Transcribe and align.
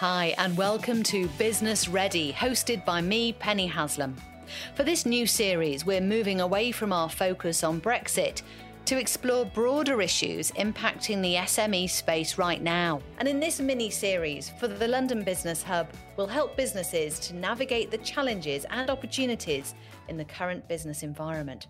Hi, 0.00 0.32
and 0.38 0.56
welcome 0.56 1.02
to 1.02 1.26
Business 1.38 1.88
Ready, 1.88 2.32
hosted 2.32 2.84
by 2.84 3.00
me, 3.00 3.32
Penny 3.32 3.66
Haslam. 3.66 4.14
For 4.76 4.84
this 4.84 5.04
new 5.04 5.26
series, 5.26 5.84
we're 5.84 6.00
moving 6.00 6.40
away 6.40 6.70
from 6.70 6.92
our 6.92 7.08
focus 7.08 7.64
on 7.64 7.80
Brexit 7.80 8.42
to 8.84 8.96
explore 8.96 9.44
broader 9.44 10.00
issues 10.00 10.52
impacting 10.52 11.20
the 11.20 11.34
SME 11.34 11.90
space 11.90 12.38
right 12.38 12.62
now. 12.62 13.00
And 13.18 13.26
in 13.26 13.40
this 13.40 13.58
mini 13.58 13.90
series 13.90 14.50
for 14.50 14.68
the 14.68 14.86
London 14.86 15.24
Business 15.24 15.64
Hub, 15.64 15.88
we'll 16.16 16.28
help 16.28 16.56
businesses 16.56 17.18
to 17.18 17.34
navigate 17.34 17.90
the 17.90 17.98
challenges 17.98 18.66
and 18.70 18.90
opportunities 18.90 19.74
in 20.06 20.16
the 20.16 20.24
current 20.24 20.68
business 20.68 21.02
environment. 21.02 21.66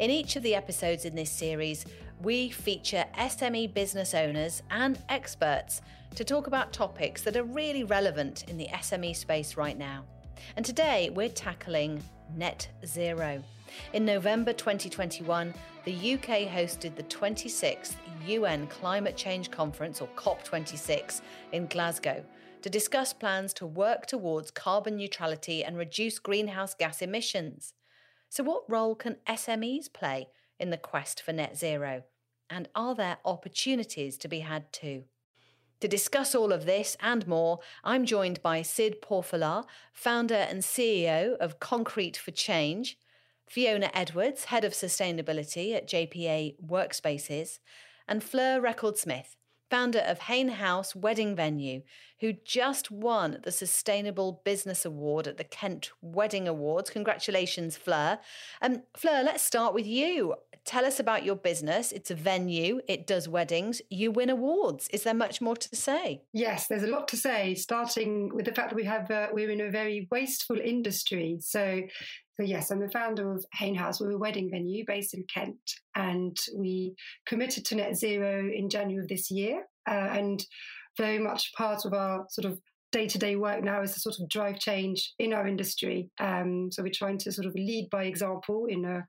In 0.00 0.10
each 0.10 0.34
of 0.34 0.42
the 0.42 0.56
episodes 0.56 1.04
in 1.04 1.14
this 1.14 1.30
series, 1.30 1.86
we 2.22 2.50
feature 2.50 3.04
SME 3.16 3.72
business 3.72 4.14
owners 4.14 4.62
and 4.70 4.98
experts 5.08 5.80
to 6.14 6.24
talk 6.24 6.46
about 6.46 6.72
topics 6.72 7.22
that 7.22 7.36
are 7.36 7.44
really 7.44 7.84
relevant 7.84 8.44
in 8.48 8.58
the 8.58 8.68
SME 8.68 9.16
space 9.16 9.56
right 9.56 9.78
now. 9.78 10.04
And 10.56 10.64
today 10.64 11.10
we're 11.14 11.30
tackling 11.30 12.02
net 12.36 12.68
zero. 12.84 13.42
In 13.94 14.04
November 14.04 14.52
2021, 14.52 15.54
the 15.84 16.14
UK 16.14 16.48
hosted 16.48 16.94
the 16.94 17.04
26th 17.04 17.94
UN 18.26 18.66
Climate 18.66 19.16
Change 19.16 19.50
Conference, 19.50 20.00
or 20.00 20.08
COP26, 20.16 21.22
in 21.52 21.66
Glasgow 21.66 22.22
to 22.62 22.68
discuss 22.68 23.14
plans 23.14 23.54
to 23.54 23.66
work 23.66 24.04
towards 24.04 24.50
carbon 24.50 24.96
neutrality 24.96 25.64
and 25.64 25.78
reduce 25.78 26.18
greenhouse 26.18 26.74
gas 26.74 27.00
emissions. 27.00 27.72
So, 28.28 28.44
what 28.44 28.68
role 28.68 28.94
can 28.94 29.16
SMEs 29.26 29.90
play 29.90 30.26
in 30.60 30.70
the 30.70 30.76
quest 30.76 31.22
for 31.22 31.32
net 31.32 31.56
zero? 31.56 32.04
And 32.48 32.68
are 32.74 32.94
there 32.94 33.18
opportunities 33.24 34.18
to 34.18 34.28
be 34.28 34.40
had 34.40 34.72
too? 34.72 35.04
To 35.80 35.88
discuss 35.88 36.34
all 36.34 36.52
of 36.52 36.66
this 36.66 36.96
and 37.00 37.26
more, 37.26 37.60
I'm 37.82 38.04
joined 38.04 38.42
by 38.42 38.60
Sid 38.60 39.00
Pourfalah, 39.00 39.64
founder 39.94 40.34
and 40.34 40.60
CEO 40.60 41.36
of 41.38 41.58
Concrete 41.58 42.18
for 42.18 42.32
Change, 42.32 42.98
Fiona 43.48 43.90
Edwards, 43.94 44.44
head 44.44 44.64
of 44.64 44.72
sustainability 44.72 45.74
at 45.74 45.88
JPA 45.88 46.56
Workspaces, 46.64 47.60
and 48.06 48.22
Fleur 48.22 48.60
Record 48.60 48.98
Smith, 48.98 49.36
founder 49.70 50.00
of 50.00 50.18
Hayne 50.20 50.48
House 50.48 50.94
Wedding 50.96 51.36
Venue, 51.36 51.82
who 52.20 52.32
just 52.32 52.90
won 52.90 53.38
the 53.42 53.52
Sustainable 53.52 54.42
Business 54.44 54.84
Award 54.84 55.26
at 55.26 55.36
the 55.36 55.44
Kent 55.44 55.90
Wedding 56.02 56.48
Awards. 56.48 56.90
Congratulations, 56.90 57.76
Fleur. 57.76 58.18
Um, 58.60 58.82
Fleur, 58.94 59.22
let's 59.22 59.42
start 59.42 59.72
with 59.72 59.86
you. 59.86 60.34
Tell 60.64 60.84
us 60.84 61.00
about 61.00 61.24
your 61.24 61.36
business. 61.36 61.90
It's 61.90 62.10
a 62.10 62.14
venue, 62.14 62.80
it 62.86 63.06
does 63.06 63.28
weddings, 63.28 63.80
you 63.88 64.10
win 64.10 64.28
awards. 64.28 64.88
Is 64.88 65.04
there 65.04 65.14
much 65.14 65.40
more 65.40 65.56
to 65.56 65.76
say? 65.76 66.22
Yes, 66.34 66.66
there's 66.66 66.82
a 66.82 66.88
lot 66.88 67.08
to 67.08 67.16
say, 67.16 67.54
starting 67.54 68.34
with 68.34 68.44
the 68.44 68.52
fact 68.52 68.68
that 68.68 68.76
we 68.76 68.84
have 68.84 69.10
uh, 69.10 69.28
we're 69.32 69.50
in 69.50 69.62
a 69.62 69.70
very 69.70 70.06
wasteful 70.10 70.58
industry. 70.60 71.38
So 71.40 71.82
so 72.36 72.44
yes, 72.44 72.70
I'm 72.70 72.80
the 72.80 72.90
founder 72.90 73.32
of 73.32 73.44
Hayne 73.54 73.74
House. 73.74 74.00
We're 74.00 74.12
a 74.12 74.18
wedding 74.18 74.50
venue 74.50 74.84
based 74.86 75.14
in 75.14 75.24
Kent, 75.32 75.58
and 75.94 76.36
we 76.56 76.94
committed 77.26 77.64
to 77.66 77.74
net 77.74 77.96
zero 77.96 78.48
in 78.48 78.70
January 78.70 79.02
of 79.02 79.08
this 79.08 79.30
year. 79.30 79.64
Uh, 79.88 80.08
and 80.12 80.44
very 80.96 81.18
much 81.18 81.52
part 81.54 81.84
of 81.84 81.94
our 81.94 82.26
sort 82.28 82.44
of 82.44 82.58
day 82.92 83.06
to 83.06 83.18
day 83.18 83.36
work 83.36 83.62
now 83.62 83.82
is 83.82 83.94
to 83.94 84.00
sort 84.00 84.16
of 84.20 84.28
drive 84.28 84.58
change 84.58 85.14
in 85.18 85.32
our 85.32 85.46
industry. 85.46 86.10
Um, 86.18 86.70
so 86.72 86.82
we're 86.82 86.90
trying 86.92 87.18
to 87.18 87.32
sort 87.32 87.46
of 87.46 87.54
lead 87.54 87.88
by 87.90 88.04
example 88.04 88.66
in 88.68 88.84
a 88.84 89.06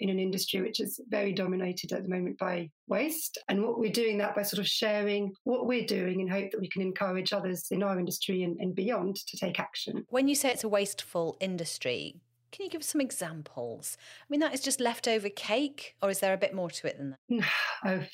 in 0.00 0.10
an 0.10 0.18
industry 0.18 0.60
which 0.60 0.80
is 0.80 1.00
very 1.08 1.32
dominated 1.32 1.92
at 1.92 2.02
the 2.02 2.08
moment 2.08 2.36
by 2.38 2.68
waste. 2.88 3.38
And 3.48 3.62
what 3.62 3.78
we're 3.78 3.92
doing 3.92 4.18
that 4.18 4.34
by 4.34 4.42
sort 4.42 4.58
of 4.58 4.66
sharing 4.66 5.32
what 5.44 5.66
we're 5.66 5.86
doing 5.86 6.20
in 6.20 6.28
hope 6.28 6.50
that 6.50 6.60
we 6.60 6.68
can 6.68 6.82
encourage 6.82 7.32
others 7.32 7.66
in 7.70 7.82
our 7.82 7.98
industry 7.98 8.42
and, 8.42 8.58
and 8.60 8.74
beyond 8.74 9.16
to 9.16 9.36
take 9.36 9.60
action. 9.60 10.04
When 10.10 10.28
you 10.28 10.34
say 10.34 10.50
it's 10.50 10.64
a 10.64 10.68
wasteful 10.68 11.36
industry, 11.40 12.16
can 12.54 12.64
you 12.64 12.70
give 12.70 12.84
some 12.84 13.00
examples? 13.00 13.96
I 14.20 14.26
mean, 14.30 14.40
that 14.40 14.54
is 14.54 14.60
just 14.60 14.80
leftover 14.80 15.28
cake, 15.28 15.96
or 16.00 16.10
is 16.10 16.20
there 16.20 16.32
a 16.32 16.38
bit 16.38 16.54
more 16.54 16.70
to 16.70 16.86
it 16.86 16.96
than 16.98 17.10
that? 17.20 18.08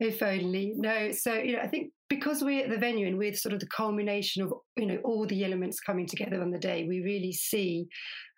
if 0.00 0.22
only. 0.22 0.72
No, 0.76 1.12
so 1.12 1.34
you 1.34 1.56
know, 1.56 1.62
I 1.62 1.68
think 1.68 1.92
because 2.08 2.42
we're 2.42 2.64
at 2.64 2.70
the 2.70 2.78
venue 2.78 3.06
and 3.06 3.16
we're 3.16 3.34
sort 3.34 3.52
of 3.52 3.60
the 3.60 3.68
culmination 3.68 4.42
of 4.42 4.52
you 4.76 4.86
know 4.86 4.98
all 5.04 5.24
the 5.26 5.44
elements 5.44 5.80
coming 5.80 6.06
together 6.06 6.42
on 6.42 6.50
the 6.50 6.58
day, 6.58 6.84
we 6.88 7.00
really 7.00 7.32
see 7.32 7.86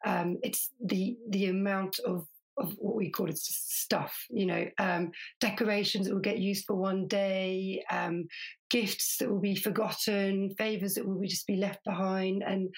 um, 0.04 0.36
it's 0.42 0.70
the 0.84 1.16
the 1.30 1.46
amount 1.46 1.98
of 2.06 2.26
of 2.58 2.72
what 2.78 2.96
we 2.96 3.10
call 3.10 3.28
it 3.28 3.38
stuff, 3.38 4.26
you 4.30 4.46
know, 4.46 4.66
um, 4.78 5.10
decorations 5.40 6.06
that 6.06 6.14
will 6.14 6.20
get 6.20 6.38
used 6.38 6.64
for 6.66 6.74
one 6.74 7.06
day, 7.06 7.82
um, 7.90 8.26
gifts 8.70 9.16
that 9.18 9.30
will 9.30 9.40
be 9.40 9.56
forgotten, 9.56 10.54
favors 10.56 10.94
that 10.94 11.06
will 11.06 11.20
just 11.22 11.46
be 11.46 11.56
left 11.56 11.80
behind. 11.84 12.42
And, 12.46 12.68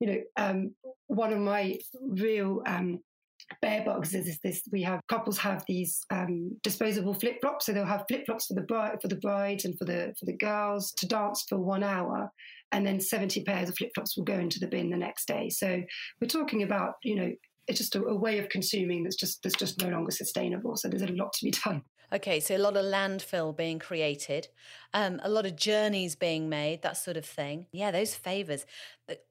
you 0.00 0.06
know, 0.06 0.18
um, 0.36 0.74
one 1.06 1.32
of 1.32 1.38
my 1.38 1.78
real 2.00 2.62
um, 2.66 3.00
bear 3.60 3.84
is, 4.02 4.14
is 4.14 4.38
this 4.42 4.62
we 4.72 4.82
have 4.82 5.00
couples 5.08 5.38
have 5.38 5.64
these 5.68 6.00
um, 6.10 6.56
disposable 6.62 7.14
flip 7.14 7.38
flops 7.40 7.66
so 7.66 7.72
they'll 7.72 7.84
have 7.84 8.04
flip 8.08 8.24
flops 8.26 8.46
for 8.46 8.54
the 8.54 8.62
bride 8.62 8.98
for 9.02 9.08
the 9.08 9.16
brides 9.16 9.64
and 9.64 9.76
for 9.78 9.84
the 9.84 10.14
for 10.18 10.26
the 10.26 10.36
girls 10.36 10.92
to 10.92 11.06
dance 11.06 11.44
for 11.48 11.58
one 11.58 11.82
hour. 11.82 12.30
And 12.72 12.84
then 12.84 13.00
70 13.00 13.44
pairs 13.44 13.68
of 13.68 13.76
flip 13.76 13.90
flops 13.94 14.16
will 14.16 14.24
go 14.24 14.38
into 14.38 14.58
the 14.58 14.66
bin 14.66 14.90
the 14.90 14.96
next 14.96 15.28
day. 15.28 15.48
So 15.48 15.82
we're 16.20 16.28
talking 16.28 16.62
about 16.62 16.94
you 17.02 17.16
know 17.16 17.32
it's 17.66 17.78
just 17.78 17.94
a, 17.96 18.04
a 18.04 18.14
way 18.14 18.38
of 18.38 18.48
consuming 18.48 19.02
that's 19.02 19.16
just 19.16 19.42
that's 19.42 19.56
just 19.56 19.80
no 19.82 19.88
longer 19.88 20.10
sustainable 20.10 20.76
so 20.76 20.88
there's 20.88 21.02
a 21.02 21.12
lot 21.12 21.32
to 21.32 21.44
be 21.44 21.50
done 21.50 21.82
Okay, 22.12 22.38
so 22.38 22.56
a 22.56 22.58
lot 22.58 22.76
of 22.76 22.84
landfill 22.84 23.56
being 23.56 23.80
created, 23.80 24.46
um, 24.92 25.20
a 25.24 25.28
lot 25.28 25.46
of 25.46 25.56
journeys 25.56 26.14
being 26.14 26.48
made, 26.48 26.82
that 26.82 26.96
sort 26.96 27.16
of 27.16 27.24
thing. 27.24 27.66
Yeah, 27.72 27.90
those 27.90 28.14
favours. 28.14 28.66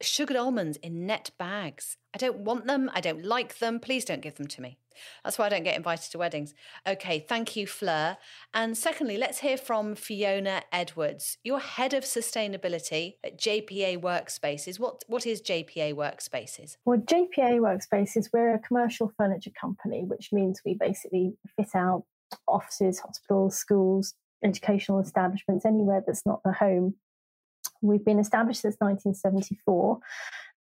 Sugared 0.01 0.35
almonds 0.35 0.77
in 0.77 1.05
net 1.05 1.31
bags. 1.37 1.95
I 2.13 2.17
don't 2.17 2.39
want 2.39 2.65
them. 2.65 2.91
I 2.93 2.99
don't 2.99 3.23
like 3.23 3.59
them. 3.59 3.79
Please 3.79 4.03
don't 4.03 4.21
give 4.21 4.35
them 4.35 4.47
to 4.47 4.61
me. 4.61 4.79
That's 5.23 5.37
why 5.37 5.45
I 5.45 5.49
don't 5.49 5.63
get 5.63 5.77
invited 5.77 6.11
to 6.11 6.17
weddings. 6.17 6.53
Okay, 6.87 7.19
thank 7.19 7.55
you, 7.55 7.67
Fleur. 7.67 8.17
And 8.53 8.77
secondly, 8.77 9.17
let's 9.17 9.39
hear 9.39 9.57
from 9.57 9.95
Fiona 9.95 10.63
Edwards. 10.71 11.37
You're 11.43 11.59
head 11.59 11.93
of 11.93 12.03
sustainability 12.03 13.15
at 13.23 13.39
JPA 13.39 14.01
Workspaces. 14.01 14.79
What, 14.79 15.03
what 15.07 15.25
is 15.25 15.41
JPA 15.41 15.93
Workspaces? 15.93 16.77
Well, 16.85 16.99
JPA 16.99 17.59
Workspaces, 17.59 18.29
we're 18.33 18.55
a 18.55 18.59
commercial 18.59 19.11
furniture 19.17 19.51
company, 19.59 20.03
which 20.05 20.29
means 20.31 20.61
we 20.65 20.75
basically 20.75 21.33
fit 21.55 21.75
out 21.75 22.03
offices, 22.47 22.99
hospitals, 22.99 23.57
schools, 23.57 24.13
educational 24.43 24.99
establishments, 24.99 25.65
anywhere 25.65 26.03
that's 26.05 26.25
not 26.25 26.41
the 26.43 26.53
home. 26.53 26.95
We've 27.81 28.03
been 28.03 28.19
established 28.19 28.61
since 28.61 28.75
1974 28.79 29.99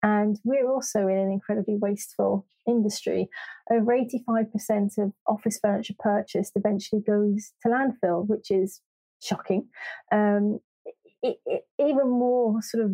and 0.03 0.39
we're 0.45 0.69
also 0.69 1.07
in 1.07 1.17
an 1.17 1.31
incredibly 1.31 1.77
wasteful 1.77 2.47
industry. 2.67 3.29
Over 3.71 3.97
85% 3.97 4.99
of 4.99 5.13
office 5.27 5.59
furniture 5.63 5.95
purchased 5.99 6.53
eventually 6.57 7.03
goes 7.03 7.53
to 7.63 7.69
landfill, 7.69 8.27
which 8.27 8.51
is 8.51 8.81
shocking. 9.21 9.69
Um, 10.11 10.59
it, 11.23 11.37
it, 11.47 11.63
even 11.79 12.11
more 12.11 12.61
sort 12.63 12.85
of 12.85 12.93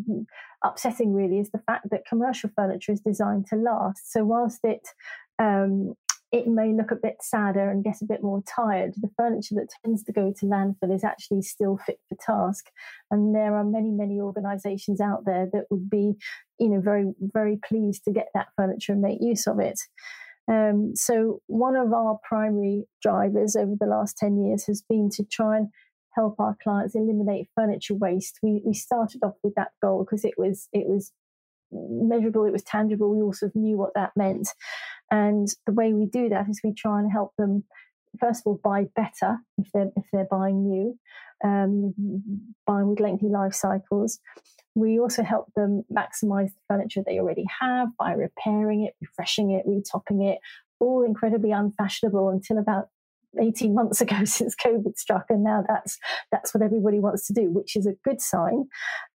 upsetting, 0.62 1.14
really, 1.14 1.38
is 1.38 1.50
the 1.50 1.62
fact 1.66 1.88
that 1.90 2.06
commercial 2.06 2.50
furniture 2.54 2.92
is 2.92 3.00
designed 3.00 3.46
to 3.46 3.56
last. 3.56 4.12
So, 4.12 4.24
whilst 4.24 4.60
it 4.64 4.86
um, 5.38 5.94
it 6.30 6.46
may 6.46 6.72
look 6.72 6.90
a 6.90 6.96
bit 6.96 7.16
sadder 7.20 7.70
and 7.70 7.84
get 7.84 8.02
a 8.02 8.06
bit 8.06 8.22
more 8.22 8.42
tired. 8.42 8.92
The 8.96 9.10
furniture 9.16 9.54
that 9.54 9.70
tends 9.82 10.02
to 10.04 10.12
go 10.12 10.32
to 10.38 10.46
landfill 10.46 10.94
is 10.94 11.04
actually 11.04 11.42
still 11.42 11.78
fit 11.78 12.00
for 12.08 12.16
task. 12.20 12.66
And 13.10 13.34
there 13.34 13.54
are 13.54 13.64
many, 13.64 13.90
many 13.90 14.20
organizations 14.20 15.00
out 15.00 15.24
there 15.24 15.48
that 15.52 15.64
would 15.70 15.88
be, 15.88 16.16
you 16.58 16.68
know, 16.68 16.80
very, 16.80 17.12
very 17.20 17.58
pleased 17.66 18.04
to 18.04 18.12
get 18.12 18.28
that 18.34 18.48
furniture 18.56 18.92
and 18.92 19.00
make 19.00 19.18
use 19.22 19.46
of 19.46 19.58
it. 19.58 19.80
Um, 20.50 20.92
so 20.94 21.40
one 21.46 21.76
of 21.76 21.92
our 21.92 22.18
primary 22.26 22.84
drivers 23.02 23.56
over 23.56 23.74
the 23.78 23.86
last 23.86 24.18
10 24.18 24.44
years 24.44 24.66
has 24.66 24.82
been 24.82 25.10
to 25.10 25.24
try 25.24 25.56
and 25.58 25.68
help 26.14 26.40
our 26.40 26.56
clients 26.62 26.94
eliminate 26.94 27.48
furniture 27.54 27.94
waste. 27.94 28.38
We, 28.42 28.62
we 28.64 28.74
started 28.74 29.22
off 29.22 29.36
with 29.42 29.54
that 29.54 29.72
goal 29.80 30.04
because 30.04 30.24
it 30.24 30.34
was, 30.36 30.68
it 30.72 30.86
was 30.86 31.12
measurable, 31.70 32.44
it 32.44 32.52
was 32.52 32.62
tangible. 32.62 33.14
We 33.14 33.22
also 33.22 33.50
knew 33.54 33.76
what 33.76 33.94
that 33.94 34.12
meant. 34.16 34.48
And 35.10 35.48
the 35.66 35.72
way 35.72 35.92
we 35.92 36.06
do 36.06 36.28
that 36.28 36.48
is 36.48 36.60
we 36.62 36.72
try 36.72 37.00
and 37.00 37.10
help 37.10 37.32
them 37.38 37.64
first 38.18 38.42
of 38.42 38.46
all 38.46 38.60
buy 38.62 38.86
better 38.96 39.38
if 39.58 39.70
they're 39.72 39.90
if 39.96 40.04
they're 40.12 40.28
buying 40.30 40.68
new, 40.68 40.98
um, 41.44 41.94
buying 42.66 42.88
with 42.88 43.00
lengthy 43.00 43.28
life 43.28 43.54
cycles. 43.54 44.18
We 44.74 45.00
also 45.00 45.22
help 45.22 45.52
them 45.56 45.84
maximize 45.92 46.48
the 46.48 46.60
furniture 46.68 47.02
they 47.04 47.18
already 47.18 47.46
have 47.60 47.88
by 47.98 48.12
repairing 48.12 48.84
it, 48.84 48.94
refreshing 49.00 49.50
it, 49.50 49.66
retopping 49.66 50.22
it, 50.32 50.38
all 50.78 51.04
incredibly 51.04 51.50
unfashionable 51.50 52.28
until 52.28 52.58
about 52.58 52.88
18 53.40 53.74
months 53.74 54.00
ago 54.00 54.24
since 54.24 54.54
COVID 54.54 54.96
struck, 54.96 55.26
and 55.28 55.44
now 55.44 55.64
that's 55.66 55.98
that's 56.30 56.54
what 56.54 56.62
everybody 56.62 56.98
wants 56.98 57.26
to 57.26 57.32
do, 57.32 57.50
which 57.50 57.76
is 57.76 57.86
a 57.86 57.94
good 58.04 58.20
sign. 58.20 58.68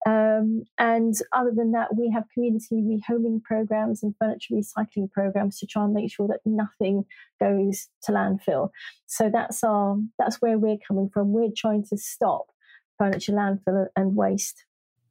Um, 0.07 0.63
and 0.77 1.15
other 1.33 1.51
than 1.55 1.71
that, 1.71 1.95
we 1.95 2.11
have 2.11 2.23
community 2.33 2.75
rehoming 2.75 3.41
programs 3.43 4.03
and 4.03 4.15
furniture 4.19 4.55
recycling 4.55 5.11
programs 5.11 5.59
to 5.59 5.67
try 5.67 5.83
and 5.83 5.93
make 5.93 6.11
sure 6.11 6.27
that 6.27 6.39
nothing 6.45 7.05
goes 7.39 7.87
to 8.03 8.11
landfill. 8.11 8.69
So 9.05 9.29
that's 9.31 9.63
our 9.63 9.97
that's 10.17 10.41
where 10.41 10.57
we're 10.57 10.77
coming 10.87 11.09
from. 11.13 11.33
We're 11.33 11.49
trying 11.55 11.85
to 11.89 11.97
stop 11.97 12.47
furniture 12.97 13.33
landfill 13.33 13.87
and 13.95 14.15
waste. 14.15 14.65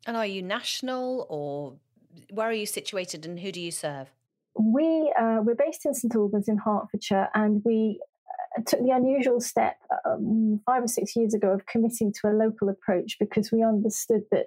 And 0.06 0.16
are 0.16 0.26
you 0.26 0.42
national 0.42 1.26
or 1.28 1.76
where 2.30 2.48
are 2.48 2.52
you 2.52 2.66
situated 2.66 3.24
and 3.26 3.40
who 3.40 3.52
do 3.52 3.60
you 3.60 3.70
serve? 3.70 4.08
We 4.54 5.12
uh, 5.18 5.38
we're 5.42 5.54
based 5.54 5.86
in 5.86 5.94
St 5.94 6.14
Albans 6.14 6.46
in 6.46 6.58
Hertfordshire, 6.58 7.28
and 7.34 7.62
we 7.64 8.00
took 8.66 8.80
the 8.80 8.90
unusual 8.90 9.40
step 9.40 9.76
um, 10.06 10.60
five 10.66 10.84
or 10.84 10.88
six 10.88 11.16
years 11.16 11.34
ago 11.34 11.50
of 11.50 11.66
committing 11.66 12.12
to 12.20 12.28
a 12.28 12.36
local 12.36 12.68
approach 12.68 13.16
because 13.18 13.50
we 13.50 13.62
understood 13.62 14.22
that 14.30 14.46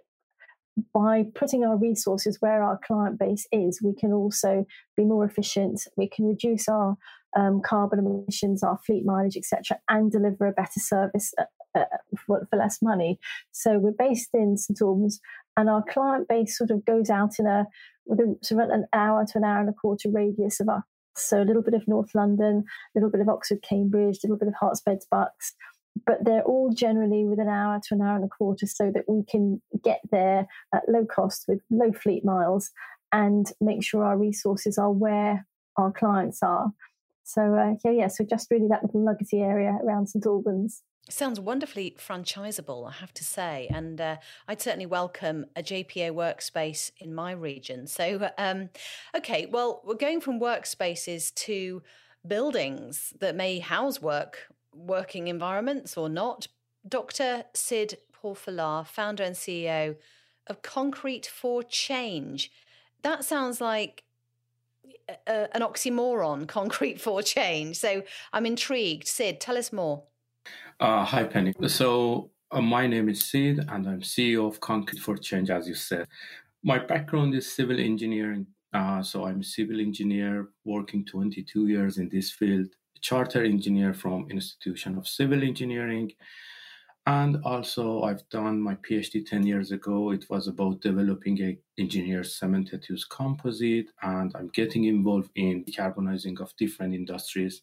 by 0.94 1.24
putting 1.36 1.63
our 1.63 1.78
resources 1.78 2.38
where 2.42 2.62
our 2.62 2.80
client 2.86 3.18
base 3.18 3.48
is, 3.52 3.81
we 3.81 3.94
can 3.94 4.12
also 4.12 4.66
be 4.98 5.06
more 5.06 5.24
efficient. 5.24 5.88
We 5.96 6.10
can 6.10 6.25
reduce 6.25 6.68
our 6.68 6.98
um, 7.36 7.62
carbon 7.62 8.00
emissions, 8.00 8.63
our 8.63 8.80
fleet 8.86 9.06
mileage, 9.06 9.38
etc., 9.38 9.80
and 9.90 10.12
deliver 10.12 10.48
a 10.48 10.52
better 10.52 10.80
service 10.80 11.34
uh, 11.38 11.44
uh, 11.75 11.86
for, 12.25 12.48
for, 12.50 12.57
less 12.57 12.81
money. 12.81 13.19
So 13.52 13.78
we're 13.78 13.92
based 13.92 14.30
in 14.34 14.57
St 14.57 14.81
Albans, 14.81 15.19
and 15.57 15.69
our 15.69 15.84
client 15.84 16.28
base 16.28 16.57
sort 16.57 16.72
of 16.72 16.86
goes 16.86 17.10
out 17.10 17.40
in 17.40 17.46
a 17.46 17.66
with 18.06 18.19
a, 18.19 18.36
sort 18.42 18.63
of 18.63 18.69
an 18.69 18.86
hour 18.94 19.25
to 19.25 19.38
an 19.38 19.44
hour 19.44 19.60
and 19.60 19.69
a 19.69 19.74
quarter 19.74 20.10
radius 20.10 20.60
of 20.60 20.69
us. 20.69 20.84
So 21.17 21.41
a 21.41 21.45
little 21.45 21.62
bit 21.62 21.73
of 21.73 21.88
North 21.88 22.13
London, 22.13 22.65
a 22.95 23.00
little 23.00 23.09
bit 23.09 23.21
of 23.21 23.29
Oxford, 23.29 23.62
Cambridge, 23.62 24.17
a 24.17 24.27
little 24.27 24.38
bit 24.38 24.47
of 24.47 24.53
Herts, 24.59 24.83
Beds, 24.83 25.07
Bucks, 25.09 25.53
but 26.06 26.23
they're 26.23 26.44
all 26.44 26.71
generally 26.73 27.25
within 27.25 27.47
an 27.47 27.53
hour 27.53 27.79
to 27.88 27.95
an 27.95 28.01
hour 28.01 28.15
and 28.15 28.25
a 28.25 28.29
quarter 28.29 28.65
so 28.65 28.91
that 28.94 29.06
we 29.07 29.23
can 29.23 29.62
get 29.83 30.01
there 30.12 30.47
at 30.73 30.89
low 30.89 31.06
cost 31.06 31.45
with 31.47 31.62
low 31.69 31.91
fleet 31.91 32.25
miles 32.25 32.71
and 33.12 33.51
make 33.62 33.83
sure 33.83 34.03
our 34.03 34.17
resources 34.17 34.77
are 34.77 34.91
where 34.91 35.45
our 35.77 35.91
clients 35.91 36.44
are. 36.44 36.71
So, 37.25 37.56
uh, 37.56 37.74
yeah, 37.83 37.92
yeah, 37.92 38.07
so 38.07 38.24
just 38.24 38.51
really 38.51 38.68
that 38.68 38.83
little 38.83 39.04
nuggety 39.04 39.42
area 39.42 39.75
around 39.83 40.07
St 40.07 40.25
Albans. 40.25 40.83
Sounds 41.10 41.39
wonderfully 41.39 41.95
franchisable, 42.00 42.88
I 42.88 42.92
have 42.94 43.13
to 43.16 43.24
say. 43.24 43.68
And 43.74 44.00
uh, 44.00 44.18
I'd 44.48 44.62
certainly 44.62 44.86
welcome 44.86 45.48
a 45.56 45.63
JPA 45.63 46.12
workspace 46.12 46.92
in 47.00 47.16
my 47.16 47.31
region. 47.31 47.88
So, 47.88 48.30
um, 48.38 48.69
okay, 49.18 49.48
well, 49.48 49.81
we're 49.83 49.95
going 49.95 50.22
from 50.22 50.39
workspaces 50.39 51.33
to 51.36 51.81
buildings 52.27 53.13
that 53.19 53.36
may 53.36 53.57
house 53.57 54.00
work, 54.00 54.48
working 54.71 55.28
environments 55.28 55.98
or 55.98 56.10
not. 56.10 56.48
Dr. 56.88 57.45
Sid 57.56 57.98
Pourfalah, 58.13 58.86
founder 58.86 59.24
and 59.24 59.36
CEO 59.36 59.95
of 60.45 60.62
Concrete 60.62 61.25
for 61.25 61.63
Change. 61.63 62.51
That 63.01 63.25
sounds 63.25 63.60
like 63.60 64.05
a, 65.28 65.56
an 65.56 65.62
oxymoron, 65.62 66.48
concrete 66.60 67.00
for 67.00 67.22
change. 67.22 67.78
So 67.78 68.04
I'm 68.34 68.46
intrigued. 68.46 69.07
Sid, 69.07 69.40
tell 69.40 69.57
us 69.57 69.72
more. 69.72 70.04
Uh, 70.80 71.06
hi, 71.06 71.24
Penny. 71.24 71.54
So, 71.68 72.31
uh, 72.52 72.62
my 72.62 72.86
name 72.86 73.10
is 73.10 73.25
Sid, 73.25 73.66
and 73.69 73.88
I'm 73.88 74.02
CEO 74.02 74.48
of 74.48 74.60
Concrete 74.60 75.00
for 75.00 75.18
Change, 75.18 75.50
as 75.50 75.68
you 75.68 75.74
said. 75.74 76.06
My 76.63 76.80
background 76.80 77.34
is 77.34 77.52
civil 77.52 77.80
engineering. 77.80 78.48
Uh, 78.74 79.02
so, 79.02 79.25
I'm 79.25 79.40
a 79.40 79.44
civil 79.44 79.80
engineer 79.80 80.50
working 80.66 81.06
22 81.06 81.68
years 81.68 81.98
in 81.98 82.10
this 82.10 82.31
field, 82.31 82.68
charter 83.00 83.44
engineer 83.44 83.94
from 83.94 84.30
Institution 84.30 84.98
of 84.98 85.07
Civil 85.07 85.44
Engineering. 85.44 86.12
And 87.07 87.38
also, 87.44 88.02
I've 88.02 88.28
done 88.30 88.60
my 88.60 88.75
PhD 88.75 89.24
10 89.25 89.46
years 89.46 89.72
ago. 89.72 90.10
It 90.12 90.28
was 90.30 90.48
about 90.48 90.81
developing 90.81 91.40
a 91.42 91.57
engineered 91.78 92.25
cementitious 92.25 93.07
composite, 93.07 93.92
and 94.02 94.31
I'm 94.36 94.48
getting 94.50 94.86
involved 94.86 95.30
in 95.36 95.63
decarbonizing 95.66 96.40
of 96.40 96.56
different 96.57 96.96
industries. 96.96 97.62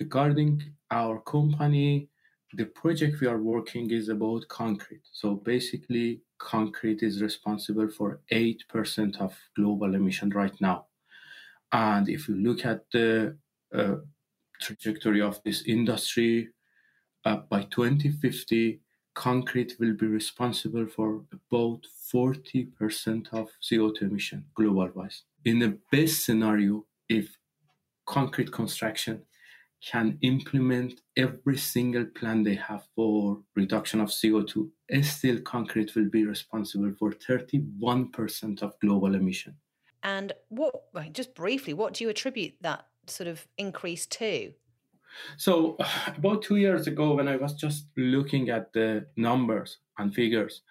Regarding 0.00 0.60
our 0.90 1.20
company, 1.20 2.08
the 2.54 2.66
project 2.66 3.20
we 3.20 3.28
are 3.28 3.38
working 3.38 3.92
is 3.92 4.08
about 4.08 4.48
concrete. 4.48 5.02
So 5.12 5.36
basically, 5.36 6.22
concrete 6.38 7.02
is 7.04 7.22
responsible 7.22 7.88
for 7.88 8.22
8% 8.32 9.20
of 9.20 9.38
global 9.54 9.94
emission 9.94 10.30
right 10.30 10.54
now. 10.60 10.86
And 11.70 12.08
if 12.08 12.28
you 12.28 12.34
look 12.36 12.64
at 12.64 12.84
the 12.92 13.36
uh, 13.72 13.96
trajectory 14.60 15.20
of 15.20 15.40
this 15.44 15.62
industry, 15.62 16.50
uh, 17.24 17.36
by 17.48 17.62
2050, 17.62 18.80
concrete 19.14 19.74
will 19.78 19.94
be 19.94 20.06
responsible 20.06 20.86
for 20.86 21.22
about 21.32 21.86
40% 22.12 23.32
of 23.32 23.48
CO2 23.62 24.02
emission 24.02 24.44
global 24.54 24.90
wise. 24.94 25.22
In 25.44 25.58
the 25.58 25.78
best 25.90 26.24
scenario, 26.24 26.84
if 27.08 27.36
concrete 28.06 28.52
construction 28.52 29.22
can 29.84 30.18
implement 30.22 31.00
every 31.16 31.58
single 31.58 32.06
plan 32.06 32.42
they 32.42 32.54
have 32.54 32.84
for 32.96 33.38
reduction 33.54 34.00
of 34.00 34.08
CO2, 34.08 34.68
still 35.02 35.40
concrete 35.42 35.94
will 35.94 36.08
be 36.08 36.24
responsible 36.24 36.92
for 36.98 37.12
31% 37.12 38.62
of 38.62 38.78
global 38.80 39.14
emission. 39.14 39.54
And 40.02 40.32
what, 40.48 40.74
just 41.12 41.34
briefly, 41.34 41.74
what 41.74 41.94
do 41.94 42.04
you 42.04 42.10
attribute 42.10 42.54
that 42.62 42.86
sort 43.06 43.28
of 43.28 43.46
increase 43.58 44.06
to? 44.06 44.52
So, 45.36 45.76
about 46.16 46.42
two 46.42 46.56
years 46.56 46.86
ago, 46.86 47.14
when 47.14 47.28
I 47.28 47.36
was 47.36 47.54
just 47.54 47.86
looking 47.96 48.50
at 48.50 48.72
the 48.72 49.06
numbers 49.16 49.78
and 49.98 50.14
figures, 50.14 50.62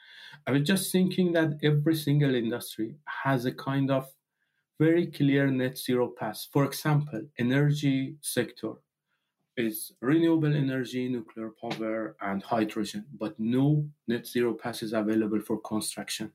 I 0.47 0.51
was 0.51 0.63
just 0.63 0.91
thinking 0.91 1.33
that 1.33 1.59
every 1.63 1.95
single 1.95 2.35
industry 2.35 2.95
has 3.23 3.45
a 3.45 3.51
kind 3.51 3.91
of 3.91 4.11
very 4.79 5.07
clear 5.07 5.47
net 5.47 5.77
zero 5.77 6.07
path. 6.07 6.47
For 6.51 6.65
example, 6.65 7.21
energy 7.37 8.17
sector 8.21 8.73
is 9.55 9.93
renewable 10.01 10.53
energy, 10.55 11.07
nuclear 11.09 11.51
power, 11.61 12.15
and 12.21 12.41
hydrogen, 12.41 13.05
but 13.19 13.39
no 13.39 13.87
net 14.07 14.25
zero 14.25 14.53
pass 14.53 14.81
is 14.81 14.93
available 14.93 15.41
for 15.41 15.59
construction. 15.61 16.31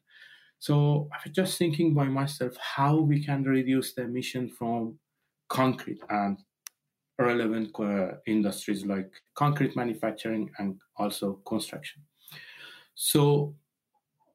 So 0.60 1.08
I 1.12 1.18
was 1.24 1.34
just 1.34 1.58
thinking 1.58 1.94
by 1.94 2.04
myself 2.04 2.56
how 2.56 2.96
we 2.96 3.22
can 3.24 3.44
reduce 3.44 3.94
the 3.94 4.02
emission 4.02 4.48
from 4.48 4.98
concrete 5.48 6.00
and 6.08 6.38
relevant 7.18 7.70
uh, 7.78 8.16
industries 8.26 8.86
like 8.86 9.10
concrete 9.34 9.74
manufacturing 9.76 10.50
and 10.58 10.78
also 10.96 11.40
construction. 11.46 12.02
So 12.94 13.54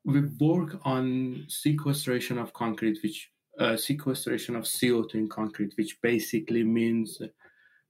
we 0.05 0.21
work 0.39 0.79
on 0.83 1.45
sequestration 1.47 2.37
of 2.37 2.53
concrete, 2.53 2.99
which 3.03 3.29
uh, 3.59 3.77
sequestration 3.77 4.55
of 4.55 4.63
CO2 4.63 5.15
in 5.15 5.29
concrete, 5.29 5.73
which 5.77 6.01
basically 6.01 6.63
means 6.63 7.21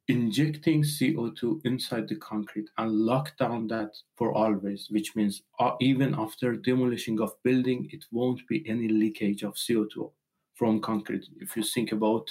injecting 0.10 0.84
CO2 0.84 1.66
inside 1.66 2.08
the 2.10 2.18
concrete 2.18 2.70
and 2.78 2.92
lock 2.92 3.36
down 3.38 3.68
that 3.68 3.92
for 4.16 4.34
always, 4.34 4.88
which 4.90 5.16
means 5.16 5.44
uh, 5.60 5.72
even 5.80 6.14
after 6.18 6.56
demolishing 6.56 7.22
of 7.22 7.32
building, 7.44 7.90
it 7.92 8.04
won't 8.12 8.46
be 8.48 8.68
any 8.68 8.90
leakage 8.90 9.44
of 9.44 9.56
CO2 9.56 10.12
from 10.56 10.82
concrete. 10.82 11.26
If 11.40 11.56
you 11.56 11.64
think 11.64 11.94
about 11.94 12.30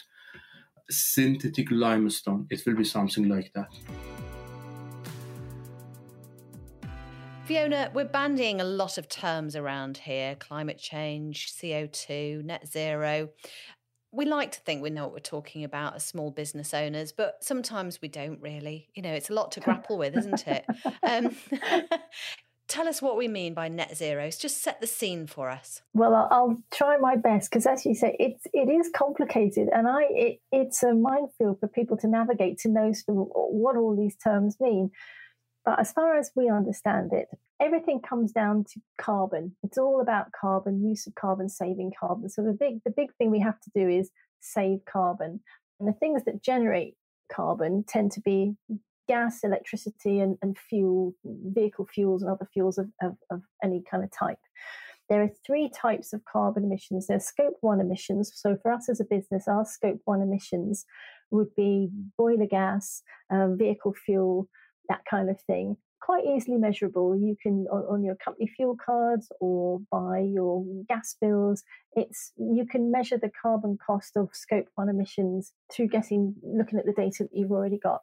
synthetic 0.93 1.71
limestone, 1.71 2.47
it 2.51 2.63
will 2.67 2.77
be 2.77 2.85
something 2.85 3.29
like 3.29 3.51
that. 3.55 3.69
Fiona, 7.45 7.91
we're 7.93 8.05
bandying 8.05 8.61
a 8.61 8.65
lot 8.65 8.99
of 8.99 9.09
terms 9.09 9.57
around 9.57 9.99
here 9.99 10.37
climate 10.37 10.79
change, 10.79 11.53
CO2, 11.53 12.45
net 12.45 12.69
zero 12.69 13.31
we 14.13 14.27
like 14.27 14.53
to 14.53 14.61
think 14.61 14.83
we 14.83 14.91
know 14.91 15.05
what 15.05 15.13
we're 15.13 15.19
talking 15.21 15.65
about 15.65 15.97
as 15.97 16.05
small 16.05 16.31
business 16.31 16.75
owners, 16.75 17.13
but 17.13 17.43
sometimes 17.43 18.01
we 18.03 18.09
don't 18.09 18.41
really. 18.43 18.91
You 18.95 19.03
know, 19.03 19.13
it's 19.13 19.31
a 19.31 19.35
lot 19.35 19.53
to 19.53 19.61
grapple 19.61 19.97
with, 19.97 20.17
isn't 20.17 20.47
it? 20.47 20.65
Um, 21.03 21.35
tell 22.69 22.89
us 22.89 23.03
what 23.03 23.17
we 23.17 23.29
mean 23.29 23.55
by 23.55 23.69
net 23.69 23.97
zeros. 23.97 24.39
Just 24.39 24.63
set 24.63 24.81
the 24.81 24.87
scene 24.87 25.27
for 25.27 25.51
us. 25.51 25.83
Well, 25.93 26.15
I'll, 26.15 26.29
I'll 26.31 26.57
try 26.73 26.97
my 26.97 27.17
best 27.17 27.51
because, 27.51 27.67
as 27.67 27.85
you 27.85 27.95
say, 27.95 28.17
it's 28.19 28.47
it 28.53 28.71
is 28.71 28.91
complicated, 28.95 29.69
and 29.73 29.87
I 29.87 30.03
it, 30.11 30.41
it's 30.51 30.83
a 30.83 30.95
minefield 30.95 31.61
for 31.61 31.69
people 31.69 31.97
to 31.99 32.09
navigate 32.09 32.59
to 32.61 32.69
know 32.69 32.93
what 33.07 33.77
all 33.77 33.97
these 33.97 34.17
terms 34.17 34.57
mean. 34.61 34.91
But 35.65 35.79
as 35.79 35.93
far 35.93 36.19
as 36.19 36.33
we 36.35 36.49
understand 36.49 37.13
it, 37.13 37.29
everything 37.61 38.01
comes 38.01 38.33
down 38.33 38.65
to 38.73 38.81
carbon. 38.99 39.55
It's 39.63 39.79
all 39.79 40.01
about 40.01 40.33
carbon, 40.33 40.85
use 40.85 41.07
of 41.07 41.15
carbon, 41.15 41.49
saving 41.49 41.93
carbon. 41.99 42.29
So 42.29 42.43
the 42.43 42.57
big 42.59 42.83
the 42.85 42.91
big 42.91 43.15
thing 43.17 43.31
we 43.31 43.41
have 43.41 43.61
to 43.61 43.71
do 43.75 43.89
is 43.89 44.11
save 44.41 44.85
carbon. 44.85 45.41
And 45.79 45.89
the 45.89 45.99
things 45.99 46.25
that 46.25 46.43
generate 46.43 46.97
carbon 47.31 47.85
tend 47.87 48.13
to 48.13 48.21
be 48.21 48.55
gas, 49.09 49.41
electricity, 49.43 50.21
and, 50.21 50.37
and 50.43 50.57
fuel, 50.59 51.15
vehicle 51.25 51.87
fuels, 51.93 52.23
and 52.23 52.31
other 52.31 52.49
fuels 52.53 52.79
of, 52.79 52.89
of, 53.03 53.17
of 53.31 53.43
any 53.63 53.83
kind 53.91 54.05
of 54.05 54.11
type. 54.11 54.39
There 55.09 55.23
are 55.23 55.31
three 55.45 55.69
types 55.69 56.13
of 56.13 56.23
carbon 56.25 56.65
emissions. 56.65 57.07
There's 57.07 57.25
scope 57.25 57.57
one 57.61 57.81
emissions. 57.81 58.33
So 58.35 58.57
for 58.63 58.73
us 58.73 58.89
as 58.89 59.01
a 59.01 59.05
business, 59.05 59.45
our 59.49 59.65
scope 59.65 60.01
one 60.05 60.23
emissions 60.23 60.85
would 61.31 61.55
be 61.57 61.89
boiler 62.17 62.47
gas, 62.47 63.03
uh, 63.31 63.49
vehicle 63.49 63.95
fuel, 64.07 64.49
that 64.89 65.03
kind 65.11 65.29
of 65.29 65.41
thing 65.41 65.77
quite 66.03 66.25
easily 66.27 66.59
measurable. 66.59 67.17
You 67.17 67.37
can 67.41 67.67
on, 67.71 67.83
on, 67.85 68.05
your 68.05 68.17
company 68.17 68.51
fuel 68.57 68.77
cards 68.85 69.31
or 69.41 69.81
by 69.91 70.19
your 70.19 70.65
gas 70.89 71.17
bills. 71.21 71.63
It's 71.95 72.33
you 72.37 72.67
can 72.67 72.91
measure 72.91 73.17
the 73.17 73.31
carbon 73.41 73.79
cost 73.85 74.17
of 74.17 74.31
scope 74.33 74.67
one 74.75 74.89
emissions 74.89 75.53
through 75.73 75.89
getting 75.89 76.35
looking 76.43 76.79
at 76.79 76.87
the 76.87 76.93
data 76.93 77.25
that 77.25 77.31
you've 77.33 77.53
already 77.53 77.79
got. 77.79 78.03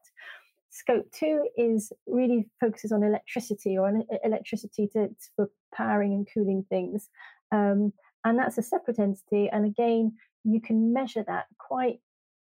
Scope 0.72 1.12
two 1.12 1.48
is 1.58 1.92
really 2.06 2.48
focuses 2.60 2.92
on 2.92 3.04
electricity 3.04 3.78
or 3.78 3.92
electricity 4.24 4.88
to, 4.94 5.10
for 5.36 5.50
powering 5.74 6.14
and 6.14 6.28
cooling 6.34 6.66
things. 6.70 7.10
Um, 7.52 7.94
and 8.24 8.38
that's 8.38 8.58
a 8.58 8.64
separate 8.64 9.00
entity. 9.00 9.50
And 9.50 9.66
again, 9.66 10.14
you 10.44 10.62
can 10.62 10.94
measure 10.94 11.24
that 11.28 11.46
quite 11.58 12.00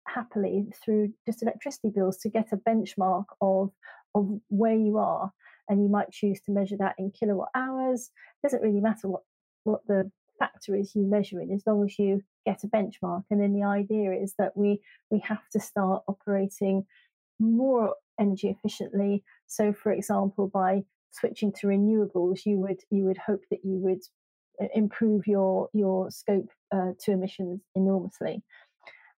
happily 0.06 0.66
through 0.84 1.12
just 1.26 1.42
electricity 1.42 1.90
bills 1.90 2.18
to 2.18 2.28
get 2.28 2.52
a 2.52 2.56
benchmark 2.56 3.26
of, 3.40 3.70
of 4.14 4.40
where 4.48 4.74
you 4.74 4.98
are. 4.98 5.32
And 5.68 5.82
you 5.82 5.88
might 5.88 6.10
choose 6.10 6.40
to 6.42 6.52
measure 6.52 6.76
that 6.78 6.96
in 6.98 7.12
kilowatt 7.12 7.50
hours. 7.54 8.10
It 8.42 8.46
doesn't 8.46 8.62
really 8.62 8.80
matter 8.80 9.06
what, 9.06 9.22
what 9.62 9.86
the 9.86 10.10
factor 10.38 10.74
is 10.74 10.96
you 10.96 11.02
measure 11.02 11.40
in 11.40 11.52
as 11.52 11.62
long 11.66 11.84
as 11.84 11.96
you 11.98 12.22
get 12.44 12.64
a 12.64 12.66
benchmark. 12.66 13.24
And 13.30 13.40
then 13.40 13.52
the 13.52 13.62
idea 13.62 14.12
is 14.12 14.34
that 14.38 14.56
we 14.56 14.80
we 15.10 15.20
have 15.20 15.48
to 15.52 15.60
start 15.60 16.02
operating 16.08 16.86
more 17.40 17.94
energy 18.20 18.48
efficiently. 18.48 19.24
So, 19.46 19.72
for 19.72 19.92
example, 19.92 20.48
by 20.48 20.84
switching 21.10 21.52
to 21.52 21.66
renewables, 21.66 22.46
you 22.46 22.58
would 22.58 22.80
you 22.90 23.04
would 23.04 23.18
hope 23.18 23.42
that 23.50 23.64
you 23.64 23.78
would 23.78 24.02
uh, 24.62 24.66
improve 24.74 25.26
your 25.26 25.68
your 25.72 26.10
scope 26.10 26.48
uh, 26.72 26.92
two 27.02 27.12
emissions 27.12 27.60
enormously. 27.74 28.42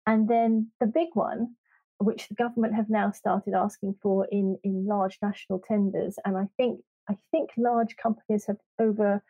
And 0.07 0.27
then 0.27 0.71
the 0.79 0.87
big 0.87 1.09
one, 1.13 1.55
which 1.99 2.27
the 2.27 2.35
government 2.35 2.75
have 2.75 2.89
now 2.89 3.11
started 3.11 3.53
asking 3.53 3.95
for 4.01 4.27
in 4.31 4.57
in 4.63 4.85
large 4.85 5.17
national 5.21 5.59
tenders, 5.67 6.15
and 6.25 6.37
I 6.37 6.47
think 6.57 6.81
I 7.09 7.17
think 7.31 7.49
large 7.57 7.95
companies 7.97 8.45
have 8.45 8.57
over 8.79 9.23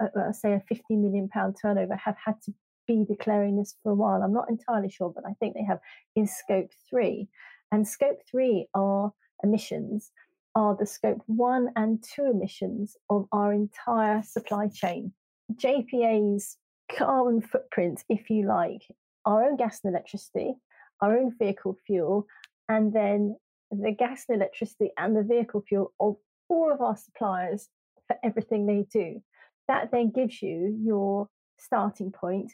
uh, 0.00 0.18
uh 0.18 0.32
say 0.32 0.52
a 0.52 0.62
50 0.68 0.96
million 0.96 1.28
pound 1.28 1.56
turnover 1.60 1.96
have 1.96 2.16
had 2.24 2.40
to 2.42 2.54
be 2.86 3.04
declaring 3.04 3.56
this 3.56 3.74
for 3.82 3.92
a 3.92 3.94
while. 3.94 4.22
I'm 4.22 4.32
not 4.32 4.50
entirely 4.50 4.90
sure, 4.90 5.10
but 5.14 5.24
I 5.26 5.34
think 5.40 5.54
they 5.54 5.64
have 5.64 5.80
is 6.16 6.36
scope 6.36 6.70
three. 6.90 7.28
And 7.74 7.88
scope 7.88 8.20
three 8.30 8.68
are 8.72 9.12
emissions, 9.42 10.12
are 10.54 10.76
the 10.76 10.86
scope 10.86 11.20
one 11.26 11.70
and 11.74 12.00
two 12.00 12.26
emissions 12.26 12.96
of 13.10 13.26
our 13.32 13.52
entire 13.52 14.22
supply 14.22 14.68
chain. 14.68 15.12
JPA's 15.54 16.56
carbon 16.96 17.40
footprint, 17.40 18.04
if 18.08 18.30
you 18.30 18.46
like, 18.46 18.82
our 19.24 19.44
own 19.44 19.56
gas 19.56 19.80
and 19.82 19.92
electricity, 19.92 20.54
our 21.00 21.18
own 21.18 21.34
vehicle 21.36 21.76
fuel, 21.84 22.28
and 22.68 22.92
then 22.92 23.36
the 23.72 23.90
gas 23.90 24.26
and 24.28 24.36
electricity 24.36 24.92
and 24.96 25.16
the 25.16 25.24
vehicle 25.24 25.64
fuel 25.68 25.92
of 25.98 26.14
all 26.48 26.72
of 26.72 26.80
our 26.80 26.96
suppliers 26.96 27.70
for 28.06 28.14
everything 28.22 28.66
they 28.66 28.86
do. 28.92 29.20
That 29.66 29.90
then 29.90 30.12
gives 30.12 30.40
you 30.40 30.78
your 30.80 31.28
starting 31.58 32.12
point 32.12 32.52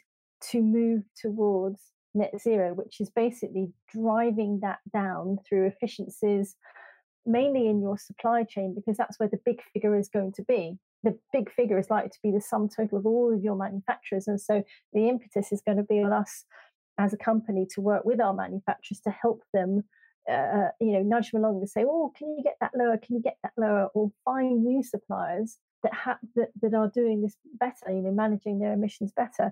to 0.49 0.63
move 0.63 1.03
towards 1.15 1.79
net 2.13 2.33
zero, 2.39 2.73
which 2.73 2.99
is 2.99 3.09
basically 3.09 3.71
driving 3.93 4.59
that 4.61 4.79
down 4.93 5.37
through 5.47 5.67
efficiencies, 5.67 6.55
mainly 7.25 7.67
in 7.67 7.81
your 7.81 7.97
supply 7.97 8.43
chain, 8.43 8.73
because 8.75 8.97
that's 8.97 9.19
where 9.19 9.29
the 9.29 9.39
big 9.45 9.61
figure 9.73 9.97
is 9.97 10.09
going 10.09 10.33
to 10.33 10.43
be. 10.43 10.77
The 11.03 11.17
big 11.33 11.51
figure 11.51 11.79
is 11.79 11.89
likely 11.89 12.09
to 12.09 12.19
be 12.23 12.31
the 12.31 12.41
sum 12.41 12.69
total 12.69 12.97
of 12.97 13.05
all 13.05 13.33
of 13.33 13.43
your 13.43 13.55
manufacturers. 13.55 14.27
And 14.27 14.39
so 14.39 14.63
the 14.93 15.09
impetus 15.09 15.51
is 15.51 15.61
going 15.61 15.77
to 15.77 15.83
be 15.83 16.01
on 16.01 16.13
us 16.13 16.45
as 16.97 17.13
a 17.13 17.17
company 17.17 17.65
to 17.73 17.81
work 17.81 18.05
with 18.05 18.19
our 18.19 18.33
manufacturers 18.33 18.99
to 19.01 19.09
help 19.09 19.41
them. 19.53 19.83
Uh, 20.31 20.69
you 20.79 20.91
know, 20.91 21.01
nudge 21.01 21.31
them 21.31 21.43
along 21.43 21.57
and 21.59 21.69
say, 21.69 21.83
"Oh, 21.83 22.13
can 22.15 22.35
you 22.37 22.43
get 22.43 22.55
that 22.61 22.71
lower? 22.75 22.95
Can 22.95 23.15
you 23.15 23.21
get 23.23 23.37
that 23.41 23.53
lower?" 23.57 23.87
Or 23.95 24.11
find 24.23 24.63
new 24.63 24.83
suppliers 24.83 25.57
that 25.81 25.93
have 25.95 26.17
that, 26.35 26.49
that 26.61 26.75
are 26.75 26.91
doing 26.93 27.23
this 27.23 27.35
better. 27.59 27.89
You 27.89 28.01
know, 28.01 28.11
managing 28.11 28.59
their 28.59 28.73
emissions 28.73 29.11
better 29.11 29.51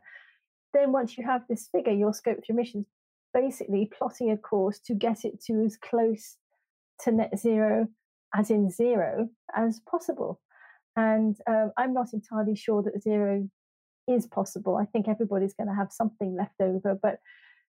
then 0.73 0.91
once 0.91 1.17
you 1.17 1.25
have 1.25 1.41
this 1.47 1.67
figure, 1.71 1.93
your 1.93 2.13
scope 2.13 2.37
three 2.45 2.53
emissions, 2.53 2.85
basically 3.33 3.89
plotting 3.97 4.31
a 4.31 4.37
course 4.37 4.79
to 4.79 4.93
get 4.93 5.25
it 5.25 5.41
to 5.45 5.63
as 5.63 5.77
close 5.77 6.37
to 7.01 7.11
net 7.11 7.37
zero, 7.37 7.87
as 8.33 8.49
in 8.49 8.69
zero, 8.69 9.29
as 9.55 9.81
possible. 9.89 10.39
And 10.95 11.37
um, 11.47 11.71
I'm 11.77 11.93
not 11.93 12.13
entirely 12.13 12.55
sure 12.55 12.83
that 12.83 13.01
zero 13.01 13.49
is 14.07 14.27
possible. 14.27 14.75
I 14.75 14.85
think 14.85 15.07
everybody's 15.07 15.53
going 15.53 15.69
to 15.69 15.75
have 15.75 15.91
something 15.91 16.35
left 16.35 16.59
over, 16.59 16.97
but 17.01 17.19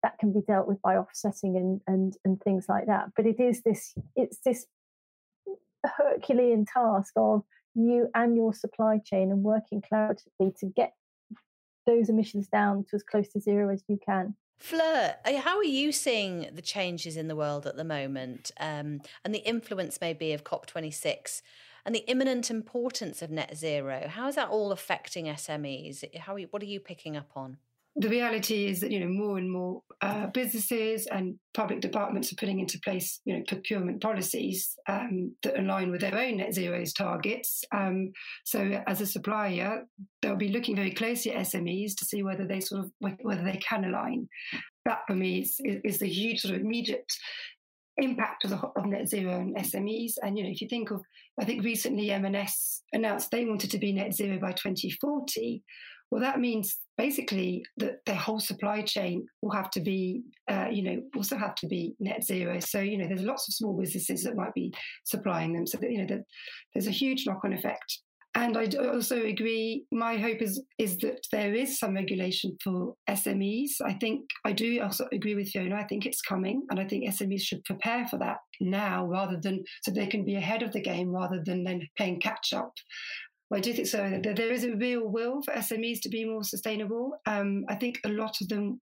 that 0.02 0.18
can 0.18 0.32
be 0.32 0.40
dealt 0.40 0.66
with 0.66 0.82
by 0.82 0.96
offsetting 0.96 1.56
and 1.56 1.80
and 1.86 2.14
and 2.24 2.40
things 2.42 2.66
like 2.68 2.86
that. 2.86 3.10
But 3.14 3.26
it 3.26 3.38
is 3.38 3.62
this 3.62 3.94
it's 4.16 4.38
this 4.44 4.66
Herculean 5.84 6.64
task 6.64 7.12
of 7.16 7.42
you 7.74 8.08
and 8.14 8.36
your 8.36 8.52
supply 8.52 8.98
chain 9.04 9.30
and 9.30 9.42
working 9.42 9.82
collaboratively 9.82 10.58
to 10.58 10.66
get 10.66 10.92
those 11.86 12.08
emissions 12.08 12.48
down 12.48 12.84
to 12.84 12.96
as 12.96 13.02
close 13.02 13.28
to 13.28 13.40
zero 13.40 13.72
as 13.72 13.82
you 13.88 13.98
can. 14.04 14.34
Fleur, 14.58 15.16
how 15.24 15.56
are 15.56 15.64
you 15.64 15.90
seeing 15.90 16.48
the 16.54 16.62
changes 16.62 17.16
in 17.16 17.26
the 17.26 17.34
world 17.34 17.66
at 17.66 17.76
the 17.76 17.82
moment 17.82 18.52
um, 18.60 19.00
and 19.24 19.34
the 19.34 19.40
influence 19.40 19.98
maybe 20.00 20.32
of 20.32 20.44
COP26 20.44 21.42
and 21.84 21.92
the 21.92 22.08
imminent 22.08 22.48
importance 22.48 23.22
of 23.22 23.30
net 23.30 23.56
zero? 23.56 24.06
How 24.06 24.28
is 24.28 24.36
that 24.36 24.50
all 24.50 24.70
affecting 24.70 25.24
SMEs? 25.26 26.16
How, 26.16 26.36
what 26.36 26.62
are 26.62 26.66
you 26.66 26.78
picking 26.78 27.16
up 27.16 27.30
on? 27.34 27.56
The 27.96 28.08
reality 28.08 28.66
is 28.66 28.80
that 28.80 28.90
you 28.90 29.00
know 29.00 29.08
more 29.08 29.38
and 29.38 29.50
more 29.50 29.82
uh, 30.00 30.26
businesses 30.28 31.06
and 31.06 31.36
public 31.52 31.80
departments 31.80 32.32
are 32.32 32.36
putting 32.36 32.58
into 32.58 32.80
place 32.80 33.20
you 33.24 33.36
know 33.36 33.44
procurement 33.46 34.00
policies 34.00 34.76
um, 34.88 35.34
that 35.42 35.58
align 35.58 35.90
with 35.90 36.00
their 36.00 36.16
own 36.18 36.38
net 36.38 36.54
zero's 36.54 36.92
targets. 36.92 37.62
Um, 37.74 38.12
so 38.44 38.82
as 38.86 39.00
a 39.00 39.06
supplier, 39.06 39.84
they'll 40.22 40.36
be 40.36 40.48
looking 40.48 40.76
very 40.76 40.92
closely 40.92 41.32
at 41.32 41.46
SMEs 41.46 41.94
to 41.96 42.04
see 42.04 42.22
whether 42.22 42.46
they 42.46 42.60
sort 42.60 42.84
of 42.84 42.92
whether 42.98 43.44
they 43.44 43.58
can 43.58 43.84
align. 43.84 44.28
That 44.84 45.00
for 45.06 45.14
me 45.14 45.40
is, 45.40 45.60
is 45.84 45.98
the 45.98 46.08
huge 46.08 46.40
sort 46.40 46.54
of 46.54 46.60
immediate 46.60 47.12
impact 47.98 48.44
of, 48.44 48.50
the, 48.50 48.56
of 48.56 48.86
net 48.86 49.08
zero 49.08 49.38
and 49.38 49.56
SMEs. 49.56 50.14
And 50.22 50.36
you 50.36 50.44
know, 50.44 50.50
if 50.50 50.60
you 50.60 50.68
think 50.68 50.90
of, 50.90 51.02
I 51.38 51.44
think 51.44 51.62
recently 51.62 52.10
M&S 52.10 52.82
announced 52.92 53.30
they 53.30 53.44
wanted 53.44 53.70
to 53.70 53.78
be 53.78 53.92
net 53.92 54.14
zero 54.14 54.38
by 54.38 54.52
2040. 54.52 55.62
Well, 56.10 56.20
that 56.20 56.40
means 56.40 56.76
basically 57.02 57.64
that 57.78 57.94
their 58.06 58.22
whole 58.26 58.38
supply 58.38 58.80
chain 58.82 59.26
will 59.40 59.50
have 59.50 59.70
to 59.70 59.80
be, 59.80 60.22
uh, 60.48 60.68
you 60.70 60.82
know, 60.84 61.02
also 61.16 61.36
have 61.36 61.56
to 61.56 61.66
be 61.66 61.94
net 61.98 62.22
zero. 62.22 62.60
So, 62.60 62.78
you 62.80 62.96
know, 62.96 63.08
there's 63.08 63.30
lots 63.32 63.48
of 63.48 63.54
small 63.54 63.74
businesses 63.76 64.22
that 64.22 64.36
might 64.36 64.54
be 64.54 64.72
supplying 65.04 65.52
them. 65.52 65.66
So, 65.66 65.78
that, 65.78 65.90
you 65.90 65.98
know, 66.04 66.22
there's 66.72 66.86
a 66.86 67.00
huge 67.02 67.26
knock 67.26 67.40
on 67.44 67.52
effect. 67.52 67.98
And 68.34 68.56
I 68.56 68.66
also 68.96 69.18
agree. 69.34 69.84
My 69.92 70.16
hope 70.16 70.40
is 70.40 70.54
is 70.78 70.96
that 70.98 71.20
there 71.32 71.54
is 71.54 71.78
some 71.78 71.94
regulation 71.94 72.56
for 72.64 72.94
SMEs. 73.10 73.72
I 73.84 73.94
think 74.02 74.20
I 74.46 74.52
do 74.52 74.80
also 74.80 75.06
agree 75.12 75.34
with 75.34 75.50
Fiona. 75.50 75.76
I 75.76 75.84
think 75.84 76.06
it's 76.06 76.22
coming, 76.22 76.62
and 76.70 76.80
I 76.80 76.86
think 76.86 77.04
SMEs 77.04 77.42
should 77.42 77.62
prepare 77.64 78.06
for 78.06 78.18
that 78.20 78.38
now, 78.60 79.06
rather 79.06 79.38
than 79.44 79.62
so 79.82 79.90
they 79.90 80.06
can 80.06 80.24
be 80.24 80.36
ahead 80.36 80.62
of 80.62 80.72
the 80.72 80.80
game, 80.80 81.10
rather 81.10 81.42
than 81.44 81.62
then 81.64 81.82
playing 81.98 82.20
catch 82.20 82.54
up. 82.54 82.72
I 83.52 83.60
do 83.60 83.72
think 83.72 83.86
so. 83.86 84.20
There 84.22 84.52
is 84.52 84.64
a 84.64 84.74
real 84.76 85.06
will 85.06 85.42
for 85.42 85.52
SMEs 85.52 86.00
to 86.02 86.08
be 86.08 86.24
more 86.24 86.42
sustainable. 86.42 87.12
Um, 87.26 87.64
I 87.68 87.74
think 87.74 88.00
a 88.04 88.08
lot 88.08 88.40
of 88.40 88.48
them 88.48 88.80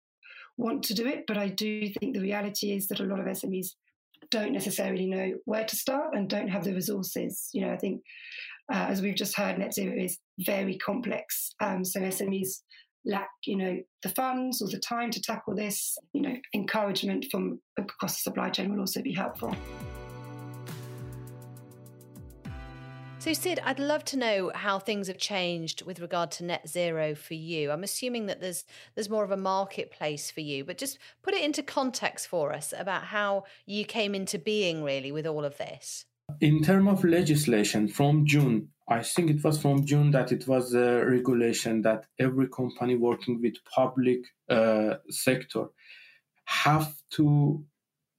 want 0.56 0.82
to 0.84 0.94
do 0.94 1.06
it, 1.06 1.24
but 1.26 1.36
I 1.36 1.48
do 1.48 1.88
think 1.88 2.14
the 2.14 2.22
reality 2.22 2.72
is 2.72 2.88
that 2.88 3.00
a 3.00 3.04
lot 3.04 3.20
of 3.20 3.26
SMEs 3.26 3.68
don't 4.30 4.52
necessarily 4.52 5.06
know 5.06 5.32
where 5.44 5.64
to 5.64 5.76
start 5.76 6.14
and 6.14 6.28
don't 6.28 6.48
have 6.48 6.64
the 6.64 6.74
resources. 6.74 7.50
You 7.52 7.66
know, 7.66 7.72
I 7.72 7.76
think 7.76 8.02
uh, 8.72 8.86
as 8.88 9.02
we've 9.02 9.14
just 9.14 9.36
heard, 9.36 9.58
net 9.58 9.74
zero 9.74 9.94
is 9.96 10.18
very 10.38 10.78
complex. 10.78 11.54
Um, 11.60 11.84
so 11.84 12.00
SMEs 12.00 12.60
lack, 13.04 13.28
you 13.44 13.56
know, 13.56 13.76
the 14.02 14.08
funds 14.10 14.62
or 14.62 14.68
the 14.68 14.78
time 14.78 15.10
to 15.10 15.20
tackle 15.20 15.54
this. 15.54 15.98
You 16.12 16.22
know, 16.22 16.34
encouragement 16.54 17.26
from 17.30 17.60
across 17.78 18.14
the 18.14 18.30
supply 18.30 18.50
chain 18.50 18.72
will 18.72 18.80
also 18.80 19.02
be 19.02 19.12
helpful. 19.12 19.54
So, 23.24 23.32
Sid, 23.32 23.58
I'd 23.64 23.78
love 23.78 24.04
to 24.04 24.18
know 24.18 24.52
how 24.54 24.78
things 24.78 25.08
have 25.08 25.16
changed 25.16 25.80
with 25.86 25.98
regard 25.98 26.30
to 26.32 26.44
net 26.44 26.68
zero 26.68 27.14
for 27.14 27.32
you. 27.32 27.70
I'm 27.70 27.82
assuming 27.82 28.26
that 28.26 28.42
there's 28.42 28.66
there's 28.94 29.08
more 29.08 29.24
of 29.24 29.30
a 29.30 29.36
marketplace 29.38 30.30
for 30.30 30.42
you, 30.42 30.62
but 30.62 30.76
just 30.76 30.98
put 31.22 31.32
it 31.32 31.42
into 31.42 31.62
context 31.62 32.28
for 32.28 32.52
us 32.52 32.74
about 32.76 33.04
how 33.04 33.44
you 33.64 33.86
came 33.86 34.14
into 34.14 34.38
being 34.38 34.84
really 34.84 35.10
with 35.10 35.26
all 35.26 35.42
of 35.42 35.56
this. 35.56 36.04
In 36.42 36.62
terms 36.62 36.86
of 36.90 37.02
legislation, 37.02 37.88
from 37.88 38.26
June, 38.26 38.68
I 38.88 39.02
think 39.02 39.30
it 39.30 39.42
was 39.42 39.58
from 39.58 39.86
June 39.86 40.10
that 40.10 40.30
it 40.30 40.46
was 40.46 40.74
a 40.74 41.02
regulation 41.06 41.80
that 41.80 42.04
every 42.18 42.48
company 42.48 42.94
working 42.94 43.40
with 43.40 43.54
public 43.74 44.18
uh, 44.50 44.96
sector 45.08 45.68
have 46.44 46.92
to 47.12 47.64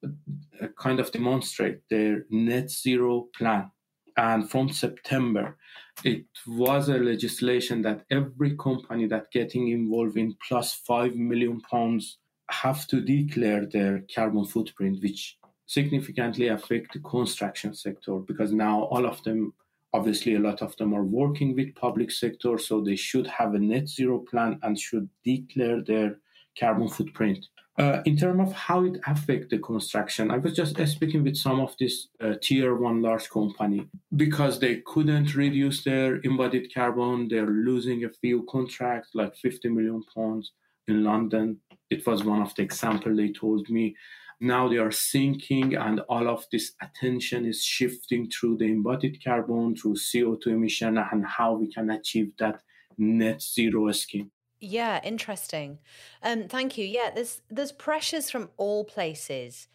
uh, 0.03 0.67
kind 0.79 0.99
of 0.99 1.11
demonstrate 1.11 1.81
their 1.91 2.25
net 2.31 2.71
zero 2.71 3.27
plan 3.37 3.69
and 4.17 4.49
from 4.49 4.69
september 4.69 5.57
it 6.03 6.25
was 6.47 6.89
a 6.89 6.97
legislation 6.97 7.81
that 7.81 8.05
every 8.11 8.55
company 8.57 9.07
that 9.07 9.31
getting 9.31 9.69
involved 9.69 10.17
in 10.17 10.35
plus 10.47 10.73
5 10.73 11.15
million 11.15 11.61
pounds 11.61 12.17
have 12.49 12.85
to 12.87 13.01
declare 13.01 13.65
their 13.65 14.03
carbon 14.13 14.45
footprint 14.45 15.01
which 15.01 15.37
significantly 15.65 16.47
affect 16.49 16.93
the 16.93 16.99
construction 16.99 17.73
sector 17.73 18.17
because 18.17 18.51
now 18.51 18.83
all 18.83 19.05
of 19.05 19.23
them 19.23 19.53
obviously 19.93 20.35
a 20.35 20.39
lot 20.39 20.61
of 20.61 20.75
them 20.77 20.93
are 20.93 21.03
working 21.03 21.55
with 21.55 21.73
public 21.75 22.11
sector 22.11 22.57
so 22.57 22.81
they 22.81 22.95
should 22.95 23.25
have 23.25 23.53
a 23.53 23.59
net 23.59 23.87
zero 23.87 24.19
plan 24.19 24.59
and 24.61 24.79
should 24.79 25.09
declare 25.23 25.81
their 25.81 26.17
carbon 26.59 26.87
footprint 26.87 27.47
Uh, 27.77 28.01
in 28.05 28.15
terms 28.15 28.39
of 28.39 28.53
how 28.53 28.85
it 28.85 28.97
affects 29.05 29.47
the 29.49 29.57
construction, 29.59 30.31
I 30.31 30.37
was 30.37 30.55
just 30.55 30.77
speaking 30.87 31.23
with 31.23 31.35
some 31.35 31.59
of 31.59 31.75
this 31.77 32.07
uh, 32.21 32.35
tier 32.41 32.73
one 32.75 33.01
large 33.01 33.29
company 33.29 33.89
because 34.15 34.59
they 34.59 34.77
couldn't 34.85 35.35
reduce 35.35 35.83
their 35.83 36.21
embodied 36.23 36.73
carbon. 36.73 37.27
They're 37.27 37.45
losing 37.45 38.05
a 38.05 38.09
few 38.09 38.45
contracts, 38.49 39.09
like 39.13 39.35
50 39.35 39.67
million 39.69 40.03
pounds 40.15 40.53
in 40.87 41.03
London. 41.03 41.59
It 41.89 42.07
was 42.07 42.23
one 42.23 42.41
of 42.41 42.55
the 42.55 42.61
example 42.61 43.13
they 43.13 43.33
told 43.33 43.69
me. 43.69 43.95
Now 44.39 44.69
they 44.69 44.77
are 44.77 44.91
sinking, 44.91 45.75
and 45.75 45.99
all 46.07 46.29
of 46.29 46.45
this 46.53 46.73
attention 46.81 47.45
is 47.45 47.61
shifting 47.61 48.29
through 48.29 48.57
the 48.57 48.65
embodied 48.65 49.21
carbon, 49.21 49.75
through 49.75 49.95
CO2 49.95 50.47
emission, 50.47 50.97
and 50.97 51.25
how 51.25 51.53
we 51.53 51.71
can 51.71 51.89
achieve 51.89 52.31
that 52.39 52.61
net 52.97 53.41
zero 53.41 53.91
scheme. 53.91 54.31
Yeah, 54.59 55.01
interesting. 55.03 55.79
Um, 56.23 56.47
thank 56.47 56.77
you. 56.77 56.85
Yeah, 56.85 57.11
there's 57.13 57.41
there's 57.49 57.71
pressures 57.71 58.29
from 58.29 58.49
all 58.57 58.83
places 58.83 59.67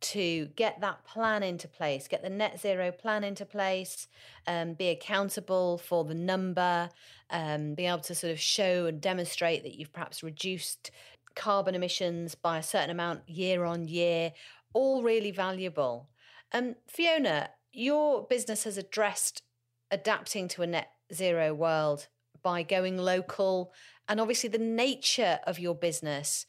to 0.00 0.46
get 0.54 0.80
that 0.80 1.04
plan 1.04 1.42
into 1.42 1.66
place, 1.66 2.06
get 2.06 2.22
the 2.22 2.30
net 2.30 2.60
zero 2.60 2.92
plan 2.92 3.24
into 3.24 3.44
place, 3.44 4.06
um, 4.46 4.74
be 4.74 4.88
accountable 4.88 5.78
for 5.78 6.04
the 6.04 6.14
number, 6.14 6.88
um, 7.30 7.74
be 7.74 7.86
able 7.86 7.98
to 7.98 8.14
sort 8.14 8.32
of 8.32 8.38
show 8.38 8.86
and 8.86 9.00
demonstrate 9.00 9.64
that 9.64 9.74
you've 9.74 9.92
perhaps 9.92 10.22
reduced 10.22 10.92
carbon 11.34 11.74
emissions 11.74 12.34
by 12.34 12.58
a 12.58 12.62
certain 12.62 12.90
amount 12.90 13.28
year 13.28 13.64
on 13.64 13.88
year, 13.88 14.32
all 14.72 15.02
really 15.02 15.32
valuable. 15.32 16.08
Um, 16.52 16.76
Fiona, 16.86 17.50
your 17.72 18.24
business 18.26 18.64
has 18.64 18.78
addressed 18.78 19.42
adapting 19.90 20.48
to 20.48 20.62
a 20.62 20.66
net 20.66 20.90
zero 21.12 21.54
world 21.54 22.06
by 22.42 22.62
going 22.62 22.96
local 22.96 23.72
and 24.08 24.20
obviously, 24.20 24.48
the 24.48 24.58
nature 24.58 25.38
of 25.46 25.58
your 25.58 25.74
business 25.74 26.46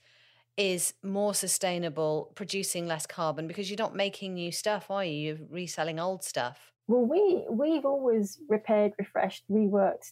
is 0.55 0.93
more 1.03 1.34
sustainable, 1.34 2.31
producing 2.36 2.88
less 2.88 3.05
carbon 3.05 3.48
because 3.48 3.69
you're 3.69 3.77
not 3.77 3.96
making 3.96 4.34
new 4.34 4.51
stuff, 4.51 4.89
are 4.89 5.03
you? 5.03 5.12
You're 5.12 5.38
reselling 5.50 6.00
old 6.00 6.24
stuff. 6.24 6.72
Well, 6.88 7.05
we 7.05 7.46
we've 7.51 7.86
always 7.86 8.39
repaired, 8.48 8.93
refreshed, 8.98 9.43
reworked 9.51 10.12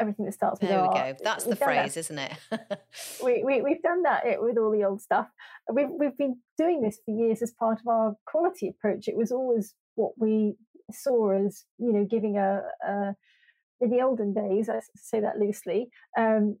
everything 0.00 0.24
that 0.24 0.32
starts 0.32 0.60
with 0.60 0.70
there 0.70 0.82
we 0.82 0.88
go. 0.88 1.14
That's 1.22 1.44
the 1.44 1.54
phrase, 1.54 1.94
that. 1.94 2.00
isn't 2.00 2.18
it? 2.18 2.32
we, 3.22 3.44
we 3.44 3.62
we've 3.62 3.82
done 3.82 4.02
that 4.02 4.24
with 4.40 4.58
all 4.58 4.72
the 4.72 4.84
old 4.84 5.00
stuff. 5.02 5.28
We've 5.72 5.90
we've 5.90 6.16
been 6.16 6.38
doing 6.58 6.80
this 6.80 6.98
for 7.04 7.14
years 7.14 7.42
as 7.42 7.52
part 7.52 7.78
of 7.78 7.86
our 7.86 8.16
quality 8.26 8.68
approach. 8.68 9.06
It 9.06 9.16
was 9.16 9.30
always 9.30 9.74
what 9.94 10.12
we 10.18 10.56
saw 10.90 11.30
as 11.30 11.64
you 11.78 11.92
know 11.92 12.04
giving 12.04 12.38
a, 12.38 12.62
a 12.84 13.14
in 13.80 13.90
the 13.90 14.00
olden 14.00 14.32
days, 14.32 14.68
I 14.68 14.80
say 14.96 15.20
that 15.20 15.38
loosely, 15.38 15.90
um, 16.16 16.56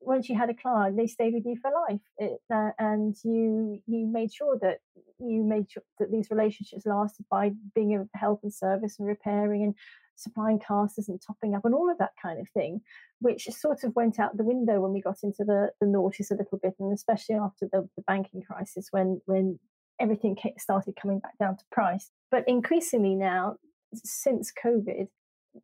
once 0.00 0.28
you 0.28 0.36
had 0.36 0.50
a 0.50 0.54
client, 0.54 0.96
they 0.96 1.06
stayed 1.06 1.34
with 1.34 1.44
you 1.44 1.56
for 1.60 1.70
life, 1.88 2.00
it, 2.18 2.38
uh, 2.52 2.70
and 2.78 3.16
you 3.24 3.80
you 3.86 4.06
made 4.06 4.32
sure 4.32 4.58
that 4.60 4.78
you 5.18 5.44
made 5.44 5.70
sure 5.70 5.82
that 5.98 6.10
these 6.10 6.30
relationships 6.30 6.86
lasted 6.86 7.26
by 7.30 7.52
being 7.74 7.94
a 7.96 8.18
help 8.18 8.40
and 8.42 8.54
service 8.54 8.96
and 8.98 9.08
repairing 9.08 9.62
and 9.62 9.74
supplying 10.16 10.58
casters 10.58 11.08
and 11.08 11.20
topping 11.26 11.54
up 11.54 11.64
and 11.64 11.74
all 11.74 11.90
of 11.90 11.98
that 11.98 12.12
kind 12.20 12.40
of 12.40 12.48
thing, 12.50 12.80
which 13.20 13.44
sort 13.44 13.82
of 13.82 13.94
went 13.96 14.20
out 14.20 14.36
the 14.36 14.44
window 14.44 14.80
when 14.80 14.92
we 14.92 15.00
got 15.00 15.18
into 15.22 15.44
the 15.44 15.70
the 15.80 15.86
noughties 15.86 16.30
a 16.30 16.34
little 16.34 16.58
bit, 16.62 16.74
and 16.78 16.92
especially 16.92 17.36
after 17.36 17.68
the, 17.72 17.88
the 17.96 18.02
banking 18.06 18.42
crisis 18.42 18.88
when 18.90 19.20
when 19.26 19.58
everything 20.00 20.36
started 20.58 20.94
coming 21.00 21.18
back 21.18 21.36
down 21.38 21.56
to 21.56 21.64
price. 21.70 22.10
But 22.30 22.44
increasingly 22.46 23.14
now, 23.14 23.56
since 23.94 24.52
COVID, 24.64 25.08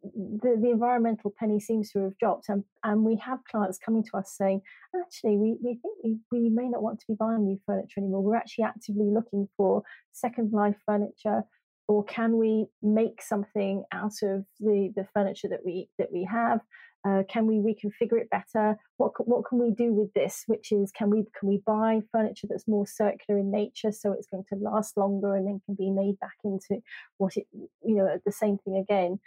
the, 0.03 0.59
the 0.61 0.71
environmental 0.71 1.33
penny 1.39 1.59
seems 1.61 1.91
to 1.93 2.01
have 2.01 2.19
dropped 2.19 2.49
and, 2.49 2.65
and 2.85 3.05
we 3.05 3.17
have 3.17 3.39
clients 3.51 3.79
coming 3.79 4.05
to 4.05 4.19
us 4.19 4.35
saying 4.37 4.61
actually 4.95 5.37
we, 5.37 5.57
we 5.63 5.79
think 5.81 5.97
we, 6.05 6.19
we 6.31 6.49
may 6.51 6.69
not 6.69 6.83
want 6.83 7.01
to 7.01 7.07
be 7.09 7.15
buying 7.15 7.45
new 7.45 7.59
furniture 7.67 8.01
anymore. 8.01 8.23
We're 8.23 8.37
actually 8.37 8.65
actively 8.65 9.07
looking 9.07 9.49
for 9.57 9.83
second 10.13 10.53
life 10.53 10.77
furniture 10.85 11.45
or 11.89 12.05
can 12.05 12.37
we 12.37 12.67
make 12.83 13.23
something 13.23 13.83
out 13.93 14.23
of 14.23 14.45
the, 14.61 14.93
the 14.95 15.07
furniture 15.15 15.49
that 15.49 15.65
we 15.65 15.89
that 15.99 16.13
we 16.13 16.25
have? 16.25 16.61
Uh, 17.07 17.23
can 17.29 17.47
we 17.47 17.55
reconfigure 17.57 18.21
it 18.21 18.29
better? 18.29 18.77
What 18.99 19.13
what 19.27 19.47
can 19.49 19.59
we 19.59 19.71
do 19.71 19.95
with 19.95 20.13
this 20.13 20.45
which 20.47 20.71
is 20.71 20.93
can 20.93 21.09
we 21.09 21.25
can 21.39 21.49
we 21.49 21.63
buy 21.65 22.03
furniture 22.13 22.47
that's 22.51 22.69
more 22.69 22.87
circular 22.87 23.41
in 23.41 23.51
nature 23.51 23.93
so 23.93 24.13
it's 24.13 24.27
going 24.27 24.45
to 24.51 24.57
last 24.57 24.99
longer 24.99 25.35
and 25.35 25.47
then 25.47 25.63
can 25.65 25.77
be 25.77 25.91
made 25.91 26.21
back 26.21 26.37
into 26.45 26.83
what 27.17 27.37
it 27.37 27.47
you 27.53 27.95
know 27.95 28.19
the 28.27 28.33
same 28.33 28.59
thing 28.59 28.77
again 28.77 29.19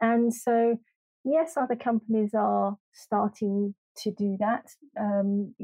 and 0.00 0.32
so, 0.32 0.78
yes, 1.24 1.56
other 1.56 1.76
companies 1.76 2.30
are 2.34 2.76
starting 2.92 3.74
to 3.98 4.10
do 4.12 4.36
that. 4.40 4.66
Um, 4.98 5.54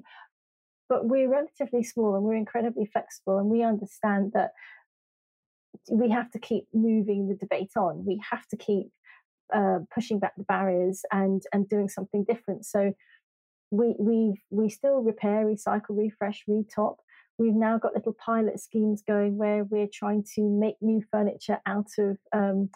but 0.88 1.06
we're 1.06 1.30
relatively 1.30 1.82
small 1.82 2.14
and 2.14 2.24
we're 2.24 2.34
incredibly 2.34 2.86
flexible, 2.86 3.38
and 3.38 3.48
we 3.48 3.62
understand 3.62 4.32
that 4.34 4.52
we 5.90 6.10
have 6.10 6.30
to 6.30 6.38
keep 6.38 6.66
moving 6.72 7.28
the 7.28 7.34
debate 7.34 7.72
on. 7.76 8.04
We 8.04 8.20
have 8.30 8.46
to 8.48 8.56
keep 8.56 8.88
uh, 9.52 9.80
pushing 9.92 10.18
back 10.18 10.34
the 10.36 10.44
barriers 10.44 11.02
and 11.10 11.42
and 11.52 11.68
doing 11.68 11.88
something 11.88 12.24
different. 12.24 12.64
So 12.64 12.92
we 13.70 13.94
we 13.98 14.42
we 14.50 14.68
still 14.68 15.00
repair, 15.00 15.44
recycle, 15.44 15.90
refresh, 15.90 16.44
retop. 16.48 16.96
We've 17.38 17.54
now 17.54 17.78
got 17.78 17.94
little 17.94 18.14
pilot 18.14 18.60
schemes 18.60 19.02
going 19.06 19.36
where 19.36 19.64
we're 19.64 19.88
trying 19.92 20.24
to 20.36 20.42
make 20.42 20.76
new 20.80 21.02
furniture 21.10 21.58
out 21.66 21.90
of 21.98 22.16
um, 22.32 22.70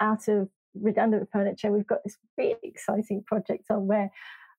out 0.00 0.28
of 0.28 0.48
redundant 0.74 1.28
furniture, 1.32 1.72
we've 1.72 1.86
got 1.86 2.04
this 2.04 2.16
really 2.36 2.56
exciting 2.62 3.22
project 3.26 3.66
on 3.70 3.86
where 3.86 4.10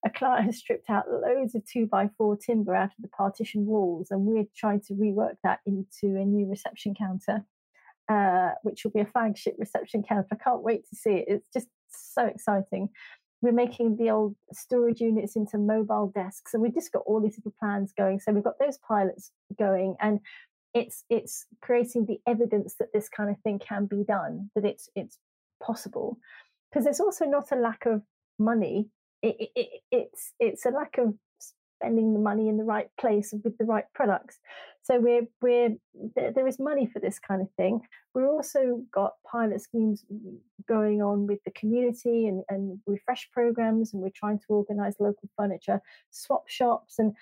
a 0.04 0.10
client 0.10 0.44
has 0.44 0.58
stripped 0.58 0.90
out 0.90 1.10
loads 1.10 1.54
of 1.54 1.64
two 1.66 1.86
by 1.86 2.10
four 2.18 2.36
timber 2.36 2.74
out 2.74 2.90
of 2.90 3.02
the 3.02 3.08
partition 3.08 3.64
walls, 3.66 4.08
and 4.10 4.22
we're 4.22 4.44
trying 4.54 4.80
to 4.82 4.94
rework 4.94 5.36
that 5.42 5.60
into 5.66 6.16
a 6.20 6.24
new 6.24 6.46
reception 6.46 6.94
counter, 6.94 7.44
uh, 8.10 8.50
which 8.62 8.84
will 8.84 8.90
be 8.90 9.00
a 9.00 9.06
flagship 9.06 9.56
reception 9.58 10.02
counter. 10.02 10.28
I 10.32 10.36
can't 10.36 10.62
wait 10.62 10.86
to 10.90 10.96
see 10.96 11.14
it. 11.14 11.24
It's 11.28 11.48
just 11.52 11.68
so 11.88 12.26
exciting. 12.26 12.90
We're 13.40 13.52
making 13.52 13.96
the 13.96 14.10
old 14.10 14.36
storage 14.52 15.00
units 15.00 15.36
into 15.36 15.58
mobile 15.58 16.12
desks, 16.14 16.52
and 16.52 16.62
we've 16.62 16.74
just 16.74 16.92
got 16.92 17.02
all 17.06 17.20
these 17.20 17.38
little 17.38 17.54
plans 17.58 17.92
going. 17.96 18.20
So 18.20 18.32
we've 18.32 18.44
got 18.44 18.58
those 18.58 18.78
pilots 18.78 19.32
going, 19.58 19.96
and 20.00 20.20
it's 20.74 21.04
it's 21.08 21.46
creating 21.62 22.06
the 22.06 22.20
evidence 22.26 22.74
that 22.78 22.92
this 22.92 23.08
kind 23.08 23.30
of 23.30 23.38
thing 23.40 23.58
can 23.58 23.86
be 23.86 24.04
done, 24.04 24.50
that 24.54 24.64
it's 24.64 24.88
it's 24.94 25.18
possible 25.64 26.18
because 26.70 26.86
it's 26.86 27.00
also 27.00 27.24
not 27.24 27.52
a 27.52 27.56
lack 27.56 27.86
of 27.86 28.02
money. 28.38 28.88
It, 29.22 29.36
it, 29.38 29.50
it, 29.54 29.68
it's 29.90 30.32
it's 30.38 30.66
a 30.66 30.70
lack 30.70 30.98
of 30.98 31.14
spending 31.84 32.14
the 32.14 32.20
money 32.20 32.48
in 32.48 32.56
the 32.56 32.64
right 32.64 32.88
place 32.98 33.34
with 33.44 33.56
the 33.58 33.64
right 33.64 33.84
products. 33.94 34.38
So 34.82 35.00
we're 35.00 35.26
we're 35.40 35.76
there, 36.14 36.46
is 36.46 36.58
money 36.58 36.86
for 36.86 36.98
this 36.98 37.18
kind 37.18 37.42
of 37.42 37.48
thing. 37.56 37.80
We've 38.14 38.26
also 38.26 38.82
got 38.92 39.12
pilot 39.30 39.60
schemes 39.60 40.04
going 40.68 41.02
on 41.02 41.26
with 41.26 41.40
the 41.44 41.50
community 41.52 42.26
and, 42.26 42.42
and 42.48 42.78
refresh 42.86 43.28
programs 43.32 43.92
and 43.92 44.02
we're 44.02 44.10
trying 44.14 44.38
to 44.38 44.44
organize 44.48 44.94
local 44.98 45.28
furniture 45.36 45.80
swap 46.10 46.48
shops 46.48 46.98
and 46.98 47.12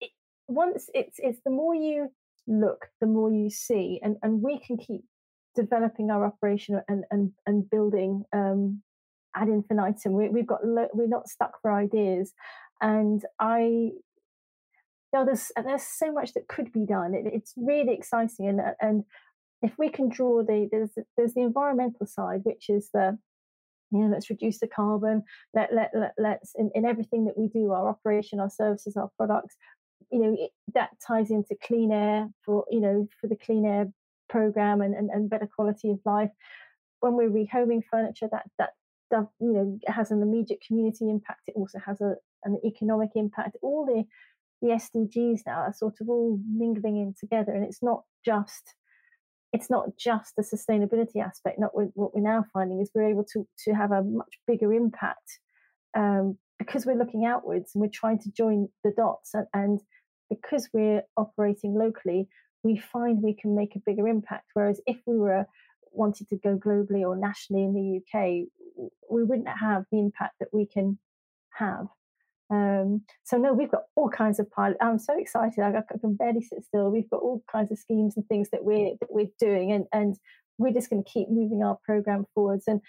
it, 0.00 0.10
once 0.46 0.90
it's 0.94 1.18
it's 1.18 1.40
the 1.44 1.50
more 1.50 1.74
you 1.74 2.12
look 2.46 2.88
the 3.00 3.06
more 3.06 3.32
you 3.32 3.50
see 3.50 4.00
and 4.02 4.16
and 4.22 4.42
we 4.42 4.58
can 4.58 4.76
keep 4.76 5.04
developing 5.54 6.10
our 6.10 6.24
operation 6.24 6.80
and 6.88 7.04
and 7.10 7.32
and 7.46 7.68
building 7.68 8.24
um, 8.32 8.82
ad 9.34 9.48
infinitum. 9.48 10.12
We, 10.12 10.24
have 10.24 10.46
got 10.46 10.64
lo- 10.64 10.88
we're 10.92 11.06
not 11.06 11.28
stuck 11.28 11.60
for 11.60 11.72
ideas, 11.72 12.32
and 12.80 13.24
I. 13.38 13.92
You 15.12 15.18
know, 15.18 15.24
there's 15.24 15.50
there's 15.56 15.82
so 15.82 16.12
much 16.12 16.34
that 16.34 16.46
could 16.46 16.72
be 16.72 16.86
done. 16.86 17.14
It, 17.14 17.24
it's 17.26 17.52
really 17.56 17.94
exciting, 17.94 18.48
and 18.48 18.60
and 18.80 19.04
if 19.62 19.72
we 19.76 19.88
can 19.88 20.08
draw 20.08 20.42
the 20.42 20.68
there's 20.70 20.92
there's 21.16 21.34
the 21.34 21.42
environmental 21.42 22.06
side, 22.06 22.40
which 22.44 22.68
is 22.68 22.90
the 22.94 23.18
you 23.90 23.98
know 23.98 24.08
let's 24.08 24.30
reduce 24.30 24.60
the 24.60 24.68
carbon. 24.68 25.24
Let 25.52 25.72
let, 25.74 25.90
let 25.94 26.14
let's 26.16 26.52
in, 26.54 26.70
in 26.74 26.84
everything 26.84 27.24
that 27.24 27.36
we 27.36 27.48
do, 27.48 27.72
our 27.72 27.88
operation, 27.88 28.40
our 28.40 28.50
services, 28.50 28.96
our 28.96 29.10
products. 29.16 29.56
You 30.10 30.20
know 30.20 30.36
it, 30.38 30.50
that 30.74 30.90
ties 31.04 31.30
into 31.30 31.56
clean 31.62 31.92
air 31.92 32.28
for 32.44 32.64
you 32.70 32.80
know 32.80 33.08
for 33.20 33.26
the 33.26 33.36
clean 33.36 33.66
air 33.66 33.88
program 34.30 34.80
and, 34.80 34.94
and, 34.94 35.10
and 35.10 35.28
better 35.28 35.48
quality 35.54 35.90
of 35.90 35.98
life. 36.04 36.30
When 37.00 37.14
we're 37.14 37.30
rehoming 37.30 37.82
furniture, 37.90 38.28
that 38.30 38.46
that 39.10 39.26
you 39.40 39.52
know 39.52 39.78
has 39.86 40.10
an 40.10 40.22
immediate 40.22 40.62
community 40.66 41.10
impact. 41.10 41.42
It 41.48 41.54
also 41.56 41.78
has 41.84 42.00
a, 42.00 42.14
an 42.44 42.60
economic 42.64 43.10
impact. 43.14 43.56
All 43.62 43.84
the 43.84 44.04
the 44.62 44.74
SDGs 44.74 45.40
now 45.46 45.60
are 45.60 45.72
sort 45.72 45.96
of 46.00 46.08
all 46.08 46.38
mingling 46.48 46.96
in 46.96 47.14
together, 47.18 47.52
and 47.52 47.64
it's 47.64 47.82
not 47.82 48.04
just 48.24 48.74
it's 49.52 49.68
not 49.68 49.96
just 49.98 50.36
the 50.36 50.42
sustainability 50.42 51.16
aspect. 51.16 51.58
Not 51.58 51.72
what 51.74 52.14
we're 52.14 52.22
now 52.22 52.44
finding 52.52 52.80
is 52.80 52.90
we're 52.94 53.10
able 53.10 53.24
to 53.32 53.46
to 53.64 53.72
have 53.72 53.92
a 53.92 54.02
much 54.02 54.38
bigger 54.46 54.72
impact 54.72 55.38
um, 55.96 56.38
because 56.58 56.86
we're 56.86 56.98
looking 56.98 57.24
outwards 57.24 57.72
and 57.74 57.82
we're 57.82 57.88
trying 57.88 58.18
to 58.20 58.30
join 58.30 58.68
the 58.84 58.92
dots, 58.96 59.34
and, 59.34 59.46
and 59.54 59.80
because 60.28 60.68
we're 60.72 61.02
operating 61.16 61.74
locally, 61.74 62.28
we 62.62 62.78
find 62.78 63.22
we 63.22 63.34
can 63.34 63.54
make 63.54 63.76
a 63.76 63.80
bigger 63.80 64.06
impact. 64.08 64.50
Whereas 64.54 64.80
if 64.86 64.98
we 65.06 65.16
were 65.16 65.46
wanted 65.92 66.28
to 66.28 66.36
go 66.36 66.56
globally 66.56 67.02
or 67.02 67.16
nationally 67.16 67.64
in 67.64 67.74
the 67.74 67.98
UK, 67.98 68.90
we 69.10 69.24
wouldn't 69.24 69.48
have 69.48 69.84
the 69.90 69.98
impact 69.98 70.34
that 70.40 70.48
we 70.52 70.66
can 70.66 70.98
have. 71.50 71.86
Um, 72.50 73.02
so 73.22 73.36
no, 73.36 73.52
we've 73.52 73.70
got 73.70 73.84
all 73.94 74.08
kinds 74.08 74.40
of 74.40 74.50
pilot. 74.50 74.76
I'm 74.80 74.98
so 74.98 75.16
excited. 75.18 75.60
I, 75.62 75.82
can 76.00 76.14
barely 76.14 76.42
sit 76.42 76.64
still. 76.64 76.90
We've 76.90 77.08
got 77.08 77.22
all 77.22 77.44
kinds 77.50 77.70
of 77.70 77.78
schemes 77.78 78.16
and 78.16 78.26
things 78.26 78.50
that 78.50 78.64
we're 78.64 78.96
that 79.00 79.10
we're 79.10 79.30
doing, 79.38 79.70
and 79.70 79.86
and 79.92 80.16
we're 80.58 80.72
just 80.72 80.90
going 80.90 81.04
to 81.04 81.10
keep 81.10 81.30
moving 81.30 81.62
our 81.62 81.78
program 81.84 82.26
forwards. 82.34 82.64
And 82.66 82.80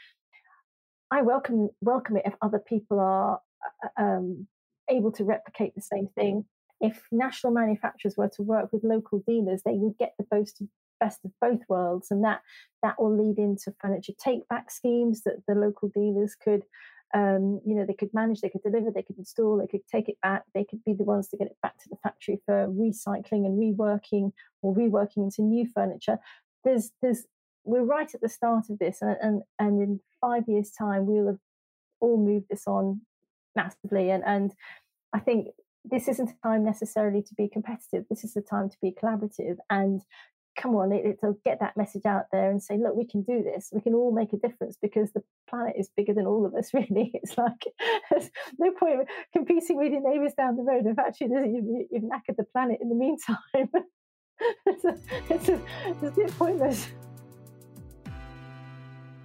I 1.11 1.21
welcome 1.21 1.69
welcome 1.79 2.17
it 2.17 2.23
if 2.25 2.33
other 2.41 2.59
people 2.59 2.99
are 2.99 3.39
uh, 3.83 4.01
um, 4.01 4.47
able 4.89 5.11
to 5.13 5.23
replicate 5.23 5.75
the 5.75 5.81
same 5.81 6.07
thing. 6.15 6.45
If 6.81 7.07
national 7.11 7.53
manufacturers 7.53 8.17
were 8.17 8.29
to 8.35 8.41
work 8.41 8.73
with 8.73 8.83
local 8.83 9.23
dealers, 9.27 9.61
they 9.63 9.75
would 9.75 9.97
get 9.97 10.13
the 10.17 10.25
best 10.25 10.59
of, 10.61 10.67
best 10.99 11.23
of 11.23 11.31
both 11.39 11.61
worlds, 11.69 12.11
and 12.11 12.23
that 12.23 12.41
that 12.83 12.99
will 12.99 13.15
lead 13.15 13.37
into 13.37 13.73
furniture 13.79 14.13
take 14.17 14.47
back 14.49 14.71
schemes 14.71 15.23
that 15.23 15.43
the 15.47 15.55
local 15.55 15.89
dealers 15.89 16.35
could 16.35 16.63
um, 17.13 17.59
you 17.65 17.75
know, 17.75 17.85
they 17.85 17.93
could 17.93 18.13
manage, 18.13 18.41
they 18.41 18.49
could 18.49 18.63
deliver, 18.63 18.89
they 18.89 19.01
could 19.01 19.17
install, 19.17 19.57
they 19.57 19.67
could 19.67 19.85
take 19.85 20.07
it 20.07 20.17
back, 20.21 20.43
they 20.53 20.63
could 20.63 20.83
be 20.85 20.93
the 20.93 21.03
ones 21.03 21.27
to 21.29 21.37
get 21.37 21.47
it 21.47 21.57
back 21.61 21.77
to 21.79 21.89
the 21.89 21.97
factory 22.01 22.39
for 22.45 22.67
recycling 22.67 23.45
and 23.45 23.59
reworking 23.59 24.31
or 24.61 24.73
reworking 24.73 25.17
into 25.17 25.41
new 25.41 25.67
furniture. 25.67 26.19
There's, 26.63 26.91
there's, 27.01 27.25
we're 27.63 27.83
right 27.83 28.13
at 28.13 28.21
the 28.21 28.29
start 28.29 28.69
of 28.69 28.79
this, 28.79 29.01
and 29.01 29.15
and, 29.21 29.41
and 29.59 29.81
in 29.81 29.99
five 30.19 30.47
years' 30.47 30.71
time, 30.71 31.05
we'll 31.05 31.27
have 31.27 31.39
all 31.99 32.17
moved 32.17 32.47
this 32.49 32.63
on 32.65 33.01
massively. 33.55 34.09
And 34.09 34.23
and 34.25 34.53
I 35.13 35.19
think 35.19 35.49
this 35.83 36.07
isn't 36.07 36.29
a 36.29 36.47
time 36.47 36.63
necessarily 36.63 37.21
to 37.23 37.33
be 37.35 37.47
competitive. 37.47 38.05
This 38.09 38.23
is 38.23 38.33
the 38.33 38.41
time 38.41 38.69
to 38.69 38.77
be 38.81 38.91
collaborative 38.91 39.57
and 39.69 40.01
come 40.57 40.75
on, 40.75 40.91
it'll 40.91 41.37
get 41.45 41.59
that 41.59 41.77
message 41.77 42.05
out 42.05 42.25
there 42.31 42.51
and 42.51 42.61
say, 42.61 42.77
look, 42.77 42.95
we 42.95 43.05
can 43.05 43.21
do 43.23 43.43
this. 43.43 43.69
We 43.73 43.81
can 43.81 43.93
all 43.93 44.11
make 44.11 44.33
a 44.33 44.37
difference 44.37 44.77
because 44.81 45.11
the 45.11 45.23
planet 45.49 45.75
is 45.77 45.89
bigger 45.95 46.13
than 46.13 46.25
all 46.25 46.45
of 46.45 46.53
us, 46.53 46.71
really. 46.73 47.11
It's 47.13 47.37
like 47.37 47.65
there's 48.09 48.29
no 48.59 48.71
point 48.71 49.07
competing 49.33 49.77
with 49.77 49.91
your 49.91 50.01
neighbours 50.01 50.33
down 50.33 50.57
the 50.57 50.63
road. 50.63 50.85
In 50.85 50.95
fact, 50.95 51.19
you, 51.21 51.87
you've 51.91 52.03
knackered 52.03 52.37
the 52.37 52.43
planet 52.43 52.79
in 52.81 52.89
the 52.89 52.95
meantime. 52.95 53.37
it's, 54.65 54.85
a, 54.85 54.97
it's, 55.29 55.49
a, 55.49 55.61
it's 55.85 56.03
a 56.03 56.11
bit 56.11 56.37
pointless. 56.37 56.87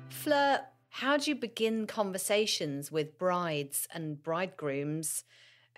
Fleur, 0.09 0.61
how 0.91 1.17
do 1.17 1.31
you 1.31 1.37
begin 1.37 1.87
conversations 1.87 2.91
with 2.91 3.19
brides 3.19 3.87
and 3.93 4.23
bridegrooms 4.23 5.25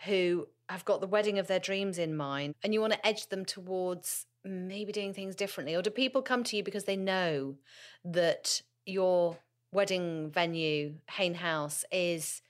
who 0.05 0.47
have 0.69 0.85
got 0.85 1.01
the 1.01 1.07
wedding 1.07 1.39
of 1.39 1.47
their 1.47 1.59
dreams 1.59 1.99
in 1.99 2.17
mind 2.17 2.55
and 2.63 2.75
you 2.75 2.81
want 2.81 2.93
to 2.93 3.07
edge 3.07 3.29
them 3.29 3.45
towards 3.45 4.27
maybe 4.45 4.93
doing 4.93 5.15
things 5.15 5.35
differently? 5.35 5.75
Or 5.75 5.83
do 5.83 5.91
people 5.91 6.23
come 6.23 6.45
to 6.45 6.57
you 6.57 6.63
because 6.63 6.85
they 6.85 6.97
know 6.97 7.57
that 8.05 8.63
your 8.87 9.39
wedding 9.73 10.31
venue, 10.31 10.95
Hayne 11.11 11.35
House, 11.35 11.85
is 11.93 12.43